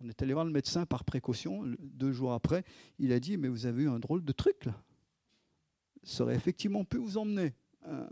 on 0.00 0.08
est 0.08 0.22
allé 0.22 0.32
voir 0.32 0.44
le 0.44 0.52
médecin 0.52 0.86
par 0.86 1.04
précaution. 1.04 1.64
Deux 1.80 2.12
jours 2.12 2.32
après, 2.32 2.64
il 2.98 3.12
a 3.12 3.20
dit 3.20 3.36
Mais 3.36 3.48
vous 3.48 3.66
avez 3.66 3.84
eu 3.84 3.88
un 3.88 3.98
drôle 3.98 4.24
de 4.24 4.32
truc 4.32 4.64
là. 4.64 4.74
Ça 6.02 6.22
aurait 6.22 6.36
effectivement 6.36 6.84
pu 6.84 6.98
vous 6.98 7.18
emmener. 7.18 7.52
Euh, 7.88 8.06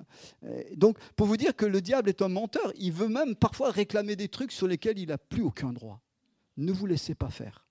donc, 0.77 0.99
pour 1.17 1.27
vous 1.27 1.37
dire 1.37 1.55
que 1.55 1.67
le 1.67 1.81
diable 1.81 2.09
est 2.09 2.23
un 2.23 2.29
menteur, 2.29 2.73
il 2.77 2.93
veut 2.93 3.09
même 3.09 3.37
parfois 3.37 3.71
réclamer 3.71 4.17
des 4.17 4.29
trucs 4.29 4.53
sur 4.53 4.67
lesquels 4.67 4.99
il 4.99 5.09
n'a 5.09 5.19
plus 5.19 5.43
aucun 5.43 5.73
droit. 5.73 6.01
Ne 6.57 6.73
vous 6.73 6.87
laissez 6.87 7.15
pas 7.15 7.31
faire. 7.31 7.67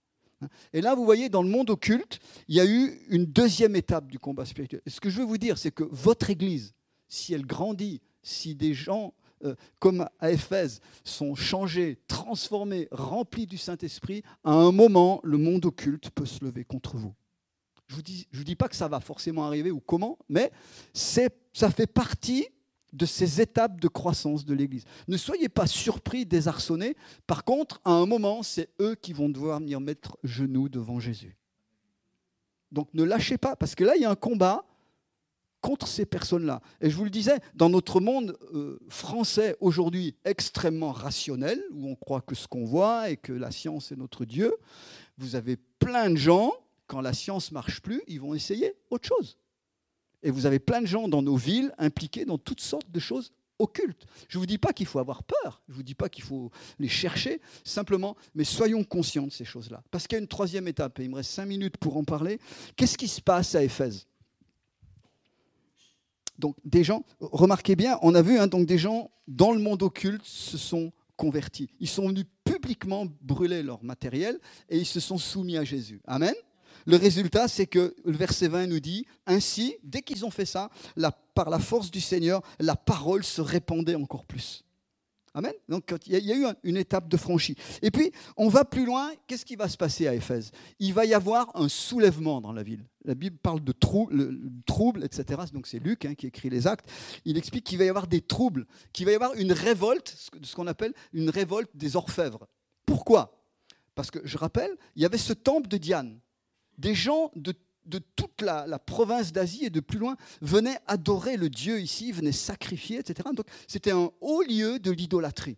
Et 0.74 0.82
là, 0.82 0.96
vous 0.96 1.06
voyez, 1.06 1.30
dans 1.30 1.44
le 1.44 1.50
monde 1.50 1.70
occulte, 1.70 2.20
il 2.48 2.56
y 2.56 2.60
a 2.60 2.66
eu 2.66 3.00
une 3.10 3.26
deuxième 3.26 3.76
étape 3.76 4.12
du 4.12 4.20
combat 4.20 4.46
spirituel. 4.46 4.82
ce 4.88 5.00
que 5.00 5.10
je 5.10 5.20
veux 5.20 5.26
vous 5.26 5.38
dire, 5.38 5.58
c'est 5.58 5.72
que 5.72 5.84
votre 5.84 6.30
Église, 6.30 6.74
si 7.08 7.34
elle 7.34 7.46
grandit, 7.46 8.02
si 8.22 8.56
des 8.56 8.74
gens 8.74 9.14
euh, 9.44 9.56
comme 9.80 10.08
à 10.20 10.32
Éphèse, 10.32 10.80
sont 11.04 11.36
changés, 11.36 11.98
transformés, 12.08 12.88
remplis 12.92 13.48
du 13.48 13.58
Saint-Esprit, 13.58 14.24
à 14.44 14.52
un 14.52 14.72
moment, 14.72 15.20
le 15.24 15.38
monde 15.38 15.66
occulte 15.66 16.10
peut 16.12 16.26
se 16.26 16.44
lever 16.44 16.64
contre 16.64 16.98
vous. 16.98 17.14
Je 17.88 17.94
ne 17.94 17.98
vous, 17.98 18.04
dis, 18.04 18.28
vous 18.32 18.44
dis 18.44 18.56
pas 18.56 18.70
que 18.70 18.76
ça 18.76 18.88
va 18.88 19.00
forcément 19.00 19.46
arriver 19.46 19.72
ou 19.72 19.80
comment, 19.80 20.18
mais 20.30 20.52
ça 20.94 21.70
fait 21.70 21.88
partie 21.88 22.48
de 22.94 23.06
ces 23.06 23.42
étapes 23.42 23.82
de 23.82 23.88
croissance 23.88 24.46
de 24.46 24.54
l'Église. 24.54 24.86
Ne 25.08 25.18
soyez 25.18 25.50
pas 25.50 25.68
surpris, 25.68 26.26
désarçonnés. 26.26 26.96
Par 27.28 27.44
contre, 27.44 27.82
à 27.84 27.92
un 27.92 28.06
moment, 28.06 28.44
c'est 28.44 28.70
eux 28.80 28.96
qui 28.96 29.14
vont 29.14 29.30
devoir 29.30 29.60
venir 29.60 29.82
mettre 29.82 30.18
genoux 30.24 30.70
devant 30.70 31.00
Jésus. 31.00 31.36
Donc 32.72 32.88
ne 32.94 33.04
lâchez 33.04 33.38
pas, 33.38 33.56
parce 33.56 33.76
que 33.76 33.84
là, 33.84 33.96
il 33.96 34.02
y 34.04 34.06
a 34.06 34.12
un 34.12 34.16
combat 34.16 34.66
contre 35.64 35.88
ces 35.88 36.06
personnes-là. 36.06 36.62
Et 36.82 36.90
je 36.90 36.96
vous 36.96 37.06
le 37.06 37.10
disais, 37.10 37.40
dans 37.56 37.70
notre 37.70 38.02
monde 38.02 38.38
euh, 38.54 38.78
français 38.90 39.56
aujourd'hui 39.62 40.14
extrêmement 40.26 40.92
rationnel, 40.92 41.64
où 41.72 41.88
on 41.88 41.96
croit 41.96 42.22
que 42.22 42.36
ce 42.36 42.48
qu'on 42.48 42.66
voit 42.66 43.10
et 43.10 43.16
que 43.16 43.32
la 43.32 43.50
science 43.50 43.92
est 43.92 43.96
notre 43.96 44.26
Dieu, 44.26 44.54
vous 45.18 45.36
avez 45.36 45.58
plein 45.80 46.10
de 46.10 46.18
gens, 46.18 46.54
quand 46.86 47.00
la 47.00 47.14
science 47.14 47.54
marche 47.54 47.82
plus, 47.82 48.04
ils 48.08 48.20
vont 48.20 48.34
essayer 48.34 48.76
autre 48.90 49.08
chose. 49.08 49.38
Et 50.22 50.32
vous 50.32 50.46
avez 50.46 50.60
plein 50.60 50.82
de 50.82 50.86
gens 50.86 51.08
dans 51.08 51.22
nos 51.22 51.38
villes 51.38 51.74
impliqués 51.78 52.26
dans 52.26 52.38
toutes 52.38 52.62
sortes 52.62 52.92
de 52.92 53.00
choses 53.00 53.32
occultes. 53.58 54.06
Je 54.28 54.38
ne 54.38 54.42
vous 54.42 54.46
dis 54.46 54.58
pas 54.58 54.74
qu'il 54.74 54.86
faut 54.86 55.00
avoir 55.00 55.24
peur, 55.24 55.62
je 55.70 55.74
ne 55.74 55.78
vous 55.78 55.84
dis 55.84 55.96
pas 55.96 56.10
qu'il 56.10 56.26
faut 56.26 56.52
les 56.78 56.90
chercher, 56.90 57.40
simplement, 57.64 58.18
mais 58.36 58.44
soyons 58.44 58.84
conscients 58.84 59.28
de 59.28 59.32
ces 59.32 59.46
choses-là. 59.46 59.82
Parce 59.92 60.08
qu'il 60.08 60.18
y 60.18 60.20
a 60.20 60.22
une 60.22 60.28
troisième 60.28 60.68
étape, 60.68 61.00
et 61.00 61.04
il 61.04 61.10
me 61.10 61.16
reste 61.16 61.32
cinq 61.32 61.46
minutes 61.46 61.78
pour 61.78 61.96
en 61.96 62.04
parler. 62.04 62.38
Qu'est-ce 62.76 62.98
qui 62.98 63.08
se 63.08 63.22
passe 63.22 63.56
à 63.56 63.64
Éphèse? 63.64 64.08
Donc 66.40 66.56
des 66.66 66.84
gens, 66.84 67.04
remarquez 67.20 67.76
bien, 67.76 67.98
on 68.02 68.16
a 68.16 68.22
vu 68.22 68.38
hein, 68.38 68.48
donc 68.48 68.66
des 68.66 68.78
gens 68.78 69.12
dans 69.28 69.52
le 69.52 69.60
monde 69.60 69.84
occulte 69.84 70.26
se 70.26 70.58
sont 70.58 70.92
convertis. 71.16 71.70
Ils 71.80 71.88
sont 71.88 72.08
venus 72.08 72.26
publiquement 72.44 73.06
brûler 73.22 73.64
leur 73.64 73.84
matériel 73.84 74.40
et 74.70 74.78
ils 74.78 74.86
se 74.86 75.00
sont 75.00 75.18
soumis 75.18 75.58
à 75.58 75.64
Jésus. 75.64 76.02
Amen. 76.06 76.34
Le 76.86 76.98
résultat, 76.98 77.48
c'est 77.48 77.68
que 77.68 77.96
le 78.04 78.18
verset 78.18 78.48
20 78.48 78.68
nous 78.68 78.80
dit, 78.80 79.06
ainsi, 79.26 79.76
dès 79.84 80.02
qu'ils 80.02 80.26
ont 80.26 80.32
fait 80.32 80.46
ça, 80.46 80.70
par 81.34 81.50
la 81.50 81.60
force 81.60 81.92
du 81.92 82.02
Seigneur, 82.02 82.42
la 82.60 82.76
parole 82.76 83.24
se 83.24 83.42
répandait 83.42 83.96
encore 83.96 84.26
plus. 84.26 84.66
Amen. 85.36 85.54
Donc 85.68 85.94
il 86.06 86.24
y 86.24 86.32
a 86.32 86.36
eu 86.36 86.46
une 86.64 86.78
étape 86.78 87.10
de 87.10 87.18
franchie. 87.18 87.56
Et 87.82 87.90
puis 87.90 88.12
on 88.38 88.50
va 88.50 88.66
plus 88.66 88.86
loin. 88.86 89.12
Qu'est-ce 89.26 89.46
qui 89.46 89.56
va 89.56 89.68
se 89.68 89.78
passer 89.78 90.08
à 90.08 90.14
Éphèse? 90.14 90.52
Il 90.80 90.94
va 90.94 91.06
y 91.06 91.14
avoir 91.14 91.50
un 91.56 91.68
soulèvement 91.70 92.40
dans 92.40 92.52
la 92.52 92.62
ville. 92.62 92.86
La 93.04 93.16
Bible 93.16 93.38
parle 93.38 93.64
de 93.64 93.72
troubles, 93.72 95.04
etc. 95.04 95.42
Donc 95.52 95.66
c'est 95.66 95.80
Luc 95.80 96.06
hein, 96.06 96.14
qui 96.14 96.28
écrit 96.28 96.50
les 96.50 96.68
actes. 96.68 96.88
Il 97.26 97.38
explique 97.38 97.64
qu'il 97.64 97.80
va 97.80 97.86
y 97.86 97.90
avoir 97.90 98.08
des 98.08 98.22
troubles, 98.22 98.68
qu'il 98.94 99.06
va 99.06 99.12
y 99.12 99.16
avoir 99.16 99.34
une 99.34 99.52
révolte, 99.52 100.16
ce 100.42 100.56
qu'on 100.56 100.68
appelle 100.68 100.94
une 101.14 101.30
révolte 101.30 101.72
des 101.74 101.96
orfèvres. 101.96 102.48
Pourquoi? 102.86 103.44
Parce 103.96 104.12
que 104.12 104.20
je 104.24 104.38
rappelle, 104.38 104.76
il 104.96 105.02
y 105.02 105.06
avait 105.06 105.18
ce 105.18 105.34
temple 105.34 105.68
de 105.68 105.78
Diane. 105.78 106.20
Des 106.78 106.96
gens 106.96 107.32
de 107.36 107.54
de 107.86 108.00
toute 108.16 108.42
la, 108.42 108.80
province 108.80 109.32
d'Asie 109.32 109.66
et 109.66 109.70
de 109.70 109.80
plus 109.80 110.00
loin 110.00 110.16
venaient 110.42 110.80
adorer 110.88 111.38
le 111.38 111.50
Dieu 111.50 111.80
ici, 111.80 112.12
venaient 112.12 112.32
sacrifier, 112.32 113.00
etc. 113.00 113.30
Donc 113.34 113.46
c'était 113.68 113.92
un 113.92 114.12
haut 114.22 114.44
lieu 114.44 114.80
de 114.80 114.92
l'idolâtrie. 114.92 115.58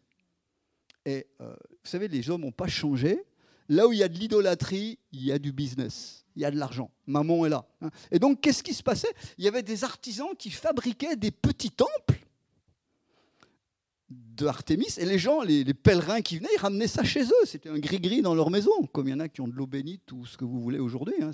Et 1.06 1.28
euh, 1.42 1.54
vous 1.70 1.90
savez, 1.90 2.08
les 2.08 2.30
hommes 2.30 2.42
n'ont 2.42 2.52
pas 2.52 2.68
changé. 2.68 3.24
Là 3.70 3.88
où 3.88 3.94
il 3.94 4.00
y 4.00 4.04
a 4.04 4.08
de 4.08 4.18
l'idolâtrie, 4.18 5.00
il 5.12 5.24
y 5.24 5.32
a 5.32 5.40
du 5.40 5.52
business, 5.52 6.26
il 6.36 6.42
y 6.42 6.46
a 6.46 6.52
de 6.52 6.58
l'argent. 6.58 6.92
Maman 7.08 7.46
est 7.46 7.50
là. 7.50 7.68
Hein. 7.82 7.90
Et 8.12 8.20
donc, 8.20 8.42
qu'est-ce 8.42 8.62
qui 8.62 8.74
se 8.74 8.84
passait? 8.84 9.14
Il 9.38 9.44
y 9.44 9.48
avait 9.48 9.64
des 9.64 9.84
artisans 9.84 10.30
qui 10.38 10.52
fabriquaient 10.52 11.16
des 11.16 11.32
petits 11.32 11.72
temples 11.72 12.25
de. 14.36 15.02
Et 15.02 15.06
les 15.06 15.18
gens, 15.18 15.42
les, 15.42 15.74
pèlerins 15.74 16.22
qui 16.22 16.38
venaient, 16.38 16.50
ils 16.56 16.60
ramenaient 16.60 16.88
ça 16.88 17.04
chez 17.04 17.24
eux. 17.24 17.46
C'était 17.46 17.70
un 17.70 17.80
gris-gris 17.80 18.22
dans 18.22 18.36
leur 18.36 18.50
maison, 18.50 18.86
comme 18.92 19.08
il 19.08 19.12
y 19.12 19.14
en 19.14 19.20
a 19.20 19.28
qui 19.28 19.42
ont 19.42 19.48
de 19.48 19.54
l'eau 19.54 19.68
bénite 19.68 20.12
ou 20.12 20.26
ce 20.26 20.38
que 20.38 20.46
vous 20.46 20.62
voulez 20.62 20.80
aujourd'hui, 20.80 21.16
hein, 21.22 21.32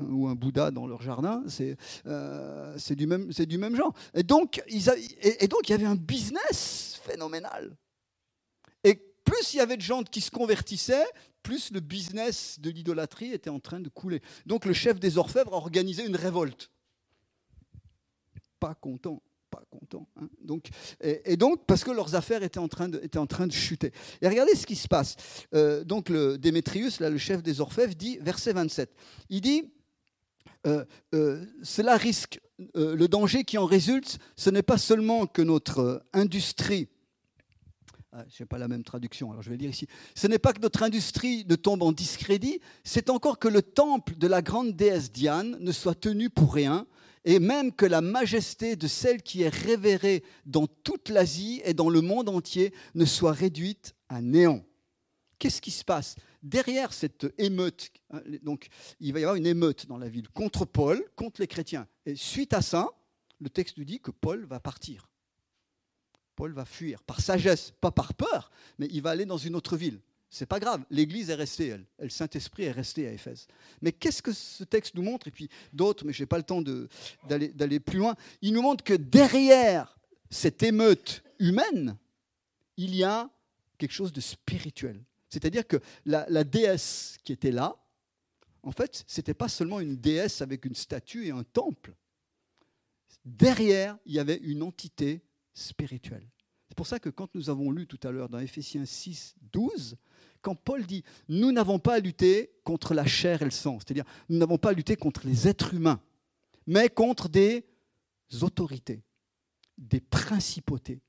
ou 0.00 0.28
un 0.28 0.34
Bouddha 0.34 0.70
dans 0.70 0.86
leur 0.86 1.02
jardin. 1.02 1.42
C'est 1.48 1.76
euh, 2.06 2.76
du, 2.90 3.06
même, 3.06 3.28
du 3.28 3.58
même 3.58 3.76
genre. 3.76 3.94
Et 4.14 4.22
donc, 4.22 4.62
ils 4.68 4.88
et, 5.20 5.48
donc, 5.48 5.68
il 5.68 5.72
y 5.72 5.74
avait 5.74 5.84
un 5.84 5.96
business 5.96 7.00
phénoménal. 7.02 7.76
Et 8.84 8.94
plus 8.94 9.54
il 9.54 9.58
y 9.58 9.60
avait 9.60 9.76
de 9.76 9.82
gens 9.82 10.02
qui 10.02 10.20
se 10.20 10.30
convertissaient, 10.30 11.06
plus 11.42 11.70
le 11.72 11.80
business 11.80 12.58
de 12.60 12.70
l'idolâtrie 12.70 13.32
était 13.32 13.50
en 13.50 13.60
train 13.60 13.80
de 13.80 13.88
couler. 13.88 14.22
Donc 14.46 14.64
le 14.64 14.72
chef 14.72 15.00
des 15.00 15.18
orfèvres 15.18 15.54
a 15.54 15.56
organisé 15.56 16.06
une 16.06 16.16
révolte. 16.16 16.70
Pas 18.60 18.74
content 18.74 19.22
pas 19.70 19.78
contents. 19.78 20.08
Hein. 20.16 20.28
Et, 21.00 21.36
donc, 21.36 21.64
parce 21.66 21.84
que 21.84 21.90
leurs 21.90 22.14
affaires 22.14 22.42
étaient 22.42 22.58
en 22.58 22.68
train 22.68 22.88
de, 22.88 23.52
chuter. 23.52 23.92
Et 24.20 24.28
regardez 24.28 24.54
ce 24.54 24.66
qui 24.66 24.76
se 24.76 24.88
passe. 24.88 25.16
Euh, 25.54 25.84
donc, 25.84 26.08
le 26.08 26.38
Démétrius, 26.38 27.00
là, 27.00 27.10
le 27.10 27.18
chef 27.18 27.42
des 27.42 27.60
Orfèvres, 27.60 27.94
dit, 27.94 28.18
verset 28.20 28.52
27, 28.52 28.90
il 29.30 29.40
dit 29.40 29.70
euh, 30.66 30.84
euh, 31.14 31.44
Cela 31.62 31.96
risque 31.96 32.40
le 32.74 33.06
danger 33.06 33.44
qui 33.44 33.56
en 33.56 33.66
résulte, 33.66 34.18
ce 34.36 34.50
n'est 34.50 34.64
pas 34.64 34.78
seulement 34.78 35.26
que 35.26 35.42
notre 35.42 36.04
industrie, 36.12 36.88
ah, 38.10 38.24
je 38.28 38.42
n'ai 38.42 38.46
pas 38.46 38.58
la 38.58 38.66
même 38.66 38.82
traduction, 38.82 39.30
alors 39.30 39.42
je 39.42 39.50
vais 39.50 39.56
dire 39.56 39.70
ici, 39.70 39.86
ce 40.16 40.26
n'est 40.26 40.40
pas 40.40 40.52
que 40.52 40.60
notre 40.60 40.82
industrie 40.82 41.44
ne 41.48 41.54
tombe 41.54 41.84
en 41.84 41.92
discrédit, 41.92 42.58
c'est 42.82 43.10
encore 43.10 43.38
que 43.38 43.46
le 43.46 43.62
temple 43.62 44.16
de 44.16 44.26
la 44.26 44.42
grande 44.42 44.74
déesse 44.74 45.12
Diane 45.12 45.56
ne 45.60 45.70
soit 45.70 45.94
tenu 45.94 46.30
pour 46.30 46.52
rien, 46.52 46.86
et 47.28 47.40
même 47.40 47.74
que 47.74 47.84
la 47.84 48.00
majesté 48.00 48.74
de 48.74 48.88
celle 48.88 49.22
qui 49.22 49.42
est 49.42 49.54
révérée 49.54 50.24
dans 50.46 50.66
toute 50.66 51.10
l'Asie 51.10 51.60
et 51.62 51.74
dans 51.74 51.90
le 51.90 52.00
monde 52.00 52.30
entier 52.30 52.72
ne 52.94 53.04
soit 53.04 53.32
réduite 53.32 53.94
à 54.08 54.22
néant. 54.22 54.64
Qu'est-ce 55.38 55.60
qui 55.60 55.70
se 55.70 55.84
passe 55.84 56.16
derrière 56.42 56.94
cette 56.94 57.26
émeute 57.36 57.90
hein, 58.10 58.22
Donc, 58.42 58.68
il 58.98 59.12
va 59.12 59.20
y 59.20 59.24
avoir 59.24 59.36
une 59.36 59.46
émeute 59.46 59.84
dans 59.88 59.98
la 59.98 60.08
ville 60.08 60.30
contre 60.30 60.64
Paul, 60.64 61.04
contre 61.16 61.42
les 61.42 61.46
chrétiens. 61.46 61.86
Et 62.06 62.16
suite 62.16 62.54
à 62.54 62.62
ça, 62.62 62.88
le 63.40 63.50
texte 63.50 63.76
nous 63.76 63.84
dit 63.84 64.00
que 64.00 64.10
Paul 64.10 64.46
va 64.46 64.58
partir. 64.58 65.06
Paul 66.34 66.54
va 66.54 66.64
fuir 66.64 67.02
par 67.02 67.20
sagesse, 67.20 67.74
pas 67.78 67.90
par 67.90 68.14
peur, 68.14 68.50
mais 68.78 68.88
il 68.90 69.02
va 69.02 69.10
aller 69.10 69.26
dans 69.26 69.36
une 69.36 69.54
autre 69.54 69.76
ville. 69.76 70.00
C'est 70.30 70.46
pas 70.46 70.60
grave, 70.60 70.84
l'Église 70.90 71.30
est 71.30 71.34
restée, 71.34 71.68
elle. 71.68 71.86
Le 71.98 72.10
Saint-Esprit 72.10 72.64
est 72.64 72.72
resté 72.72 73.06
à 73.06 73.12
Éphèse. 73.12 73.46
Mais 73.80 73.92
qu'est-ce 73.92 74.20
que 74.20 74.32
ce 74.32 74.62
texte 74.64 74.94
nous 74.94 75.02
montre? 75.02 75.28
Et 75.28 75.30
puis 75.30 75.48
d'autres, 75.72 76.04
mais 76.04 76.12
je 76.12 76.22
n'ai 76.22 76.26
pas 76.26 76.36
le 76.36 76.42
temps 76.42 76.62
d'aller 76.62 77.80
plus 77.80 77.98
loin. 77.98 78.14
Il 78.42 78.52
nous 78.52 78.62
montre 78.62 78.84
que 78.84 78.94
derrière 78.94 79.98
cette 80.30 80.62
émeute 80.62 81.22
humaine, 81.38 81.96
il 82.76 82.94
y 82.94 83.04
a 83.04 83.30
quelque 83.78 83.92
chose 83.92 84.12
de 84.12 84.20
spirituel. 84.20 85.02
C'est-à-dire 85.30 85.66
que 85.66 85.78
la, 86.04 86.44
déesse 86.44 87.16
qui 87.24 87.32
était 87.32 87.50
là, 87.50 87.76
en 88.62 88.72
fait, 88.72 89.04
ce 89.06 89.20
n'était 89.20 89.34
pas 89.34 89.48
seulement 89.48 89.80
une 89.80 89.96
déesse 89.96 90.42
avec 90.42 90.64
une 90.64 90.74
statue 90.74 91.26
et 91.26 91.30
un 91.30 91.42
temple. 91.42 91.94
Derrière, 93.24 93.96
il 94.04 94.14
y 94.14 94.18
avait 94.18 94.36
une 94.36 94.62
entité 94.62 95.22
spirituelle. 95.54 96.26
C'est 96.68 96.76
pour 96.76 96.86
ça 96.86 96.98
que 96.98 97.08
quand 97.08 97.34
nous 97.34 97.50
avons 97.50 97.70
lu 97.70 97.86
tout 97.86 98.00
à 98.06 98.10
l'heure 98.10 98.28
dans 98.28 98.38
Éphésiens 98.38 98.84
6, 98.84 99.36
12, 99.52 99.96
quand 100.42 100.54
Paul 100.54 100.86
dit 100.86 101.04
nous 101.28 101.52
n'avons 101.52 101.78
pas 101.78 101.94
à 101.94 101.98
lutter 102.00 102.50
contre 102.64 102.94
la 102.94 103.06
chair 103.06 103.42
et 103.42 103.44
le 103.44 103.50
sang, 103.50 103.78
c'est-à-dire 103.78 104.04
nous 104.28 104.38
n'avons 104.38 104.58
pas 104.58 104.70
à 104.70 104.72
lutter 104.72 104.96
contre 104.96 105.26
les 105.26 105.48
êtres 105.48 105.74
humains, 105.74 106.00
mais 106.66 106.88
contre 106.88 107.28
des 107.28 107.66
autorités, 108.42 109.02
des 109.76 110.00
principautés, 110.00 111.00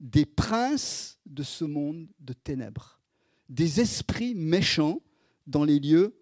des 0.00 0.26
princes 0.26 1.18
de 1.26 1.42
ce 1.42 1.64
monde 1.64 2.08
de 2.20 2.32
ténèbres, 2.32 3.00
des 3.48 3.80
esprits 3.80 4.34
méchants 4.34 5.00
dans 5.46 5.64
les 5.64 5.78
lieux 5.78 6.16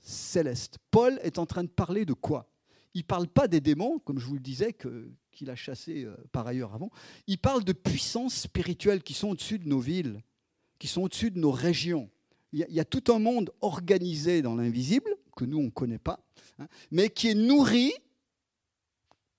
célestes. 0.00 0.78
Paul 0.90 1.18
est 1.22 1.38
en 1.38 1.46
train 1.46 1.64
de 1.64 1.68
parler 1.68 2.04
de 2.04 2.12
quoi? 2.12 2.50
Il 2.94 3.00
ne 3.00 3.06
parle 3.06 3.28
pas 3.28 3.48
des 3.48 3.60
démons, 3.60 3.98
comme 3.98 4.18
je 4.18 4.24
vous 4.24 4.34
le 4.34 4.40
disais, 4.40 4.74
qu'il 5.30 5.50
a 5.50 5.54
chassés 5.54 6.04
euh, 6.04 6.16
par 6.32 6.46
ailleurs 6.46 6.74
avant. 6.74 6.90
Il 7.26 7.38
parle 7.38 7.62
de 7.62 7.72
puissances 7.72 8.34
spirituelles 8.34 9.02
qui 9.02 9.12
sont 9.12 9.28
au-dessus 9.28 9.58
de 9.58 9.68
nos 9.68 9.80
villes, 9.80 10.22
qui 10.78 10.88
sont 10.88 11.02
au-dessus 11.02 11.30
de 11.30 11.38
nos 11.38 11.50
régions. 11.50 12.10
Il 12.52 12.64
y, 12.70 12.80
a, 12.80 12.84
tout 12.84 13.12
un 13.12 13.18
monde 13.18 13.50
organisé 13.60 14.40
dans 14.40 14.54
l'invisible, 14.54 15.10
que 15.36 15.44
nous, 15.44 15.58
on 15.58 15.64
ne 15.64 15.70
connaît 15.70 15.98
pas, 15.98 16.20
hein, 16.58 16.68
mais 16.90 17.10
qui 17.10 17.28
est 17.28 17.34
nourri 17.34 17.92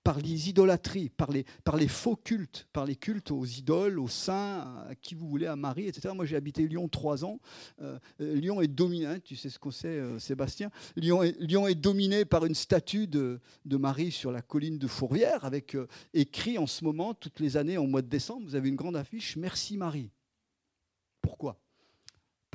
par 0.07 0.19
les 0.19 0.47
idolâtries, 0.47 1.09
par 1.09 1.31
les, 1.31 1.87
faux 1.89 2.15
cultes, 2.15 2.65
par 2.71 2.85
les 2.85 2.95
cultes 2.95 3.29
aux 3.29 3.43
idoles, 3.43 3.99
aux 3.99 4.07
saints, 4.07 4.85
à 4.87 4.95
qui 4.95 5.15
vous 5.15 5.27
voulez, 5.27 5.47
à 5.47 5.57
Marie, 5.57 5.87
etc. 5.87 6.13
Moi, 6.15 6.25
j'ai 6.25 6.37
habité 6.37 6.65
Lyon 6.65 6.87
trois 6.87 7.25
ans. 7.25 7.41
Euh, 7.81 7.99
euh, 8.21 8.35
Lyon 8.35 8.61
est 8.61 8.69
dominé, 8.69 9.05
hein, 9.05 9.19
tu 9.21 9.35
sais 9.35 9.49
ce 9.49 9.59
qu'on 9.59 9.69
sait, 9.69 9.89
euh, 9.89 10.17
Sébastien. 10.17 10.69
Lyon 10.95 11.23
est, 11.23 11.75
dominé 11.75 12.23
par 12.23 12.45
une 12.45 12.55
statue 12.55 13.05
de, 13.05 13.41
de, 13.65 13.75
Marie 13.75 14.13
sur 14.13 14.31
la 14.31 14.41
colline 14.41 14.77
de 14.77 14.87
Fourvière, 14.87 15.43
avec 15.43 15.75
écrit 16.13 16.57
en 16.57 16.67
ce 16.67 16.85
moment, 16.85 17.13
toutes 17.13 17.41
les 17.41 17.57
années, 17.57 17.77
en 17.77 17.85
mois 17.85 18.01
de 18.01 18.07
décembre, 18.07 18.43
vous 18.45 18.55
avez 18.55 18.69
une 18.69 18.77
grande 18.77 18.95
affiche 18.95 19.35
Merci 19.35 19.75
Marie. 19.75 20.09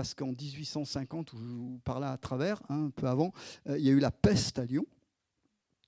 Parce 0.02 0.14
qu'en 0.14 0.32
1850, 0.32 1.32
où 1.32 1.38
je 1.38 1.44
vous 1.44 1.80
parlais 1.84 2.08
à 2.08 2.16
travers, 2.16 2.60
hein, 2.68 2.86
un 2.86 2.90
peu 2.90 3.06
avant, 3.06 3.32
il 3.66 3.78
y 3.78 3.88
a 3.88 3.92
eu 3.92 4.00
la 4.00 4.10
peste 4.10 4.58
à 4.58 4.64
Lyon 4.64 4.84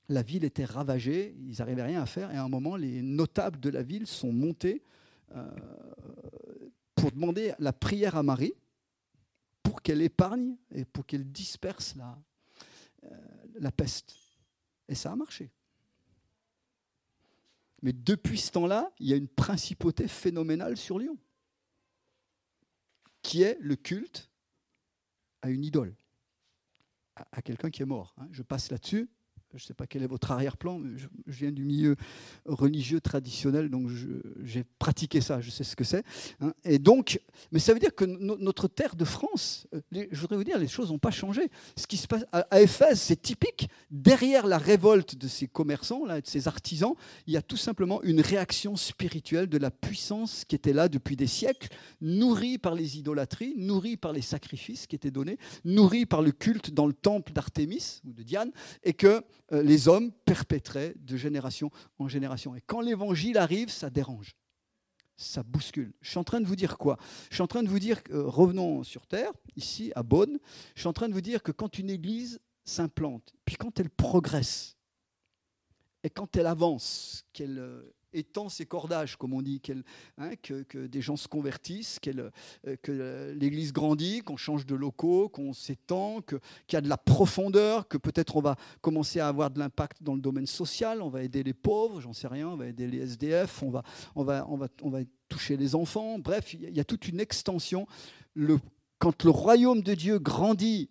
la 0.09 0.23
ville 0.23 0.45
était 0.45 0.65
ravagée, 0.65 1.35
ils 1.49 1.59
n'arrivaient 1.59 1.83
rien 1.83 2.03
à 2.03 2.07
faire, 2.07 2.31
et 2.31 2.37
à 2.37 2.45
un 2.45 2.49
moment, 2.49 2.77
les 2.77 3.03
notables 3.03 3.59
de 3.59 3.71
la 3.71 3.83
ville 3.83 4.07
sont 4.07 4.33
montés 4.33 4.83
euh, 5.35 5.51
pour 6.95 7.11
demander 7.11 7.55
la 7.59 7.73
prière 7.73 8.17
à 8.17 8.23
Marie 8.23 8.55
pour 9.63 9.83
qu'elle 9.83 10.03
épargne 10.03 10.57
et 10.71 10.85
pour 10.85 11.07
qu'elle 11.07 11.25
disperse 11.25 11.95
euh, 13.03 13.09
la 13.59 13.73
peste. 13.73 14.15
Et 14.89 14.95
ça 14.95 15.11
a 15.11 15.17
marché. 15.17 15.51
Mais 17.83 17.93
depuis 17.93 18.39
ce 18.39 18.53
temps-là, 18.53 18.93
il 19.01 19.09
y 19.09 19.13
a 19.13 19.17
une 19.17 19.29
principauté 19.29 20.07
phénoménale 20.07 20.77
sur 20.77 20.99
Lyon, 20.99 21.17
qui 23.25 23.43
est 23.43 23.57
le 23.61 23.75
culte 23.75 24.31
à 25.43 25.51
une 25.51 25.65
idole, 25.65 25.97
à, 27.17 27.43
quelqu'un 27.43 27.71
qui 27.71 27.83
est 27.83 27.87
mort. 27.87 28.15
Hein. 28.19 28.29
Je 28.31 28.43
passe 28.43 28.71
là-dessus, 28.71 29.11
je 29.57 29.65
ne 29.65 29.67
sais 29.67 29.75
pas 29.75 29.87
quel 29.87 30.03
est 30.03 30.07
votre 30.07 30.31
arrière-plan, 30.33 30.81
je, 30.97 31.07
je, 31.27 31.39
viens 31.39 31.53
du 31.53 31.65
milieu 31.65 31.97
religieux 32.45 33.01
traditionnel, 33.01 33.71
donc 33.71 33.89
j'ai 34.43 34.65
pratiqué 34.79 35.21
ça, 35.21 35.41
je 35.41 35.51
sais 35.51 35.65
ce 35.65 35.77
que 35.77 35.85
c'est. 35.85 36.05
Hein. 36.41 36.53
Et 36.65 36.79
donc, 36.79 37.21
mais 37.53 37.59
ça 37.59 37.73
veut 37.73 37.79
dire 37.79 37.95
que 37.95 38.05
notre 38.05 38.69
terre 38.69 38.97
de 38.97 39.05
France, 39.05 39.67
euh, 39.75 40.07
je 40.11 40.21
voudrais 40.21 40.37
vous 40.37 40.45
dire, 40.45 40.59
les 40.59 40.69
choses 40.69 40.91
n'ont 40.91 40.99
pas 40.99 41.11
changé. 41.11 41.51
Ce 41.77 41.87
qui 41.87 41.97
se 41.97 42.07
passe 42.07 42.25
à, 42.33 42.61
Éphèse, 42.61 43.01
c'est 43.01 43.21
typique. 43.21 43.69
Derrière 43.91 44.47
la 44.47 44.59
révolte 44.59 45.17
de 45.17 45.29
ces 45.29 45.47
commerçants, 45.47 46.05
là, 46.05 46.21
de 46.21 46.27
ces 46.27 46.49
artisans, 46.49 46.95
il 47.27 47.35
y 47.35 47.37
a 47.37 47.43
tout 47.43 47.57
simplement 47.57 48.03
une 48.03 48.21
réaction 48.21 48.77
spirituelle 48.77 49.49
de 49.49 49.59
la 49.59 49.71
puissance 49.71 50.45
qui 50.45 50.55
était 50.55 50.73
là 50.73 50.89
depuis 50.89 51.17
des 51.17 51.27
siècles, 51.27 51.69
nourrie 52.01 52.59
par 52.59 52.75
les 52.75 52.99
idolâtries, 52.99 53.55
nourrie 53.57 53.97
par 53.97 54.13
les 54.13 54.23
sacrifices 54.23 54.87
qui 54.87 54.97
étaient 54.97 55.11
donnés, 55.11 55.39
nourrie 55.65 56.07
par 56.07 56.23
le 56.23 56.33
culte 56.33 56.71
dans 56.73 56.87
le 56.87 56.93
temple 56.93 57.33
d'Artémis 57.33 58.01
ou 58.05 58.13
de 58.13 58.23
Diane, 58.23 58.51
et 58.83 58.95
que 58.95 59.23
les 59.51 59.89
hommes 59.89 60.11
perpétraient 60.25 60.95
de 60.97 61.17
génération 61.17 61.71
en 61.99 62.09
génération. 62.09 62.55
Et 62.55 62.61
quand 62.61 62.81
l'évangile 62.81 63.39
arrive, 63.39 63.71
ça 63.71 63.91
dérange, 63.91 64.35
ça 65.17 65.43
bouscule. 65.43 65.93
Je 66.01 66.11
suis 66.11 66.19
en 66.19 66.25
train 66.25 66.41
de 66.41 66.47
vous 66.47 66.57
dire 66.57 66.79
quoi? 66.79 66.99
Je 67.31 67.37
suis 67.37 67.43
en 67.43 67.47
train 67.47 67.63
de 67.63 67.69
vous 67.69 67.79
dire, 67.79 68.01
euh, 68.11 68.27
revenons 68.27 68.83
sur 68.83 69.07
Terre, 69.07 69.33
ici 69.57 69.93
à 69.95 70.03
Beaune, 70.03 70.39
je 70.75 70.81
suis 70.81 70.89
en 70.89 70.93
train 70.93 71.09
de 71.09 71.15
vous 71.15 71.21
dire 71.21 71.43
que 71.43 71.53
quand 71.53 71.79
une 71.79 71.91
église 71.91 72.41
s'implante, 72.65 73.35
puis 73.45 73.57
quand 73.57 73.79
elle 73.79 73.91
progresse, 73.91 74.77
et 76.03 76.11
quand 76.11 76.37
elle 76.37 76.47
avance, 76.47 77.25
qu'elle 77.33 77.59
euh, 77.59 77.95
étend 78.15 78.49
ses 78.49 78.67
cordages, 78.67 79.17
comme 79.17 79.35
on 79.35 79.43
dit, 79.43 79.61
hein, 80.19 80.31
que, 80.43 80.87
des 80.87 81.01
gens 81.01 81.17
se 81.17 81.29
convertissent, 81.29 81.99
euh, 82.07 82.77
que 82.83 83.35
l'Église 83.37 83.73
grandit, 83.73 84.21
qu'on 84.21 84.37
change 84.37 84.67
de 84.67 84.75
locaux, 84.75 85.29
qu'on 85.29 85.53
s'étend, 85.53 86.23
qu'il 86.23 86.41
y 86.73 86.77
a 86.77 86.81
de 86.81 86.89
la 86.89 86.97
profondeur, 86.97 87.89
que 87.89 87.99
peut-être 87.99 88.37
on 88.37 88.41
va 88.41 88.57
commencer 88.81 89.21
à 89.21 89.29
avoir 89.29 89.51
de 89.51 89.59
l'impact 89.59 90.03
dans 90.03 90.15
le 90.15 90.21
domaine 90.21 90.47
social, 90.47 91.03
on 91.03 91.09
va 91.09 91.23
aider 91.23 91.43
les 91.43 91.55
pauvres, 91.55 92.01
j'en 92.01 92.13
sais 92.13 92.29
rien, 92.29 92.49
on 92.49 92.57
va 92.57 92.67
aider 92.67 92.87
les 92.87 92.99
SDF, 92.99 93.63
on 93.63 94.25
va, 94.25 94.45
toucher 95.29 95.57
les 95.57 95.75
enfants. 95.75 96.19
Bref, 96.19 96.55
il 96.55 96.75
y 96.75 96.81
a 96.81 96.85
toute 96.85 97.09
une 97.09 97.19
extension. 97.19 97.87
Quand 98.99 99.25
le 99.25 99.31
royaume 99.31 99.83
de 99.83 99.95
Dieu 99.95 100.19
grandit 100.19 100.89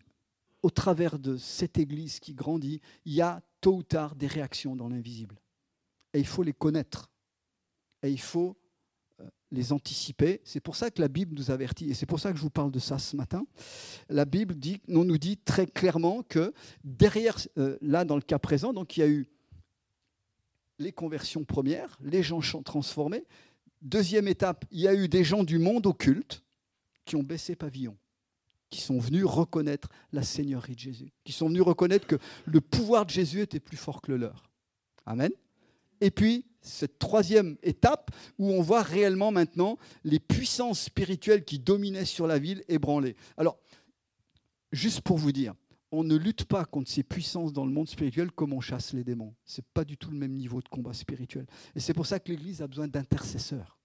au 0.62 0.70
travers 0.70 1.20
de 1.20 1.38
cette 1.38 1.78
Église 1.78 2.20
qui 2.20 2.34
grandit, 2.34 2.82
il 3.06 3.14
y 3.14 3.22
a 3.22 3.42
tôt 3.62 3.78
ou 3.78 3.84
tard 3.84 4.16
des 4.16 4.28
réactions 4.28 4.76
dans 4.76 4.90
l'invisible. 4.90 5.40
Et 6.14 6.20
il 6.20 6.28
faut 6.28 6.44
les 6.44 6.54
connaître 6.54 7.10
et 8.04 8.12
il 8.12 8.22
faut 8.22 8.56
euh, 9.20 9.24
les 9.52 9.72
anticiper. 9.72 10.42
C'est 10.44 10.60
pour 10.60 10.76
ça 10.76 10.92
que 10.92 11.02
la 11.02 11.08
Bible 11.08 11.36
nous 11.36 11.50
avertit, 11.50 11.90
et 11.90 11.94
c'est 11.94 12.06
pour 12.06 12.20
ça 12.20 12.32
que 12.32 12.38
je 12.38 12.44
vous 12.44 12.50
parle 12.50 12.72
de 12.72 12.80
ça 12.80 13.00
ce 13.00 13.16
matin. 13.16 13.46
La 14.10 14.26
Bible 14.26 14.56
dit, 14.56 14.82
on 14.90 15.06
nous 15.06 15.18
dit 15.18 15.38
très 15.38 15.66
clairement 15.66 16.22
que 16.24 16.54
derrière, 16.84 17.38
euh, 17.58 17.78
là 17.82 18.06
dans 18.06 18.16
le 18.16 18.22
cas 18.22 18.40
présent, 18.40 18.74
donc 18.74 18.98
il 18.98 19.00
y 19.00 19.04
a 19.04 19.08
eu 19.08 19.28
les 20.80 20.92
conversions 20.92 21.44
premières, 21.46 21.98
les 22.02 22.24
gens 22.24 22.42
sont 22.42 22.64
transformés. 22.64 23.26
Deuxième 23.82 24.28
étape, 24.28 24.66
il 24.72 24.82
y 24.82 24.88
a 24.88 24.94
eu 24.94 25.08
des 25.08 25.24
gens 25.24 25.44
du 25.44 25.60
monde 25.60 25.88
occulte 25.88 26.44
qui 27.06 27.16
ont 27.16 27.24
baissé 27.24 27.56
pavillon, 27.56 27.98
qui 28.70 28.82
sont 28.82 29.00
venus 29.00 29.26
reconnaître 29.26 29.90
la 30.12 30.24
Seigneurie 30.24 30.76
de 30.76 30.80
Jésus, 30.80 31.12
qui 31.24 31.32
sont 31.32 31.48
venus 31.48 31.64
reconnaître 31.64 32.08
que 32.08 32.18
le 32.46 32.62
pouvoir 32.62 33.06
de 33.06 33.12
Jésus 33.12 33.42
était 33.42 33.60
plus 33.60 33.78
fort 33.78 34.02
que 34.02 34.12
le 34.12 34.18
leur. 34.18 34.50
Amen. 35.06 35.32
Et 36.04 36.12
puis, 36.12 36.44
cette 36.60 37.00
troisième 37.00 37.56
étape 37.64 38.12
où 38.38 38.52
on 38.52 38.62
voit 38.62 38.82
réellement 38.82 39.32
maintenant 39.32 39.78
les 40.04 40.20
puissances 40.20 40.82
spirituelles 40.82 41.46
qui 41.46 41.60
dominaient 41.60 42.04
sur 42.04 42.28
la 42.28 42.40
ville 42.40 42.62
ébranlées. 42.68 43.16
Alors, 43.38 43.58
juste 44.74 45.00
pour 45.00 45.18
vous 45.18 45.32
dire, 45.32 45.54
on 45.94 46.04
ne 46.04 46.18
lutte 46.18 46.44
pas 46.44 46.66
contre 46.66 46.92
ces 46.92 47.04
puissances 47.04 47.54
dans 47.54 47.66
le 47.66 47.72
monde 47.72 47.88
spirituel 47.88 48.34
comme 48.34 48.52
on 48.52 48.60
chasse 48.60 48.92
les 48.92 49.06
démons. 49.06 49.34
Ce 49.46 49.62
n'est 49.62 49.68
pas 49.74 49.86
du 49.86 49.96
tout 49.96 50.12
le 50.12 50.18
même 50.18 50.34
niveau 50.34 50.62
de 50.62 50.68
combat 50.68 50.92
spirituel. 50.92 51.46
Et 51.74 51.80
c'est 51.80 51.94
pour 51.94 52.06
ça 52.06 52.20
que 52.20 52.30
l'Église 52.34 52.62
a 52.62 52.68
besoin 52.68 52.90
d'intercesseurs. 52.90 53.78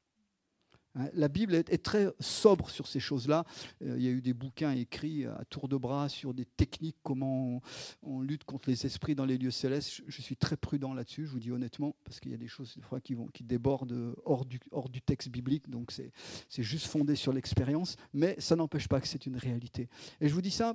Hein, 0.98 1.08
la 1.14 1.28
Bible 1.28 1.54
est, 1.54 1.82
très 1.82 2.12
sobre 2.18 2.70
sur 2.70 2.86
ces 2.86 3.00
choses-là. 3.00 3.44
Euh, 3.82 3.94
il 3.96 4.04
y 4.04 4.08
a 4.08 4.10
eu 4.10 4.20
des 4.20 4.34
bouquins 4.34 4.72
écrits 4.72 5.26
à 5.26 5.44
tour 5.48 5.68
de 5.68 5.76
bras 5.76 6.08
sur 6.08 6.34
des 6.34 6.44
techniques, 6.44 6.96
comment 7.02 7.62
on, 8.02 8.20
lutte 8.20 8.44
contre 8.44 8.68
les 8.68 8.84
esprits 8.84 9.14
dans 9.14 9.24
les 9.24 9.38
lieux 9.38 9.50
célestes. 9.50 10.02
Je, 10.06 10.22
suis 10.22 10.36
très 10.36 10.56
prudent 10.56 10.92
là-dessus, 10.92 11.26
je 11.26 11.30
vous 11.30 11.38
dis 11.38 11.52
honnêtement, 11.52 11.94
parce 12.04 12.20
qu'il 12.20 12.32
y 12.32 12.34
a 12.34 12.38
des 12.38 12.48
choses 12.48 12.74
des 12.74 12.82
fois, 12.82 13.00
qui, 13.00 13.16
débordent 13.44 14.14
hors 14.24 14.44
du, 14.44 14.58
hors 14.72 14.88
du 14.88 15.00
texte 15.00 15.28
biblique, 15.28 15.68
donc 15.70 15.92
c'est 15.92 16.62
juste 16.62 16.86
fondé 16.86 17.14
sur 17.14 17.32
l'expérience, 17.32 17.96
mais 18.12 18.34
ça 18.38 18.56
n'empêche 18.56 18.88
pas 18.88 19.00
que 19.00 19.08
c'est 19.08 19.26
une 19.26 19.36
réalité. 19.36 19.88
Et 20.20 20.28
je 20.28 20.34
vous 20.34 20.42
dis 20.42 20.50
ça, 20.50 20.74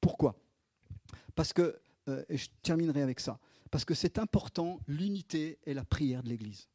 pourquoi? 0.00 0.36
Parce 1.34 1.52
que, 1.52 1.78
euh, 2.08 2.24
et 2.28 2.36
je 2.36 2.48
terminerai 2.62 3.02
avec 3.02 3.20
ça, 3.20 3.38
parce 3.70 3.84
que 3.84 3.94
c'est 3.94 4.18
important, 4.18 4.80
l'unité 4.86 5.58
et 5.66 5.74
la 5.74 5.84
prière 5.84 6.22
de 6.22 6.28
l'Église. 6.28 6.68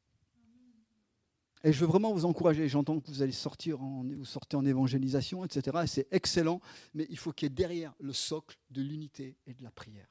Et 1.64 1.72
je 1.72 1.80
veux 1.80 1.86
vraiment 1.86 2.14
vous 2.14 2.26
encourager. 2.26 2.68
J'entends 2.68 2.99
que 2.99 3.07
vous 3.07 3.22
allez 3.22 3.32
sortir, 3.32 3.82
en, 3.82 4.03
vous 4.03 4.26
sortez 4.26 4.57
en 4.57 4.66
évangélisation, 4.66 5.45
etc. 5.45 5.78
c'est 5.86 6.07
excellent, 6.12 6.59
mais 6.93 7.05
il 7.09 7.18
faut 7.18 7.32
qu'il 7.32 7.47
y 7.47 7.51
ait 7.51 7.55
derrière 7.55 7.93
le 7.99 8.14
socle 8.14 8.57
de 8.72 8.82
l'unité 8.82 9.36
et 9.45 9.53
de 9.53 9.64
la 9.64 9.72
prière. 9.72 10.07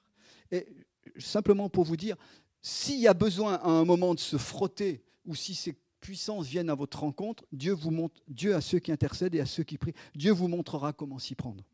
Et 0.53 0.67
simplement 1.19 1.69
pour 1.69 1.85
vous 1.85 1.97
dire, 1.97 2.17
s'il 2.63 3.01
y 3.01 3.09
a 3.09 3.15
besoin 3.15 3.55
à 3.55 3.69
un 3.69 3.85
moment 3.85 4.15
de 4.15 4.21
se 4.21 4.37
frotter, 4.37 5.03
ou 5.25 5.35
si 5.35 5.55
ces 5.55 5.77
puissances 6.01 6.47
viennent 6.47 6.71
à 6.71 6.75
votre 6.75 7.01
rencontre, 7.01 7.45
Dieu 7.53 7.73
vous 7.73 7.91
montre, 7.91 8.21
Dieu 8.29 8.55
à 8.55 8.61
ceux 8.61 8.79
qui 8.79 8.93
intercèdent 8.93 9.35
et 9.35 9.41
à 9.41 9.47
ceux 9.47 9.63
qui 9.63 9.79
prient, 9.79 9.95
Dieu 10.15 10.33
vous 10.33 10.49
montrera 10.49 10.93
comment 10.93 11.19
s'y 11.19 11.35
prendre. 11.35 11.65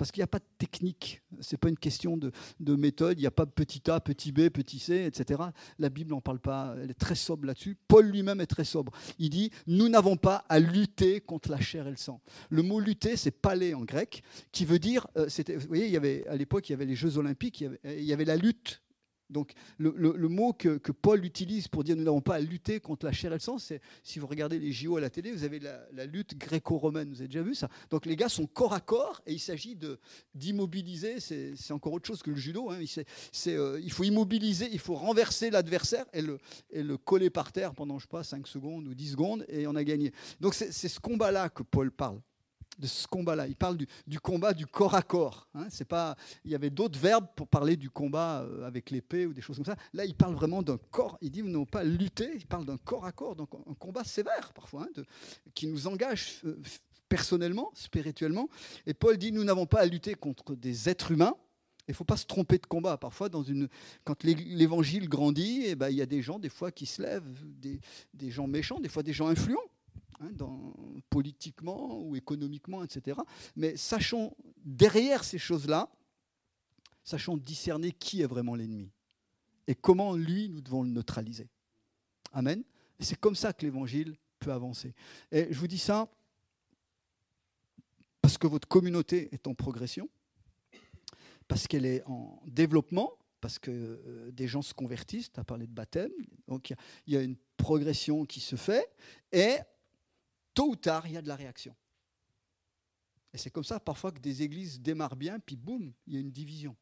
Parce 0.00 0.12
qu'il 0.12 0.20
n'y 0.20 0.24
a 0.24 0.28
pas 0.28 0.38
de 0.38 0.44
technique, 0.56 1.20
ce 1.40 1.54
n'est 1.54 1.58
pas 1.58 1.68
une 1.68 1.76
question 1.76 2.16
de, 2.16 2.32
méthode, 2.74 3.18
il 3.18 3.20
n'y 3.20 3.26
a 3.26 3.30
pas 3.30 3.44
de 3.44 3.50
petit 3.50 3.82
a, 3.90 4.00
petit 4.00 4.32
b, 4.32 4.48
petit 4.48 4.78
c, 4.78 5.04
etc. 5.04 5.42
La 5.78 5.90
Bible 5.90 6.08
n'en 6.08 6.22
parle 6.22 6.38
pas, 6.38 6.74
elle 6.82 6.90
est 6.90 6.98
très 6.98 7.14
sobre 7.14 7.44
là-dessus. 7.44 7.76
Paul 7.86 8.06
lui-même 8.06 8.40
est 8.40 8.46
très 8.46 8.64
sobre. 8.64 8.94
Il 9.18 9.28
dit, 9.28 9.50
nous 9.66 9.90
n'avons 9.90 10.16
pas 10.16 10.46
à 10.48 10.58
lutter 10.58 11.20
contre 11.20 11.50
la 11.50 11.60
chair 11.60 11.86
et 11.86 11.90
le 11.90 11.98
sang. 11.98 12.22
Le 12.48 12.62
mot 12.62 12.80
lutter, 12.80 13.18
c'est 13.18 13.30
palais 13.30 13.74
en 13.74 13.84
grec, 13.84 14.22
qui 14.52 14.64
veut 14.64 14.78
dire, 14.78 15.06
euh, 15.18 15.26
vous 15.26 15.68
voyez, 15.68 15.84
il 15.84 15.92
y 15.92 15.98
avait, 15.98 16.26
à 16.28 16.36
l'époque, 16.36 16.70
il 16.70 16.72
y 16.72 16.74
avait 16.76 16.86
les 16.86 16.96
Jeux 16.96 17.18
olympiques, 17.18 17.62
il 17.84 18.02
y 18.02 18.14
avait 18.14 18.24
la 18.24 18.36
lutte 18.36 18.80
donc 19.30 19.52
le, 19.78 20.28
mot 20.28 20.52
que, 20.52 20.78
Paul 20.92 21.24
utilise 21.24 21.68
pour 21.68 21.84
dire 21.84 21.96
nous 21.96 22.04
n'avons 22.04 22.20
pas 22.20 22.36
à 22.36 22.40
lutter 22.40 22.80
contre 22.80 23.06
la 23.06 23.12
chair 23.12 23.32
et 23.32 23.36
le 23.36 23.40
sang, 23.40 23.58
c'est 23.58 23.80
si 24.02 24.18
vous 24.18 24.26
regardez 24.26 24.58
les 24.58 24.72
JO 24.72 24.96
à 24.96 25.00
la 25.00 25.10
télé, 25.10 25.32
vous 25.32 25.44
avez 25.44 25.60
la, 25.60 26.06
lutte 26.06 26.36
gréco-romaine, 26.36 27.08
vous 27.10 27.20
avez 27.20 27.28
déjà 27.28 27.42
vu 27.42 27.54
ça 27.54 27.68
Donc 27.90 28.06
les 28.06 28.16
gars 28.16 28.28
sont 28.28 28.46
corps 28.46 28.72
à 28.72 28.80
corps 28.80 29.22
et 29.26 29.32
il 29.32 29.38
s'agit 29.38 29.76
d'immobiliser, 30.34 31.20
c'est 31.20 31.72
encore 31.72 31.92
autre 31.92 32.06
chose 32.06 32.22
que 32.22 32.30
le 32.30 32.36
judo, 32.36 32.70
hein. 32.70 32.80
euh, 33.46 33.80
il 33.82 33.92
faut 33.92 34.04
immobiliser, 34.04 34.68
il 34.72 34.78
faut 34.78 34.94
renverser 34.94 35.50
l'adversaire 35.50 36.06
et 36.12 36.22
le, 36.22 36.96
coller 36.96 37.30
par 37.30 37.52
terre 37.52 37.74
pendant, 37.74 37.98
je 37.98 38.04
sais 38.04 38.08
pas, 38.08 38.24
5 38.24 38.46
secondes 38.46 38.88
ou 38.88 38.94
10 38.94 39.10
secondes 39.12 39.44
et 39.48 39.66
on 39.66 39.76
a 39.76 39.84
gagné. 39.84 40.12
Donc 40.40 40.54
c'est 40.54 40.70
ce 40.70 41.00
combat-là 41.00 41.48
que 41.48 41.62
Paul 41.62 41.90
parle 41.90 42.20
de 42.78 42.86
ce 42.86 43.06
combat-là. 43.06 43.46
Il 43.46 43.56
parle 43.56 43.76
du, 43.76 44.20
combat 44.20 44.54
du 44.54 44.66
corps 44.66 44.94
à 44.94 45.02
corps. 45.02 45.48
Hein. 45.54 45.66
C'est 45.70 45.84
pas, 45.84 46.16
il 46.44 46.50
y 46.50 46.54
avait 46.54 46.70
d'autres 46.70 46.98
verbes 46.98 47.26
pour 47.36 47.48
parler 47.48 47.76
du 47.76 47.90
combat 47.90 48.42
euh, 48.42 48.66
avec 48.66 48.90
l'épée 48.90 49.26
ou 49.26 49.34
des 49.34 49.40
choses 49.40 49.56
comme 49.56 49.66
ça. 49.66 49.76
Là, 49.92 50.04
il 50.04 50.14
parle 50.14 50.34
vraiment 50.34 50.62
d'un 50.62 50.78
corps. 50.90 51.18
Il 51.20 51.30
dit, 51.30 51.42
nous 51.42 51.50
n'avons 51.50 51.66
pas 51.66 51.84
lutter. 51.84 52.30
Il 52.34 52.46
parle 52.46 52.64
d'un 52.64 52.78
corps 52.78 53.04
à 53.04 53.12
corps, 53.12 53.36
donc 53.36 53.50
un 53.68 53.74
combat 53.74 54.04
sévère 54.04 54.52
parfois, 54.54 54.84
hein, 54.84 55.02
qui 55.54 55.66
nous 55.66 55.86
engage 55.86 56.42
personnellement, 57.08 57.70
spirituellement. 57.74 58.48
Et 58.86 58.94
Paul 58.94 59.18
dit, 59.18 59.32
nous 59.32 59.44
n'avons 59.44 59.66
pas 59.66 59.80
à 59.80 59.86
lutter 59.86 60.14
contre 60.14 60.54
des 60.54 60.88
êtres 60.88 61.10
humains. 61.10 61.34
Il 61.88 61.90
ne 61.90 61.96
faut 61.96 62.04
pas 62.04 62.16
se 62.16 62.24
tromper 62.24 62.58
de 62.58 62.66
combat. 62.66 62.96
Parfois, 62.96 63.28
dans 63.28 63.42
une, 63.42 63.68
quand 64.04 64.22
l'évangile 64.22 65.08
grandit, 65.08 65.64
eh 65.66 65.74
ben, 65.74 65.90
il 65.90 65.96
y 65.96 66.02
a 66.02 66.06
des 66.06 66.22
gens, 66.22 66.38
des 66.38 66.48
fois, 66.48 66.70
qui 66.70 66.86
se 66.86 67.02
lèvent, 67.02 67.24
des, 67.42 67.80
des 68.14 68.30
gens 68.30 68.46
méchants, 68.46 68.78
des 68.78 68.88
fois 68.88 69.02
des 69.02 69.12
gens 69.12 69.26
influents. 69.26 69.69
Hein, 70.20 70.28
politiquement 71.08 71.98
ou 71.98 72.14
économiquement, 72.14 72.84
etc. 72.84 73.18
Mais 73.56 73.74
sachons, 73.76 74.36
derrière 74.62 75.24
ces 75.24 75.38
choses-là, 75.38 75.90
sachons 77.02 77.38
discerner 77.38 77.92
qui 77.92 78.20
est 78.20 78.26
vraiment 78.26 78.54
l'ennemi 78.54 78.90
et 79.66 79.74
comment 79.74 80.14
lui, 80.14 80.50
nous 80.50 80.60
devons 80.60 80.82
le 80.82 80.90
neutraliser. 80.90 81.48
Amen. 82.34 82.62
C'est 82.98 83.18
comme 83.18 83.34
ça 83.34 83.54
que 83.54 83.64
l'évangile 83.64 84.18
peut 84.38 84.52
avancer. 84.52 84.94
Et 85.32 85.46
je 85.50 85.58
vous 85.58 85.66
dis 85.66 85.78
ça 85.78 86.06
parce 88.20 88.36
que 88.36 88.46
votre 88.46 88.68
communauté 88.68 89.30
est 89.32 89.46
en 89.46 89.54
progression, 89.54 90.10
parce 91.48 91.66
qu'elle 91.66 91.86
est 91.86 92.02
en 92.04 92.42
développement, 92.46 93.14
parce 93.40 93.58
que 93.58 93.70
euh, 93.70 94.30
des 94.32 94.46
gens 94.46 94.60
se 94.60 94.74
convertissent, 94.74 95.32
tu 95.32 95.40
as 95.40 95.44
parlé 95.44 95.66
de 95.66 95.72
baptême, 95.72 96.12
donc 96.46 96.74
il 97.06 97.14
y 97.14 97.16
a 97.16 97.22
une 97.22 97.36
progression 97.56 98.26
qui 98.26 98.40
se 98.40 98.56
fait, 98.56 98.86
et 99.32 99.56
tôt 100.54 100.70
ou 100.70 100.76
tard, 100.76 101.06
il 101.06 101.12
y 101.12 101.16
a 101.16 101.22
de 101.22 101.28
la 101.28 101.36
réaction. 101.36 101.74
Et 103.32 103.38
c'est 103.38 103.50
comme 103.50 103.64
ça 103.64 103.78
parfois 103.78 104.12
que 104.12 104.18
des 104.18 104.42
églises 104.42 104.80
démarrent 104.80 105.16
bien, 105.16 105.38
puis 105.38 105.56
boum, 105.56 105.92
il 106.06 106.14
y 106.14 106.16
a 106.16 106.20
une 106.20 106.32
division. 106.32 106.76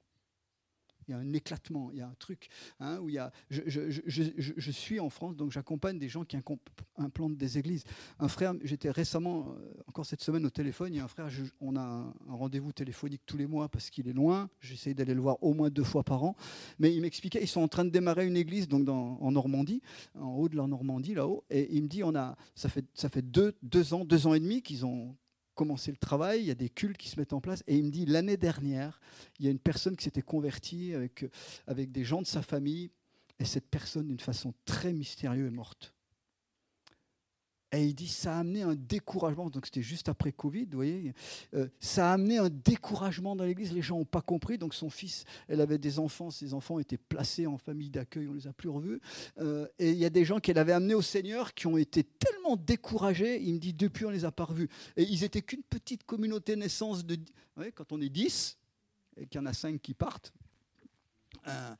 Il 1.08 1.12
y 1.12 1.14
a 1.14 1.18
un 1.18 1.32
éclatement, 1.32 1.90
il 1.92 1.98
y 1.98 2.02
a 2.02 2.06
un 2.06 2.14
truc 2.18 2.48
hein, 2.80 2.98
où 3.00 3.08
il 3.08 3.14
y 3.14 3.18
a. 3.18 3.32
Je, 3.50 4.70
suis 4.70 5.00
en 5.00 5.08
France, 5.08 5.36
donc 5.36 5.52
j'accompagne 5.52 5.98
des 5.98 6.08
gens 6.08 6.24
qui 6.24 6.36
implantent 6.96 7.36
des 7.36 7.58
églises. 7.58 7.84
Un 8.18 8.28
frère, 8.28 8.54
j'étais 8.62 8.90
récemment, 8.90 9.56
euh, 9.58 9.82
encore 9.86 10.04
cette 10.04 10.22
semaine 10.22 10.44
au 10.44 10.50
téléphone, 10.50 10.92
il 10.92 10.98
y 10.98 11.00
a 11.00 11.04
un 11.04 11.08
frère, 11.08 11.28
on 11.60 11.76
a 11.76 11.80
un, 11.80 12.14
rendez-vous 12.28 12.72
téléphonique 12.72 13.22
tous 13.24 13.38
les 13.38 13.46
mois 13.46 13.68
parce 13.68 13.88
qu'il 13.88 14.06
est 14.08 14.12
loin. 14.12 14.50
J'essaie 14.60 14.92
d'aller 14.92 15.14
le 15.14 15.20
voir 15.20 15.42
au 15.42 15.54
moins 15.54 15.70
deux 15.70 15.84
fois 15.84 16.04
par 16.04 16.22
an. 16.24 16.36
Mais 16.78 16.94
il 16.94 17.00
m'expliquait, 17.00 17.40
ils 17.42 17.48
sont 17.48 17.62
en 17.62 17.68
train 17.68 17.84
de 17.84 17.90
démarrer 17.90 18.26
une 18.26 18.36
église 18.36 18.68
donc 18.68 18.88
en 18.88 19.32
Normandie, 19.32 19.80
en 20.14 20.34
haut 20.34 20.48
de 20.48 20.56
la 20.56 20.66
Normandie, 20.66 21.14
là-haut. 21.14 21.44
Et 21.48 21.74
il 21.74 21.82
me 21.82 21.88
dit, 21.88 22.04
on 22.04 22.14
a, 22.14 22.36
ça 22.54 22.68
fait, 22.68 22.84
ça 22.94 23.08
fait 23.08 23.22
deux, 23.22 23.56
deux 23.62 23.94
ans, 23.94 24.04
deux 24.04 24.26
ans 24.26 24.34
et 24.34 24.40
demi 24.40 24.62
qu'ils 24.62 24.84
ont 24.84 25.16
commencer 25.58 25.90
le 25.90 25.96
travail, 25.96 26.42
il 26.42 26.46
y 26.46 26.52
a 26.52 26.54
des 26.54 26.68
cultes 26.68 26.96
qui 26.96 27.08
se 27.08 27.18
mettent 27.18 27.32
en 27.32 27.40
place. 27.40 27.64
Et 27.66 27.76
il 27.76 27.84
me 27.84 27.90
dit, 27.90 28.06
l'année 28.06 28.36
dernière, 28.36 29.00
il 29.40 29.44
y 29.44 29.48
a 29.48 29.50
une 29.50 29.58
personne 29.58 29.96
qui 29.96 30.04
s'était 30.04 30.22
convertie 30.22 30.94
avec, 30.94 31.26
avec 31.66 31.90
des 31.90 32.04
gens 32.04 32.22
de 32.22 32.28
sa 32.28 32.42
famille, 32.42 32.90
et 33.40 33.44
cette 33.44 33.68
personne, 33.68 34.06
d'une 34.06 34.20
façon 34.20 34.54
très 34.64 34.92
mystérieuse, 34.92 35.48
est 35.48 35.54
morte. 35.54 35.94
Et 37.72 37.84
il 37.84 37.94
dit, 37.94 38.08
ça 38.08 38.36
a 38.36 38.40
amené 38.40 38.62
un 38.62 38.74
découragement, 38.74 39.50
donc 39.50 39.66
c'était 39.66 39.82
juste 39.82 40.08
après 40.08 40.32
Covid, 40.32 40.64
vous 40.70 40.76
voyez, 40.76 41.12
euh, 41.54 41.68
ça 41.80 42.10
a 42.10 42.14
amené 42.14 42.38
un 42.38 42.48
découragement 42.48 43.36
dans 43.36 43.44
l'Église, 43.44 43.72
les 43.74 43.82
gens 43.82 43.98
n'ont 43.98 44.06
pas 44.06 44.22
compris, 44.22 44.56
donc 44.56 44.72
son 44.72 44.88
fils, 44.88 45.24
elle 45.48 45.60
avait 45.60 45.76
des 45.76 45.98
enfants, 45.98 46.30
ses 46.30 46.54
enfants 46.54 46.78
étaient 46.78 46.96
placés 46.96 47.46
en 47.46 47.58
famille 47.58 47.90
d'accueil, 47.90 48.26
on 48.26 48.32
ne 48.32 48.38
les 48.38 48.46
a 48.46 48.54
plus 48.54 48.70
revus, 48.70 49.00
euh, 49.38 49.66
et 49.78 49.90
il 49.90 49.98
y 49.98 50.06
a 50.06 50.10
des 50.10 50.24
gens 50.24 50.40
qu'elle 50.40 50.56
avait 50.56 50.72
amenés 50.72 50.94
au 50.94 51.02
Seigneur 51.02 51.52
qui 51.52 51.66
ont 51.66 51.76
été 51.76 52.04
tellement 52.04 52.56
découragés, 52.56 53.38
il 53.42 53.54
me 53.54 53.58
dit, 53.58 53.74
depuis 53.74 54.06
on 54.06 54.10
ne 54.10 54.14
les 54.14 54.24
a 54.24 54.32
pas 54.32 54.44
revus. 54.44 54.68
Et 54.96 55.02
ils 55.02 55.22
étaient 55.22 55.42
qu'une 55.42 55.62
petite 55.62 56.04
communauté 56.04 56.56
naissance 56.56 57.04
de... 57.04 57.16
Vous 57.16 57.22
voyez, 57.56 57.72
quand 57.72 57.92
on 57.92 58.00
est 58.00 58.08
10, 58.08 58.56
et 59.18 59.26
qu'il 59.26 59.40
y 59.40 59.42
en 59.42 59.46
a 59.46 59.52
5 59.52 59.80
qui 59.82 59.92
partent, 59.92 60.32
euh, 61.46 61.74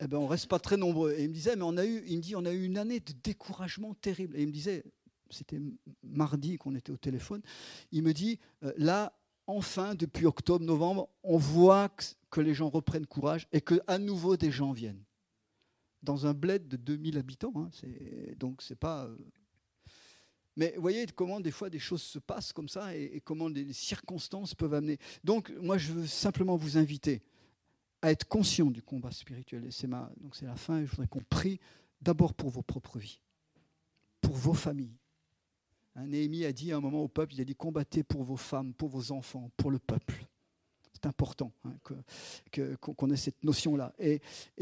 eh 0.00 0.06
ben 0.06 0.18
on 0.18 0.26
reste 0.26 0.46
pas 0.46 0.58
très 0.58 0.76
nombreux. 0.76 1.12
Et 1.12 1.24
il 1.24 1.28
me 1.28 1.34
disait, 1.34 1.56
mais 1.56 1.64
on 1.64 1.76
a 1.76 1.84
eu, 1.84 2.02
il 2.06 2.18
me 2.18 2.22
dit, 2.22 2.36
on 2.36 2.44
a 2.44 2.52
eu 2.52 2.64
une 2.64 2.78
année 2.78 3.00
de 3.00 3.12
découragement 3.22 3.94
terrible. 3.94 4.36
Et 4.36 4.42
il 4.42 4.46
me 4.46 4.52
disait, 4.52 4.84
c'était 5.32 5.60
mardi 6.02 6.56
qu'on 6.56 6.74
était 6.74 6.92
au 6.92 6.96
téléphone, 6.96 7.42
il 7.90 8.02
me 8.02 8.12
dit, 8.12 8.38
euh, 8.62 8.72
là, 8.76 9.12
enfin, 9.46 9.94
depuis 9.94 10.26
octobre, 10.26 10.64
novembre, 10.64 11.08
on 11.22 11.36
voit 11.36 11.88
que, 12.30 12.40
les 12.40 12.54
gens 12.54 12.70
reprennent 12.70 13.06
courage 13.06 13.46
et 13.52 13.60
que 13.60 13.80
à 13.86 13.98
nouveau 13.98 14.36
des 14.36 14.50
gens 14.50 14.72
viennent. 14.72 15.02
Dans 16.02 16.26
un 16.26 16.34
bled 16.34 16.66
de 16.66 16.76
2000 16.76 17.18
habitants, 17.18 17.52
hein, 17.56 17.70
donc 18.38 18.62
c'est 18.62 18.78
pas... 18.78 19.04
Euh, 19.04 19.16
mais 20.56 20.72
vous 20.76 20.82
voyez 20.82 21.06
comment 21.06 21.40
des 21.40 21.50
fois 21.50 21.70
des 21.70 21.78
choses 21.78 22.02
se 22.02 22.18
passent 22.18 22.52
comme 22.52 22.68
ça 22.68 22.94
et, 22.94 23.22
comment 23.24 23.48
des 23.48 23.72
circonstances 23.72 24.54
peuvent 24.54 24.74
amener. 24.74 24.98
Donc 25.24 25.50
moi 25.60 25.78
je 25.78 25.92
veux 25.92 26.06
simplement 26.06 26.56
vous 26.56 26.76
inviter 26.76 27.22
à 28.02 28.10
être 28.10 28.26
conscient 28.26 28.70
du 28.70 28.82
combat 28.82 29.12
spirituel. 29.12 29.64
Et 29.64 29.70
c'est 29.70 29.86
ma, 29.86 30.12
donc 30.20 30.36
c'est 30.36 30.44
la 30.44 30.56
fin. 30.56 30.84
Je 30.84 30.90
voudrais 30.90 31.06
qu'on 31.06 31.22
prie 31.22 31.58
d'abord 32.00 32.34
pour 32.34 32.50
vos 32.50 32.62
propres 32.62 32.98
vies, 32.98 33.20
pour 34.20 34.34
vos 34.34 34.54
familles, 34.54 34.98
Néhémie 35.96 36.44
a 36.44 36.52
dit 36.52 36.72
à 36.72 36.76
un 36.76 36.80
moment 36.80 37.02
au 37.02 37.08
peuple, 37.08 37.34
il 37.34 37.40
a 37.40 37.44
dit 37.44 37.54
combattez 37.54 38.02
pour 38.02 38.24
vos 38.24 38.36
femmes, 38.36 38.72
pour 38.72 38.88
vos 38.88 39.12
enfants, 39.12 39.50
pour 39.56 39.70
le 39.70 39.78
peuple. 39.78 40.26
C'est 40.94 41.06
important 41.06 41.52
hein, 41.64 41.74
qu'on 42.80 43.10
ait 43.10 43.16
cette 43.16 43.42
notion-là 43.42 43.92
et, 43.98 44.20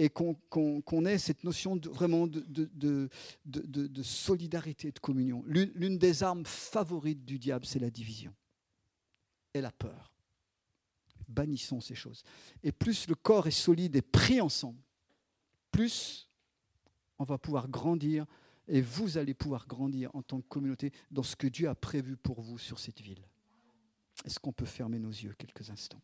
qu'on 0.09 1.05
ait 1.05 1.18
cette 1.18 1.45
notion 1.45 1.76
de, 1.76 1.89
vraiment 1.89 2.26
de, 2.26 3.11
de, 3.45 4.03
solidarité, 4.03 4.91
de 4.91 4.99
communion. 4.99 5.45
L'une 5.47 5.99
des 5.99 6.22
armes 6.22 6.47
favorites 6.47 7.24
du 7.24 7.39
diable, 7.39 7.66
c'est 7.66 7.78
la 7.78 7.91
division 7.91 8.35
et 9.55 9.61
la 9.61 9.70
peur. 9.70 10.12
Bannissons 11.28 11.81
ces 11.81 11.95
choses. 11.95 12.24
Et 12.62 12.72
plus 12.72 13.07
le 13.07 13.14
corps 13.14 13.47
est 13.47 13.53
solide 13.53 13.95
et 13.97 14.03
pris 14.03 14.41
ensemble, 14.41 14.81
plus 15.70 16.28
on 17.18 17.24
va 17.24 17.39
pouvoir 17.39 17.68
grandir 17.68 18.24
et 18.71 18.81
vous 18.81 19.18
allez 19.18 19.35
pouvoir 19.35 19.66
grandir 19.66 20.14
en 20.14 20.23
tant 20.23 20.41
que 20.41 20.49
communauté 20.49 20.93
dans 21.11 21.25
ce 21.25 21.35
que 21.35 21.49
Dieu 21.49 21.68
a 21.68 21.75
prévu 21.75 22.16
pour 22.16 22.41
vous 22.41 22.57
sur 22.57 22.79
cette 22.79 23.01
ville. 23.01 23.29
Est-ce 24.25 24.39
qu'on 24.39 24.53
peut 24.53 24.64
fermer 24.64 25.01
nos 25.01 25.11
yeux 25.11 25.35
quelques 25.37 25.71
instants? 25.71 26.01